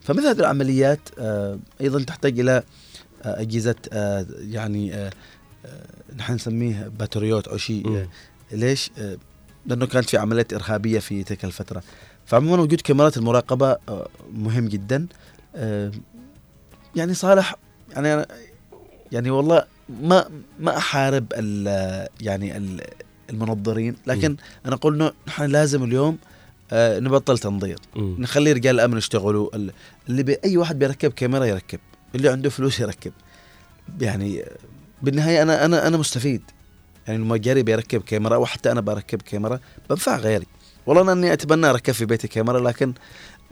[0.00, 2.62] فمثل هذه العمليات آه، أيضا تحتاج إلى
[3.22, 5.10] آه، أجهزة آه، يعني آه،
[5.66, 7.96] آه، نحن نسميه باتريوت أو شيء.
[7.96, 8.08] آه،
[8.52, 9.16] ليش؟ آه،
[9.66, 11.82] لأنه كانت في عمليات إرهابية في تلك الفترة
[12.26, 15.06] فعموما وجود كاميرات المراقبة آه، مهم جدا
[15.56, 15.90] آه،
[16.96, 17.54] يعني صالح
[17.90, 18.26] يعني
[19.12, 19.64] يعني والله
[20.02, 20.28] ما
[20.60, 21.66] ما أحارب ال
[22.20, 22.80] يعني ال
[23.30, 24.36] المنظرين لكن
[24.66, 26.18] أنا أقول إنه نحن لازم اليوم
[26.72, 27.78] آه، نبطل تنظير.
[27.96, 28.16] مم.
[28.18, 29.72] نخلي رجال الأمن يشتغلوا ال-
[30.08, 31.78] اللي بي أي واحد بيركب كاميرا يركب
[32.14, 33.12] اللي عنده فلوس يركب.
[34.00, 34.44] يعني
[35.02, 36.42] بالنهاية أنا أنا أنا مستفيد.
[37.06, 39.60] يعني لما جاري بيركب كاميرا أو حتى أنا بركب كاميرا
[39.90, 40.46] بنفع غيري.
[40.86, 42.92] والله أنا إني أتبنى أركب في بيتي كاميرا لكن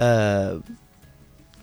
[0.00, 0.60] آه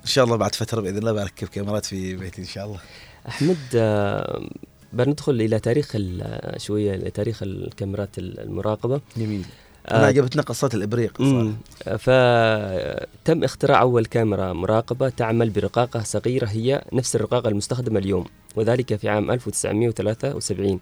[0.02, 2.80] إن شاء الله بعد فترة بإذن الله بركب كاميرات في بيتي إن شاء الله.
[3.28, 4.50] أحمد آه،
[4.94, 9.02] بندخل إلى تاريخ ال- شوية إلى تاريخ الكاميرات المراقبة.
[9.18, 9.46] جميل.
[9.92, 11.18] أنا عجبتنا قصه الإبريق.
[11.22, 11.52] صراحة
[11.98, 18.26] فتم اختراع أول كاميرا مراقبة تعمل برقاقة صغيرة هي نفس الرقاقة المستخدمة اليوم
[18.56, 20.80] وذلك في عام 1973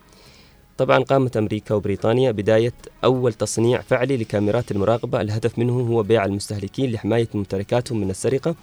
[0.78, 2.74] طبعا قامت أمريكا وبريطانيا بداية
[3.04, 5.22] أول تصنيع فعلي لكاميرات المراقبة.
[5.22, 8.56] الهدف منه هو بيع المستهلكين لحماية ممتلكاتهم من السرقة.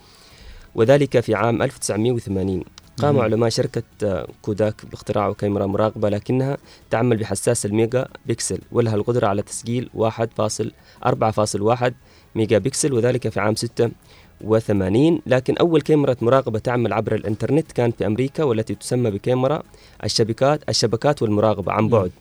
[0.76, 2.64] وذلك في عام 1980
[2.96, 3.18] قام.
[3.20, 6.56] علماء شركة آه، كوداك باختراع كاميرا مراقبة لكنها
[6.90, 11.92] تعمل بحساس الميجا بيكسل ولها القدرة على تسجيل 1.4.1
[12.34, 18.06] ميجا بكسل وذلك في عام 86 لكن أول كاميرا مراقبة تعمل عبر الإنترنت كانت في
[18.06, 19.62] أمريكا والتي تسمى بكاميرا
[20.04, 22.12] الشبكات الشبكات والمراقبة عن بعد.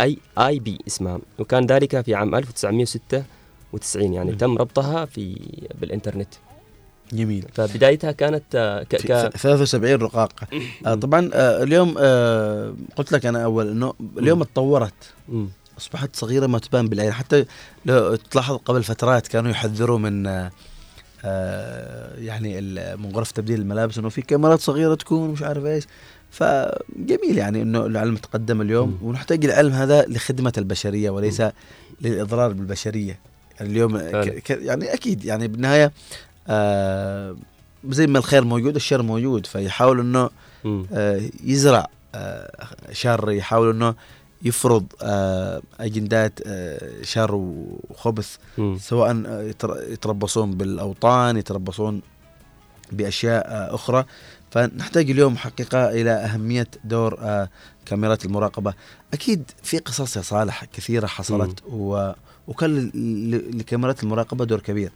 [0.00, 1.18] أي آي بي اسمها.
[1.38, 4.32] وكان ذلك في عام 1996 يعني.
[4.32, 5.36] تم ربطها في
[5.80, 6.34] بالإنترنت.
[7.12, 7.46] جميل.
[7.54, 10.46] فبدايتها كانت آه، ك ك 73 رقاقة
[10.86, 11.88] آه طبعا آه اليوم
[12.96, 14.94] قلت لك أنا أول أنه اليوم اتطورت.
[15.28, 15.48] مم.
[15.78, 17.12] أصبحت صغيرة ما تبان بالعين.
[17.12, 17.44] حتى
[17.86, 20.26] لو تلاحظ قبل فترات كانوا يحذروا من
[22.18, 22.60] يعني
[22.96, 25.84] من غرف تبديل الملابس إنه في كاميرات صغيرة تكون مش عارف إيش.
[26.30, 28.98] فجميل يعني إنه العلم تقدم اليوم.
[29.02, 31.42] ونحتاج العلم هذا لخدمة البشرية وليس
[32.00, 33.18] للإضرار بالبشرية.
[33.60, 35.92] اليوم ك يعني أكيد يعني بالنهاية
[36.48, 37.36] آه
[37.88, 39.46] زي ما الخير موجود الشر موجود.
[39.46, 40.30] فيحاول إنه.
[40.92, 43.94] آه يزرع آه شر يحاول إنه
[44.42, 48.78] يفرض آه أجندات آه شر وخبث مم.
[48.80, 52.02] سواء آه، يتر- يتربصون بالأوطان يتربصون
[52.92, 54.04] بأشياء آه أخرى.
[54.50, 57.48] فنحتاج اليوم حقيقة إلى أهمية دور آه
[57.86, 58.74] كاميرات المراقبة.
[59.14, 62.12] أكيد في قصص يا صالح كثيرة حصلت و
[62.48, 62.90] وكان
[63.54, 64.90] لكاميرات المراقبة دور كبير.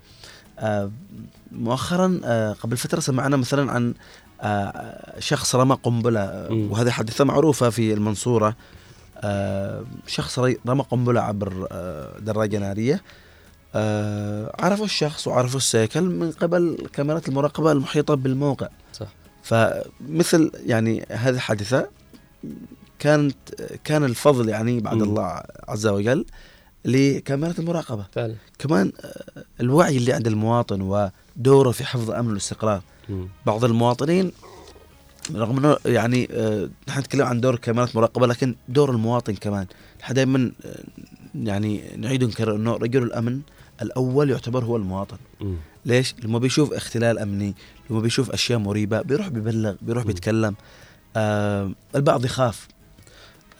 [1.52, 3.94] مؤخرا آه قبل فترة سمعنا مثلا عن
[4.40, 6.68] آه شخص رمى قنبلة آه،.
[6.70, 8.56] وهذه حادثة معروفة في المنصورة
[9.18, 13.02] آه شخص رمى قنبلة عبر آه دراجة نارية
[13.74, 19.06] آه عرفوا الشخص وعرفوا السيكل من قبل كاميرات المراقبة المحيطة بالموقع صح
[19.42, 21.88] فمثل يعني هذه الحادثة
[22.98, 23.36] كانت
[23.84, 25.02] كان الفضل يعني بعد.
[25.02, 26.24] الله عز وجل
[26.88, 32.82] لكاميرات المراقبة فعلا كمان آه، الوعي اللي عند المواطن ودوره في حفظ أمن والاستقرار.
[33.46, 34.32] بعض المواطنين
[35.34, 39.66] رغم إنه يعني آه، نحن نتكلم عن دور كاميرات مراقبة لكن دور المواطن كمان
[40.00, 40.78] نحن دائما آه،
[41.34, 43.40] يعني نعيد ونكرر إنه رجل الأمن
[43.82, 45.56] الأول يعتبر هو المواطن مم.
[45.86, 47.54] ليش؟ لما بيشوف اختلال أمني،
[47.90, 50.54] لما بيشوف أشياء مريبة بيروح بيبلغ، بيروح بيتكلم.
[51.16, 52.68] آه البعض يخاف.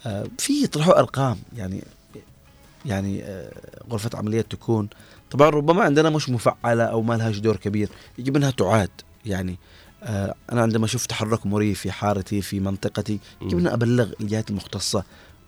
[0.06, 1.84] آه في يطرحوا أرقام يعني
[2.86, 3.52] يعني آه
[3.90, 4.88] غرفة عمليات تكون.
[5.30, 7.88] طبعا ربما عندنا مش مفعلة أو ما لهاش دور كبير،
[8.18, 8.90] يجب أنها تعاد.
[9.26, 9.58] يعني
[10.02, 15.04] آه أنا عندما أشوف تحرك مريب في حارتي في منطقتي يجب أن أبلغ الجهات المختصة.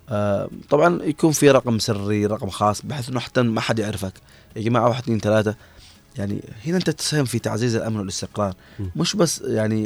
[0.08, 4.12] آه طبعا يكون في رقم سري رقم خاص بحيث أنه حتى ما حد يعرفك.
[4.56, 5.54] يا جماعة واحد اثنين ثلاثة.
[6.18, 8.54] يعني هنا أنت تساهم في تعزيز الأمن والاستقرار.
[8.96, 9.84] مش بس يعني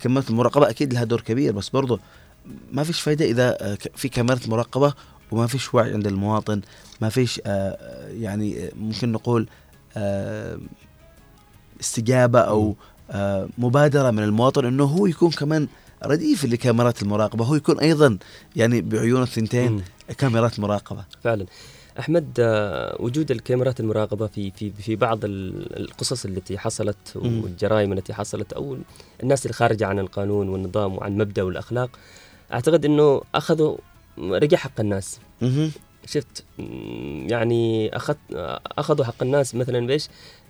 [0.00, 2.00] كاميرات المراقبة أكيد لها دور كبير بس برضه
[2.72, 4.94] ما فيش فايدة إذا آه، ك- في كاميرات مراقبة
[5.32, 6.60] وما فيش وعي عند المواطن
[7.00, 9.48] ما فيش آه، يعني آه، ممكن نقول
[9.96, 10.58] آه،
[11.80, 12.76] استجابة أو
[13.58, 15.68] مبادرة من المواطن إنه هو يكون كمان
[16.04, 17.44] رديف لكاميرات المراقبة.
[17.44, 18.18] هو يكون أيضا
[18.56, 19.82] يعني بعيون الثنتين
[20.18, 21.04] كاميرات مراقبة.
[21.24, 21.46] فعلا.
[21.98, 22.24] أحمد
[23.00, 26.96] وجود الكاميرات المراقبة في في في بعض ال- القصص التي حصلت.
[27.14, 28.78] والجرائم التي حصلت أو
[29.22, 31.90] الناس اللي خارجه عن القانون والنظام وعن مبدأ والاخلاق
[32.52, 33.76] أعتقد إنه أخذوا
[34.18, 35.20] رجع حق الناس.
[36.06, 36.44] شفت؟
[37.30, 38.16] يعني أخذ
[38.78, 40.08] أخذوا حق الناس مثلا بيش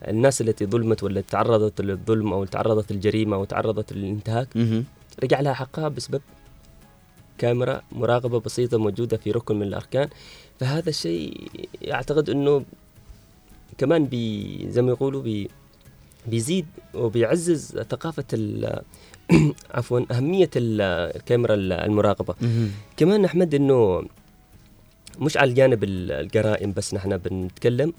[0.08, 4.48] الناس التي ظلمت ولا تعرضت للظلم أو تعرضت للجريمة أو تعرضت للإنتهاك.
[5.22, 6.20] رجع لها حقها بسبب
[7.38, 10.08] كاميرا مراقبة بسيطة موجودة في ركن من الأركان.
[10.60, 11.50] فهذا الشيء
[11.92, 12.64] أعتقد أنه
[13.78, 15.50] كمان بي زي ما يقولوا بي
[16.26, 18.82] بيزيد وبيعزز ثقافة ال-
[19.74, 20.80] عفوا أهمية ال-
[21.16, 22.70] الكاميرا المراقبة مهم.
[22.96, 24.04] كمان أحمد أنه
[25.18, 27.92] مش على الجانب ال- الجرائم بس نحن بنتكلم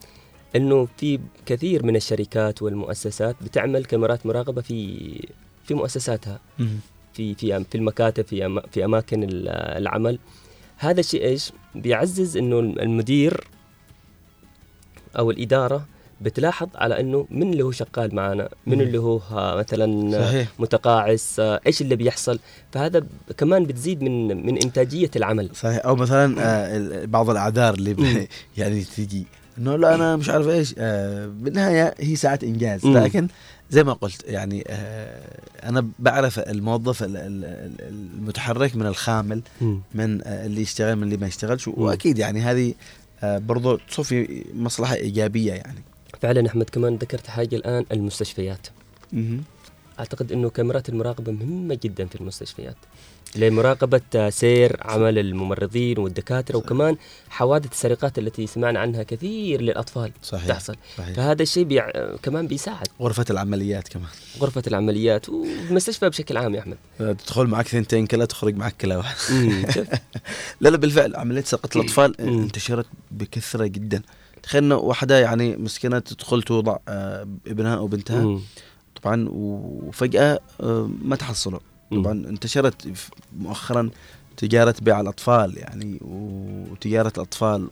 [0.56, 4.98] إنه في كثير من الشركات والمؤسسات بتعمل كاميرات مراقبة في
[5.66, 6.40] في مؤسساتها.
[7.14, 10.20] في في في المكاتب في أما في أماكن ال- العمل
[10.78, 13.48] هذا الشيء إيش بيعزز إنه المدير
[15.20, 15.86] أو الإدارة
[16.22, 18.82] بتلاحظ على إنه من اللي هو شغال معنا من.
[18.82, 20.48] اللي هو مثلا صحيح.
[20.60, 22.40] متقاعس آه، إيش اللي بيحصل؟
[22.72, 23.04] فهذا
[23.38, 25.50] كمان بتزيد من من إنتاجية العمل.
[25.56, 25.86] صحيح.
[25.86, 28.28] أو مثلا آه بعض الأعذار اللي
[28.58, 29.26] يعني تجي.
[29.58, 32.86] إنه لا أنا مش عارف إيش آه بالنهاية هي ساعات إنجاز.
[32.86, 33.28] لكن
[33.70, 37.88] زي ما قلت يعني آه أنا بعرف الموظف ال- ال- ال-
[38.18, 39.42] المتحرك من الخامل.
[39.94, 41.68] من اللي يشتغل من اللي ما يشتغلش.
[41.68, 42.74] وأكيد يعني هذه
[43.24, 45.84] برضو تصفي مصلحة إيجابية يعني.
[46.24, 48.68] فعلا أحمد كمان ذكرت حاجة الآن المستشفيات.
[49.14, 49.44] مهم.
[50.00, 52.76] أعتقد إنه كاميرات المراقبة مهمة جدا في المستشفيات.
[53.36, 56.98] لمراقبة سير عمل الممرضين والدكاترة وكمان
[57.30, 60.48] حوادث السرقات التي سمعنا عنها كثير للأطفال صحيح.
[60.48, 60.76] تحصل.
[60.98, 61.16] صحيح.
[61.16, 61.92] فهذا الشيء بيع...
[62.16, 62.88] كمان بيساعد.
[63.02, 64.10] غرفة العمليات كمان.
[64.40, 66.78] غرفة العمليات والمستشفى بشكل عام يا أحمد.
[67.02, 69.66] آه، تدخل معك ثنتين كلا تخرج معك كلا واحد مم،.
[70.62, 74.02] لا لا بالفعل عملية سرقة الأطفال انتشرت بكثرة جدا.
[74.44, 78.40] تخيل انه واحدة يعني مسكينة تدخل توضع آه، ابنها أو بنتها.
[79.04, 81.60] طبعا وفجأة آه، ما تحصلوا
[81.92, 82.02] مم.
[82.04, 82.88] طبعا انتشرت
[83.38, 83.90] مؤخرا
[84.38, 87.68] تجارة بيع الأطفال يعني وتجارة الأطفال.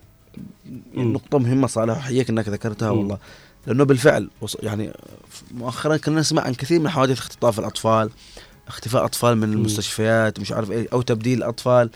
[0.96, 2.90] نقطه مهمة صالح أحييك إنك ذكرتها.
[2.90, 3.18] والله
[3.68, 4.30] لأنه بالفعل
[4.64, 4.92] يعني
[5.52, 8.10] مؤخرا كنا نسمع عن كثير من حوادث اختطاف الأطفال
[8.72, 11.90] اختفاء أطفال من المستشفيات مش عارف إيه أو تبديل الاطفال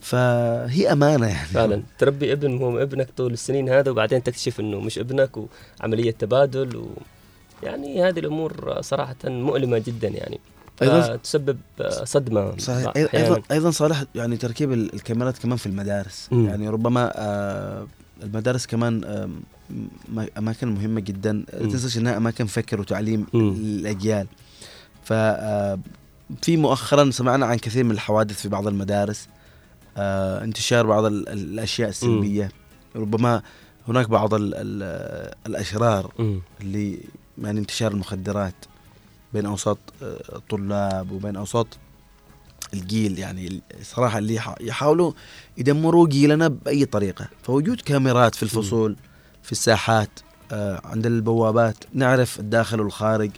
[0.00, 1.46] فهي أمانة يعني.
[1.48, 1.82] فعلا.
[1.98, 5.30] تربي ابن هو ابنك طول السنين هذا وبعدين تكتشف إنه مش ابنك
[5.80, 6.86] وعملية تبادل و
[7.62, 10.40] يعني هذه الأمور صراحة مؤلمة جدا يعني.
[10.82, 11.58] أيضاً- تسبب
[12.04, 12.92] صدمة صحيح.
[13.14, 16.28] أيضا أيضا صالح يعني تركيب ال- الكاميرات كمان في المدارس.
[16.32, 16.46] مم.
[16.46, 17.86] يعني ربما آه،
[18.22, 19.28] المدارس كمان آه،
[20.14, 21.32] م- أماكن مهمة جدا.
[21.32, 21.70] مم.
[21.70, 23.50] تنساش إنها أماكن فكر وتعليم مم.
[23.50, 24.26] الأجيال.
[25.04, 25.78] ف آه،
[26.42, 29.28] في مؤخرا سمعنا عن كثير من الحوادث في بعض المدارس.
[29.96, 32.52] آه، انتشار بعض ال- ال- الأشياء السلبية.
[32.96, 33.42] ربما
[33.88, 34.82] هناك بعض ال ال
[35.46, 36.40] الأشرار مم.
[36.60, 36.98] اللي
[37.42, 38.54] يعني انتشار المخدرات
[39.34, 41.66] بين أوساط آه، الطلاب وبين أوساط
[42.74, 43.18] الجيل.
[43.18, 45.12] يعني صراحة اللي يح- يحاولوا
[45.58, 47.28] يدمروا جيلنا بأي طريقة.
[47.42, 48.96] فوجود كاميرات في الفصول
[49.42, 50.10] في الساحات
[50.52, 53.30] آه، عند البوابات نعرف الداخل والخارج.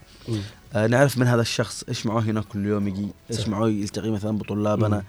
[0.75, 3.49] نعرف من هذا الشخص إيش معه هنا كل يوم يجي إيش.
[3.49, 5.03] معه يلتقي مثلا بطلابنا.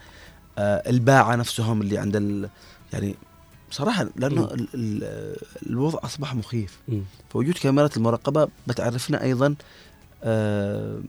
[0.57, 2.49] آه، الباعة نفسهم اللي عند ال
[2.93, 3.15] يعني
[3.71, 4.43] صراحة لأنه.
[4.43, 5.35] ال- ال-
[5.69, 6.79] الوضع أصبح مخيف.
[7.29, 9.55] فوجود كاميرات المراقبة بتعرفنا أيضا
[10.23, 10.99] آه،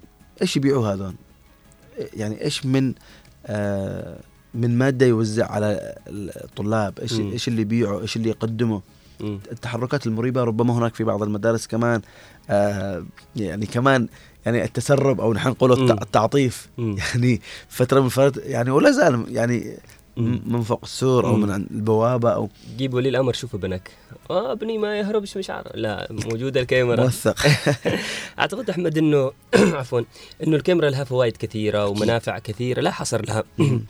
[0.42, 1.14] إيش يبيعوا هذول
[2.14, 2.94] يعني إيش من
[3.46, 4.20] آه،
[4.54, 7.12] من مادة يوزع على الطلاب إيش.
[7.20, 8.80] إيش اللي يبيعوا إيش اللي يقدموا
[9.20, 9.38] مم.
[9.52, 12.00] التحركات المريبة ربما هناك في بعض المدارس كمان
[12.50, 13.04] آه،
[13.36, 14.08] يعني كمان
[14.46, 16.68] يعني التسرب أو نحن نقول التعطيف.
[16.78, 16.96] مم.
[16.98, 19.76] يعني فترة من فترات يعني ولا زال يعني
[20.16, 20.42] مم.
[20.46, 21.42] من فوق السور أو مم.
[21.42, 23.90] من عند البوابة أو جيب ولي الأمر شوف ابنك
[24.30, 25.76] آه ابني ما يهربش مش عارف.
[25.76, 27.02] لا موجوده الكاميرا.
[27.02, 27.46] موثق.
[28.38, 29.32] أعتقد أحمد إنه
[29.78, 30.00] عفوا
[30.46, 33.44] إنه الكاميرا لها فوائد كثيرة ومنافع كثيرة لا حصر لها.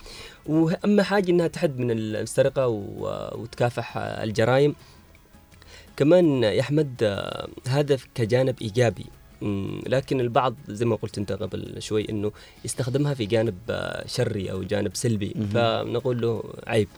[0.47, 4.75] واما حاجة إنها تحد من السرقة وتكافح الجرائم.
[5.97, 9.07] كمان يا أحمد آه، هذا كجانب إيجابي.
[9.87, 12.33] لكن البعض زي ما قلت انت قبل شوي انه
[12.65, 15.33] يستخدمها في جانب آه، شري أو جانب سلبي.
[15.37, 15.49] مهم.
[15.49, 16.89] فنقول له عيب.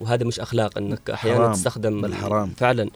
[0.00, 2.50] وهذا مش أخلاق إنك أحيانا حرام، تستخدم بل حرام.
[2.56, 2.90] فعلا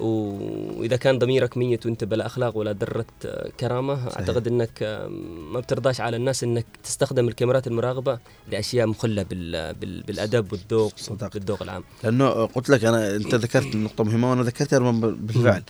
[0.00, 4.18] وإذا كان ضميرك ميت وأنت بلا أخلاق ولا ذره آه، كرامة صحيح.
[4.18, 5.08] أعتقد إنك آه،
[5.52, 8.18] ما بترضاش على الناس إنك تستخدم الكاميرات المراقبة
[8.52, 10.92] لأشياء مخلة بال بال بالأدب والذوق
[11.34, 11.84] بالذوق العام.
[12.04, 15.62] لأنه قلت لك أنا أنت ذكرت نقطة مهمة وأنا ذكرتها بالفعل.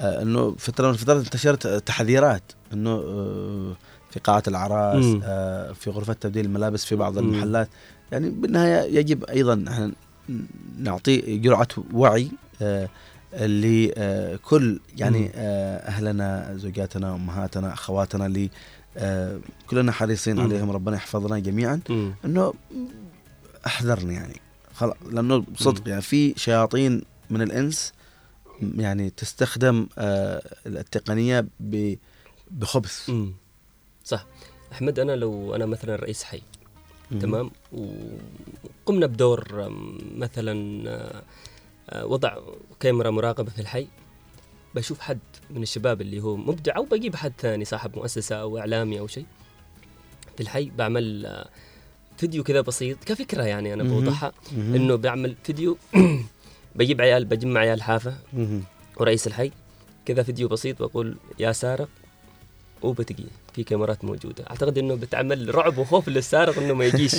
[0.00, 2.42] إنه فترة من الفترات انتشرت تحذيرات
[2.72, 3.76] إنه آه
[4.10, 5.20] في قاعه العراس مم.
[5.24, 7.18] آه في غرفة تبديل الملابس في بعض.
[7.18, 7.68] المحلات
[8.12, 9.92] يعني بالنهاية يجب أيضا نحن
[10.78, 12.28] نعطي جرعة وعي
[12.62, 12.88] آه
[13.32, 15.30] لكل يعني.
[15.34, 18.50] آه أهلنا زوجاتنا أمهاتنا أخواتنا اللي
[18.96, 19.38] آه
[19.70, 20.40] كلنا حريصين.
[20.40, 22.14] عليهم ربنا يحفظنا جميعا مم.
[22.24, 22.54] إنه
[23.66, 24.40] احذرنا يعني
[24.74, 27.92] خلاص لأنه صدق يعني في شياطين من الإنس
[28.62, 31.46] يعني تستخدم آه التقنية
[32.50, 33.32] بخبث مم.
[34.04, 34.26] صح
[34.72, 36.42] أحمد أنا لو أنا مثلا رئيس حي
[37.10, 37.18] مم.
[37.18, 39.72] تمام وقمنا بدور
[40.16, 41.22] مثلا آه،
[41.90, 42.36] آه، وضع
[42.80, 43.86] كاميرا مراقبة في الحي
[44.74, 45.18] بشوف حد
[45.50, 49.26] من الشباب اللي هو مبدع أو بجيب حد ثاني صاحب مؤسسة أو إعلامي أو شيء
[50.36, 51.44] في الحي بعمل
[52.18, 53.82] فيديو كذا بسيط كفكرة يعني أنا.
[53.84, 54.32] بوضحها.
[54.52, 55.78] إنه بعمل فيديو
[56.76, 58.14] بجيب عيال بجمع عيال حافة.
[58.96, 59.50] ورئيس الحي
[60.06, 61.88] كذا فيديو بسيط بقول يا سارق
[62.82, 63.24] وبتقي
[63.54, 67.14] في كاميرات موجودة أعتقد إنه بتعمل رعب وخوف للسارق إنه ما يجيش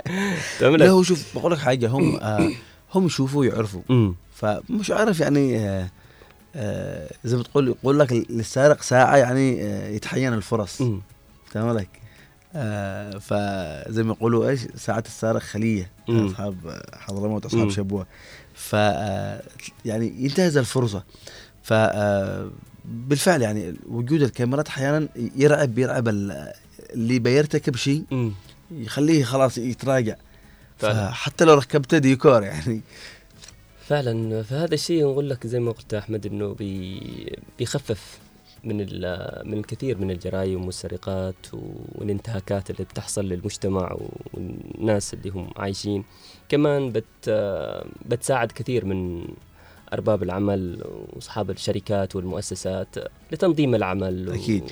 [0.60, 2.50] لا هو شوف بقول لك حاجة هم آه
[2.94, 4.14] هم يشوفوا ويعرفوا مم.
[4.34, 5.88] فمش عارف يعني آه
[6.56, 10.82] آه زي ما تقول يقول لك للسارق ساعة يعني آه يتحين الفرص.
[11.52, 11.88] تمام لك
[12.54, 16.26] آه فزي ما يقولوا إيش ساعة السارق خلية مم.
[16.26, 17.70] أصحاب حضرموت أصحاب.
[17.70, 18.06] شبوة
[18.60, 19.42] ف آه،
[19.84, 21.02] يعني ينتهز الفرصة
[21.62, 22.50] ف آه،
[22.84, 26.52] بالفعل يعني وجود الكاميرات أحيانا يرعب يرعب ال-
[26.90, 28.32] اللي بيرتكب شيء.
[28.70, 30.16] يخليه خلاص يتراجع.
[31.10, 32.80] حتى لو ركبته ديكور يعني
[33.88, 38.18] فعلا فهذا الشيء نقول لك زي ما قلت أحمد إنه بي بيخفف
[38.64, 41.34] من ال- من الكثير من الجرائم والسرقات
[41.94, 43.96] والانتهاكات اللي بتحصل للمجتمع
[44.34, 46.04] والناس اللي هم عايشين
[46.48, 47.30] كمان بت
[48.06, 49.24] بتساعد كثير من
[49.92, 52.96] أرباب العمل وأصحاب الشركات والمؤسسات
[53.32, 54.64] لتنظيم العمل أكيد.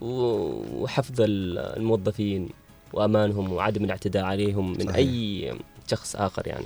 [0.00, 2.48] و- وحفظ ال- الموظفين
[2.92, 4.94] وأمانهم وعدم الاعتداء عليهم من صحيح.
[4.96, 5.52] أي
[5.90, 6.64] شخص آخر يعني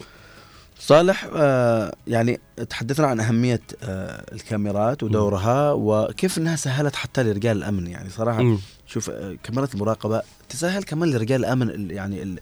[0.79, 2.41] صالح آه يعني
[2.71, 7.87] تحدثنا عن أهمية آه الكاميرات ودورها وكيف أنها سهلت حتى لرجال الأمن.
[7.87, 8.57] يعني صراحة.
[8.87, 12.37] شوف آه كاميرات المراقبة تسهل كمان لرجال الأمن ال- يعني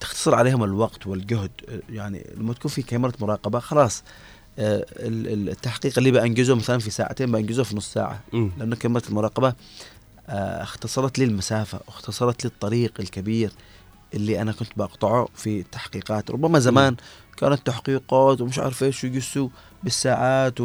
[0.00, 1.50] تختصر عليهم الوقت والجهد.
[1.90, 4.02] يعني لما تكون في كاميرا مراقبة خلاص
[4.58, 8.20] ال- ال- التحقيق اللي بأنجزه مثلا في ساعتين بأنجزه في نص ساعة.
[8.32, 9.54] لأنه كاميرا المراقبة
[10.28, 13.52] اختصرت لي المسافة واختصرت لي الطريق الكبير
[14.14, 16.96] اللي أنا كنت بقطعه في التحقيقات ربما زمان
[17.36, 19.48] كانت تحقيقات ومش عارف إيش ويقسوا
[19.82, 20.64] بالساعات و...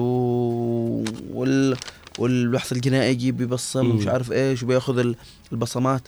[1.33, 1.77] وال...
[2.19, 3.91] والبحث الجنائي يجي بيبصم.
[3.91, 5.15] ومش عارف إيش وبياخذ ال-
[5.51, 6.01] البصمات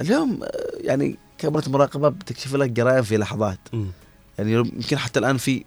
[0.00, 0.48] اليوم آه،
[0.80, 3.86] يعني كاميرا المراقبة بتكشف لك جرائم في لحظات مم.
[4.38, 5.64] يعني يمكن حتى الآن في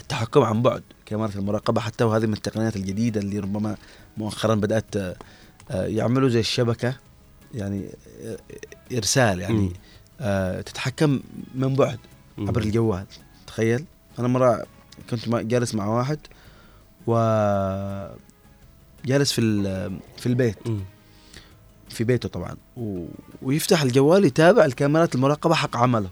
[0.00, 3.76] التحكم عن بعد كاميرا المراقبة حتى وهذه من التقنيات الجديدة اللي ربما
[4.16, 5.16] مؤخرا بدأت آه،
[5.70, 6.94] آه، يعملوا زي الشبكة
[7.54, 7.88] يعني
[8.92, 9.72] إرسال يعني.
[10.20, 11.20] آه، تتحكم
[11.54, 11.98] من بعد.
[12.38, 13.04] عبر الجوال
[13.54, 13.84] تخيل.
[14.18, 14.66] أنا مرة
[15.10, 16.18] كنت جالس مع واحد
[17.06, 17.14] و
[19.04, 20.68] جالس في ال- في البيت.
[20.68, 20.80] مم.
[21.88, 22.56] في بيته طبعا.
[22.76, 23.04] و...
[23.42, 26.10] ويفتح الجوال يتابع الكاميرات المراقبة حق عمله.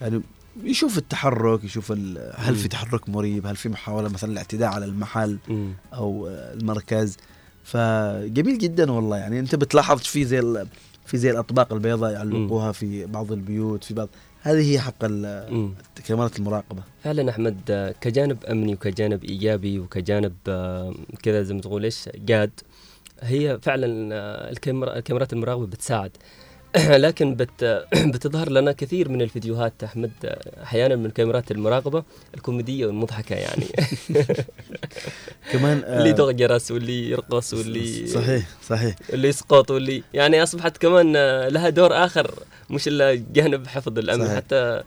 [0.00, 0.22] يعني
[0.62, 2.32] يشوف التحرك يشوف ال...
[2.36, 2.68] هل في.
[2.68, 5.72] تحرك مريب هل في محاولة مثلا الاعتداء على المحل مم.
[5.94, 7.16] أو المركز.
[7.64, 9.16] فجميل جدا والله.
[9.16, 10.66] يعني أنت بتلاحظ في زي ال...
[11.06, 14.08] في زي الأطباق البيضاء يعلقوها في بعض البيوت في بعض
[14.48, 15.06] هذه هي حق.
[16.06, 22.08] كاميرات المراقبة فعلا أحمد كجانب أمني وكجانب إيجابي وكجانب آه، كذا زي ما تقول إيش
[22.14, 22.60] جاد
[23.20, 26.10] هي فعلا آه، الكاميرا الكاميرات المراقبة بتساعد
[27.06, 27.64] لكن بت
[28.14, 30.10] بتظهر لنا كثير من الفيديوهات أحمد
[30.62, 32.02] أحيانا من كاميرات المراقبة
[32.34, 33.66] الكوميدية والمضحكة يعني.
[35.52, 38.96] كمان آه، اللي يضغط جرس واللي يرقص واللي صحيح صحيح.
[39.12, 42.34] اللي يسقط واللي يعني أصبحت كمان آه، لها دور آخر
[42.70, 44.36] مش إلا جانب حفظ الأمن صحيح.
[44.36, 44.82] حتى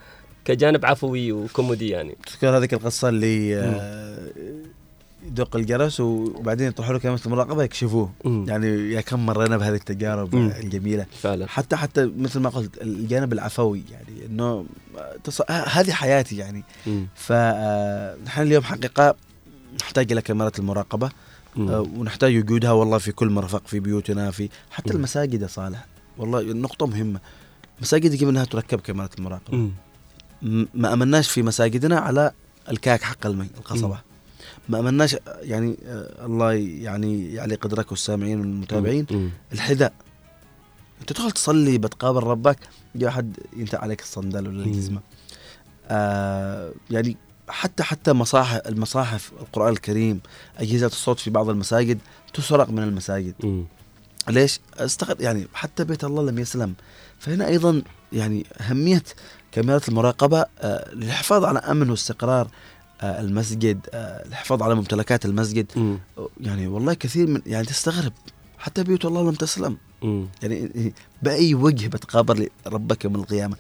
[0.46, 2.18] كجانب عفوي وكوميدي يعني.
[2.28, 4.18] تذكر هذيك القصة اللي آه،
[5.28, 8.46] يدق الجرس وبعدين يطرحوا له كاميرا المراقبة يكشفوه مم.
[8.48, 10.52] يعني يا كم مرينا بهذه التجارب مم.
[10.60, 14.66] الجميلة فعلا حتى حتى مثل ما قلت الجانب العفوي يعني إنه
[15.24, 15.42] تص...
[15.52, 17.08] هذه حياتي يعني مم.
[17.16, 19.16] فنحن اليوم حقيقة
[19.82, 21.10] نحتاج إلى كاميرات المراقبة
[21.56, 21.70] مم.
[21.70, 24.96] آه، ونحتاج وجودها والله في كل مرفق في بيوتنا في حتى مم.
[24.96, 25.86] المساجد يا صالح
[26.18, 27.20] والله نقطة مهمة
[27.82, 30.68] مساجد يجب إنها تركب كاميرات المراقبة مم.
[30.74, 32.32] ما أمناش في مساجدنا على
[32.70, 34.11] الكاك حق المي القصبة
[34.70, 39.32] ما أمناش يعني آه، الله يعني يعلي قدرك والسامعين والمتابعين.
[39.54, 39.94] الحذاء.
[41.02, 42.58] أنت تدخل تصلي بتقابل ربك
[42.96, 44.66] يجي أحد ينتع عليك الصندل ولا.
[44.66, 45.02] الجزمه
[45.88, 47.18] آه يعني
[47.50, 50.22] حتى حتى مصاحف المصاحف القرآن الكريم
[50.58, 52.00] أجهزة الصوت في بعض المساجد
[52.34, 53.34] تسرق من المساجد.
[53.44, 53.66] مم.
[54.30, 56.74] ليش؟ استغرب يعني حتى بيت الله لم يسلم.
[57.20, 57.82] فهنا أيضا
[58.14, 59.04] يعني أهمية
[59.52, 62.48] كاميرات المراقبة آه للحفاظ على امن واستقرار
[63.04, 65.98] المسجد آه الحفاظ على ممتلكات المسجد مم.
[66.42, 68.14] يعني والله كثير من يعني تستغرب
[68.58, 70.26] حتى بيوت الله لم تسلم مم.
[70.44, 73.56] يعني بأي وجه بتقابل ربك يوم القيامة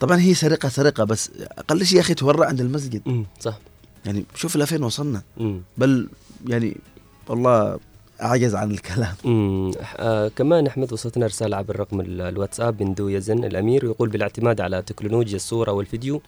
[0.00, 3.24] طبعا هي سرقة سرقة بس أقل شيء يا أخي تورع عند المسجد مم.
[3.40, 3.58] صح
[4.06, 5.60] يعني شوف لفين وصلنا مم.
[5.78, 6.08] بل
[6.46, 6.76] يعني
[7.28, 7.78] والله
[8.22, 9.70] أعجز عن الكلام مم.
[9.96, 14.60] آه كمان أحمد وصلتنا رسالة عبر رقم ال- الواتساب من دو يزن الأمير يقول بالاعتماد
[14.60, 16.22] على تكنولوجيا الصورة والفيديو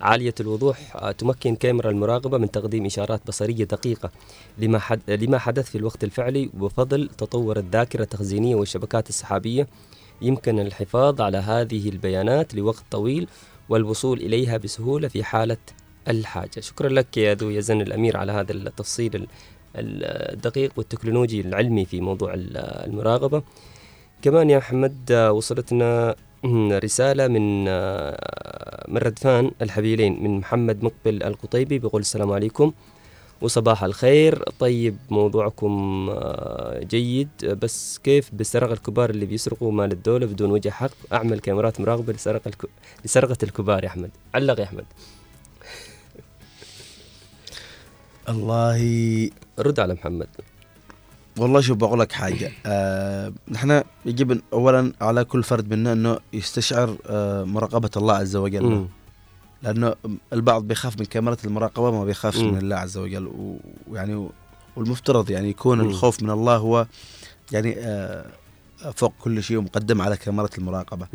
[0.00, 4.10] عالية الوضوح آه، تمكن كاميرا المراقبة من تقديم إشارات بصرية دقيقة
[4.58, 9.66] لما حد لما حدث في الوقت الفعلي وبفضل تطور الذاكرة التخزينية والشبكات السحابية.
[10.22, 13.28] يمكن الحفاظ على هذه البيانات لوقت طويل
[13.68, 15.56] والوصول إليها بسهولة في حالة
[16.08, 16.60] الحاجة.
[16.60, 19.28] شكرا لك يا ذو يزن الأمير على هذا التفصيل ال-
[20.34, 23.42] الدقيق والتكنولوجي العلمي في موضوع ال- المراقبة.
[24.22, 26.14] كمان يا محمد آه، وصلتنا
[26.84, 32.72] رسالة من آه، من ردفان الحبيلين من محمد مقبل القطيبي بيقول السلام عليكم
[33.40, 34.42] وصباح الخير.
[34.58, 37.28] طيب موضوعكم آه، جيد.
[37.44, 42.48] بس كيف بالسرقة الكبار اللي بيسرقوا مال الدولة بدون وجه حق؟ أعمل كاميرات مراقبة لسرقة
[42.48, 42.66] الك...
[43.04, 44.10] لسرقة الكبار يا أحمد.
[44.34, 44.84] علق يا أحمد.
[48.28, 50.28] الله رد على محمد.
[51.38, 56.96] والله شوف بقول لك حاجة آه نحن يجب اولا على كل فرد منا إنه يستشعر
[57.06, 58.86] آه مراقبة الله عز وجل.
[59.62, 59.94] لأنه
[60.32, 62.38] البعض بيخاف من كاميرا المراقبة ما بيخافش.
[62.38, 63.32] من الله عز وجل
[63.88, 64.28] ويعني
[64.76, 65.88] والمفترض يعني يكون مم.
[65.88, 66.86] الخوف من الله هو
[67.52, 68.26] يعني آه
[68.94, 71.06] فوق كل شيء ومقدم على كاميرا المراقبة.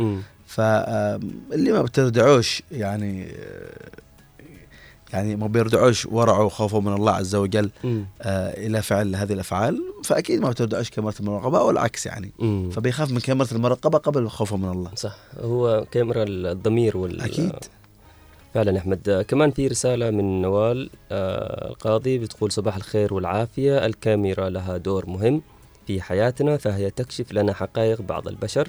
[0.48, 3.90] فاللي ما بتردعوش يعني آه،
[5.14, 7.70] يعني ما بيردعوش ورعه وخوفه من الله عز وجل.
[7.86, 12.32] آه إلى فعل هذه الأفعال فأكيد ما بتردعوش كاميرا المراقبة أو العكس يعني.
[12.40, 12.70] مم.
[12.70, 14.92] فبيخاف من كاميرا المراقبة قبل خوفه من الله.
[14.96, 15.16] صح.
[15.40, 17.52] هو كاميرا الضمير وال أكيد.
[18.54, 19.10] فعلا أحمد.
[19.10, 25.06] آه، كمان في رسالة من نوال آه، القاضي بتقول صباح الخير والعافية الكاميرا لها دور
[25.06, 25.42] مهم
[25.88, 28.68] في حياتنا فهي تكشف لنا حقائق بعض البشر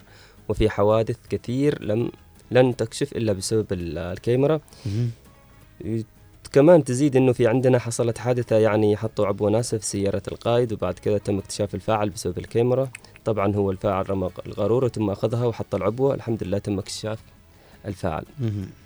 [0.48, 2.10] وفي حوادث كثير لم
[2.50, 4.60] لن تكشف إلا بسبب ال- الكاميرا.
[6.52, 10.94] كمان تزيد إنه في عندنا حصلت حادثة يعني حطوا عبوة ناسف في سيارة القائد وبعد
[10.94, 12.88] كذا تم اكتشاف الفاعل بسبب الكاميرا
[13.24, 17.18] طبعا هو الفاعل رمى القاروره ثم أخذها وحط العبوة الحمد لله تم اكتشاف
[17.86, 18.24] الفاعل.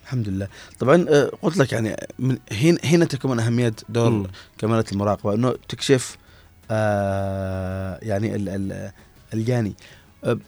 [0.03, 4.27] الحمد لله طبعا آه، قلت لك يعني من هنا هنا تكمن أهمية دور مم.
[4.59, 6.17] كاميرات المراقبة إنه تكشف
[6.71, 8.91] آه يعني ال ال
[9.35, 9.75] الجاني
[10.25, 10.39] آه،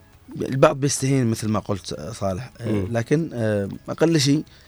[0.40, 2.86] البعض بيستهين مثل ما قلت آه، صالح مم.
[2.90, 4.65] لكن آه أقل شيء آه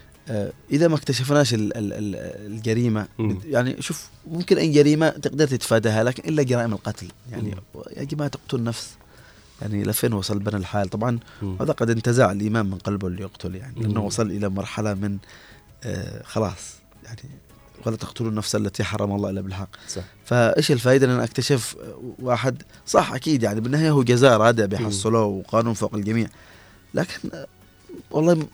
[0.71, 2.17] إذا ما اكتشفناش ال ال ال
[2.53, 3.39] الجريمة مم.
[3.45, 7.09] يعني شوف ممكن أي جريمة تقدر تتفاداها لكن إلا جرائم القتل.
[7.31, 7.55] يعني
[7.97, 8.91] يا جماعة تقتل نفس
[9.63, 11.57] يعني لفين وصل بنا الحال؟ طبعا مم.
[11.61, 14.01] هذا قد انتزع الإيمان من قلبه اللي يقتل يعني لأنه.
[14.05, 15.19] وصل إلى مرحلة من
[15.85, 16.75] آه خلاص
[17.05, 17.23] يعني
[17.87, 19.69] ولا تقتلوا النفس التي حرم الله إلا بالحق.
[19.89, 20.03] صح.
[20.25, 21.77] فإيش الفائده إن أنا أكتشف
[22.19, 26.29] واحد؟ صح أكيد يعني بالنهاية هو جزاء رادع بيحصلوه وقانون فوق الجميع.
[26.95, 27.47] لكن آه،
[28.11, 28.47] والله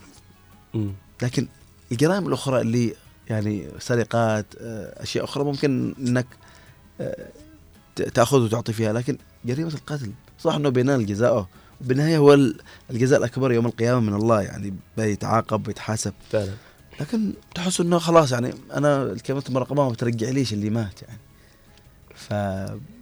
[0.74, 0.90] م-.
[1.22, 1.48] لكن
[1.94, 2.94] الجرائم الأخرى اللي
[3.30, 6.26] يعني سرقات آه، أشياء أخرى ممكن إنك
[7.00, 7.28] آه،
[8.14, 11.48] تأخذ وتعطي فيها لكن جريمة القتل صح إنه بينال جزاؤه
[11.80, 12.60] بالنهاية هو ال-
[12.90, 16.12] الجزاء الأكبر يوم القيامة من الله يعني بيتعاقب بيتحاسب.
[16.32, 16.52] فعلا.
[17.00, 21.18] لكن تحس إنه خلاص يعني أنا الكاميرا المراقبه ما بترجع ليش اللي مات يعني.
[22.14, 22.34] ف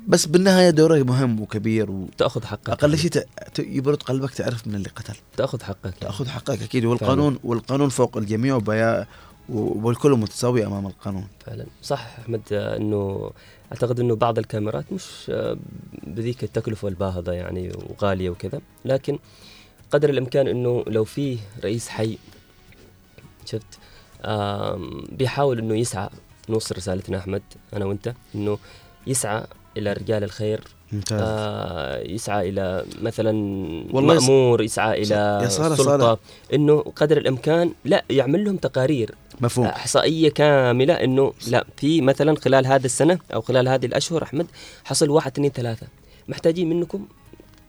[0.09, 2.09] بس بالنهاية دوره مهم وكبير و...
[2.19, 2.71] تأخذ حقك.
[2.71, 3.59] أقل شيء ت...
[3.59, 5.15] يبرد قلبك تعرف من اللي قتل.
[5.37, 5.95] تأخذ حقك.
[6.01, 6.85] تأخذ حقك أكيد.
[6.85, 9.07] والقانون والقانون فوق الجميع وبيا
[9.49, 11.27] والكل متساوي أمام القانون.
[11.47, 11.67] فعلا.
[11.83, 13.31] صح أحمد إنه
[13.73, 15.57] أعتقد إنه بعض الكاميرات مش آه،
[16.07, 18.61] بذيك التكلفة الباهظة يعني وغالية وكذا.
[18.85, 19.19] لكن
[19.91, 22.19] قدر الإمكان إنه لو في رئيس حي
[23.47, 23.79] شفت
[25.13, 26.09] بيحاول إنه يسعى.
[26.49, 27.43] نوصل رسالتنا أحمد
[27.75, 28.59] أنا وأنت إنه
[29.07, 29.45] يسعى
[29.77, 30.61] إلى رجال الخير.
[30.93, 31.21] ممتاز.
[31.23, 33.31] آه يسعى إلى مثلا
[33.93, 35.99] والله مأمور يسعى إلى يا صالح- سلطة.
[35.99, 36.21] صالح.
[36.55, 39.15] إنه قدر الإمكان لا يعمل لهم تقارير.
[39.41, 39.67] مفهوم.
[39.67, 44.47] إحصائية كاملة إنه لا في مثلا خلال هذا السنة أو خلال هذه الأشهر أحمد
[44.85, 45.87] حصل واحد اثنين ثلاثة.
[46.29, 47.07] محتاجين منكم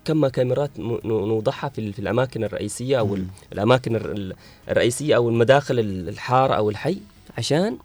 [0.05, 0.71] كم كاميرات
[1.05, 4.35] نوضعها في, في الأماكن الرئيسية أو ال- الأماكن الر- ال-
[4.69, 6.97] الرئيسية أو المداخل ال- الحارة أو الحي
[7.37, 7.77] عشان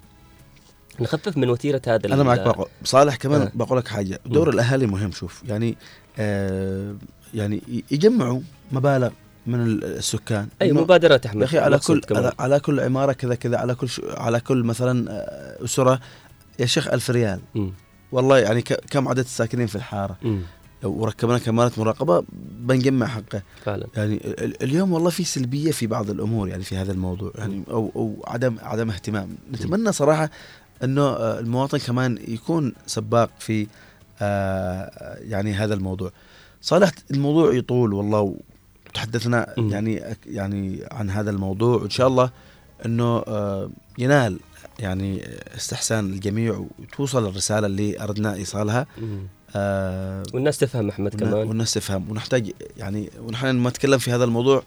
[1.01, 2.55] نخفف من وتيرة هذا أنا معك
[2.85, 3.53] صالح كمان آه.
[3.55, 5.43] بقول لك حاجة دور الأهالي مهم شوف.
[5.49, 5.77] يعني
[6.19, 6.95] آه
[7.35, 8.41] يعني يجمعوا
[8.73, 9.11] مبالغ
[9.47, 10.49] من ال- السكان.
[10.63, 12.33] أي إنه مبادرات أحمد يا أخي على كل كمان.
[12.39, 14.01] على, كل عمارة كذا كذا على كل ش...
[14.05, 16.01] على كل مثلا آه، أسرة.
[16.59, 17.41] يا شيخ ألف ريال.
[17.55, 17.73] مم.
[18.13, 18.73] والله يعني ك...
[18.91, 20.41] كم عدد الساكنين في الحارة؟ مم.
[20.83, 22.25] لو ركبنا كاميرات مراقبة
[22.61, 23.43] بنجمع حقه.
[23.65, 23.87] فعلا.
[23.97, 27.33] يعني ال- ال- اليوم والله في سلبية في بعض الأمور يعني في هذا الموضوع.
[27.39, 29.29] يعني أو أو عدم عدم اهتمام.
[29.53, 30.31] نتمنى صراحة
[30.85, 33.67] إنه آه، المواطن كمان يكون سباق في
[34.21, 36.11] آه، يعني هذا الموضوع.
[36.63, 38.37] صالح الموضوع يطول والله
[38.87, 39.71] وتحدثنا مم.
[39.71, 42.31] يعني يعني عن هذا الموضوع وإن شاء الله
[42.87, 44.39] إنه آه، ينال
[44.79, 48.87] يعني استحسان الجميع وتوصل الرسالة اللي أردنا إيصالها.
[48.99, 49.27] مم.
[49.57, 51.33] آه، والناس تفهم أحمد كمان.
[51.33, 52.11] والناس تفهم.
[52.11, 54.63] ونحتاج يعني ونحن لما نتكلم في هذا الموضوع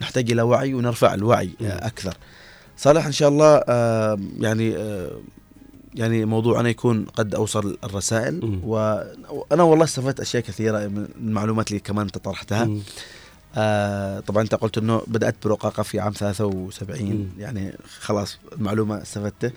[0.00, 2.16] نحتاج إلى وعي ونرفع الوعي آه، أكثر.
[2.78, 5.10] صالح إن شاء الله آه، يعني آه،
[5.94, 8.60] يعني موضوعنا يكون قد أوصل الرسائل.
[8.64, 12.68] وأنا والله استفدت أشياء كثيرة من المعلومات اللي كمان انت طرحتها.
[13.56, 17.26] آه طبعا أنت قلت إنه بدأت برقاقة في عام 73 مم.
[17.38, 19.50] يعني خلاص المعلومة استفدته.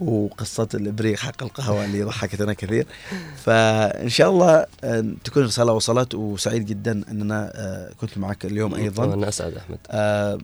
[0.00, 2.86] وقصة الإبريق حق القهوة اللي ضحكتنا كثير.
[3.44, 6.14] فإن شاء الله آه، تكون الرساله وصلت.
[6.14, 9.14] وسعيد جدا أننا آه، كنت معك اليوم أيضا.
[9.14, 9.78] أنا أسعد أحمد.
[9.90, 10.38] آه،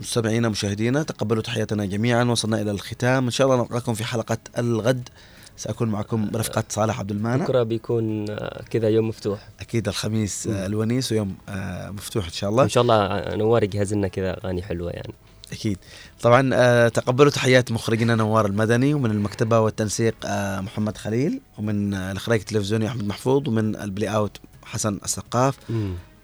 [0.00, 3.24] مستمعينا مشاهدينا تقبلوا تحياتنا جميعا وصلنا إلى الختام.
[3.24, 5.08] إن شاء الله نلقاكم في حلقة الغد.
[5.56, 7.44] سأكون معكم برفقه صالح عبد المانع.
[7.44, 9.48] بكره بيكون آه، كذا يوم مفتوح.
[9.60, 12.64] أكيد الخميس آه، الونيس ويوم آه، مفتوح إن شاء الله.
[12.64, 15.14] إن شاء الله نوار يجهز لنا كذا أغاني حلوة يعني.
[15.52, 15.78] أكيد.
[16.22, 20.14] طبعا تقبلوا تحيات مخرجنا نوار المدني ومن المكتبة والتنسيق
[20.60, 25.58] محمد خليل ومن الاخراج التلفزيوني أحمد محفوظ ومن البلاي أوت حسن السقاف.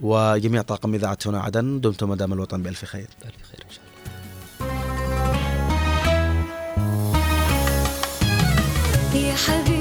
[0.01, 3.09] وجميع طاقم إذاعة هنا عدن دمتم مدام الوطن بألف خير.
[3.25, 3.97] الف خير إن شاء الله.
[9.29, 9.76] يا حبيبي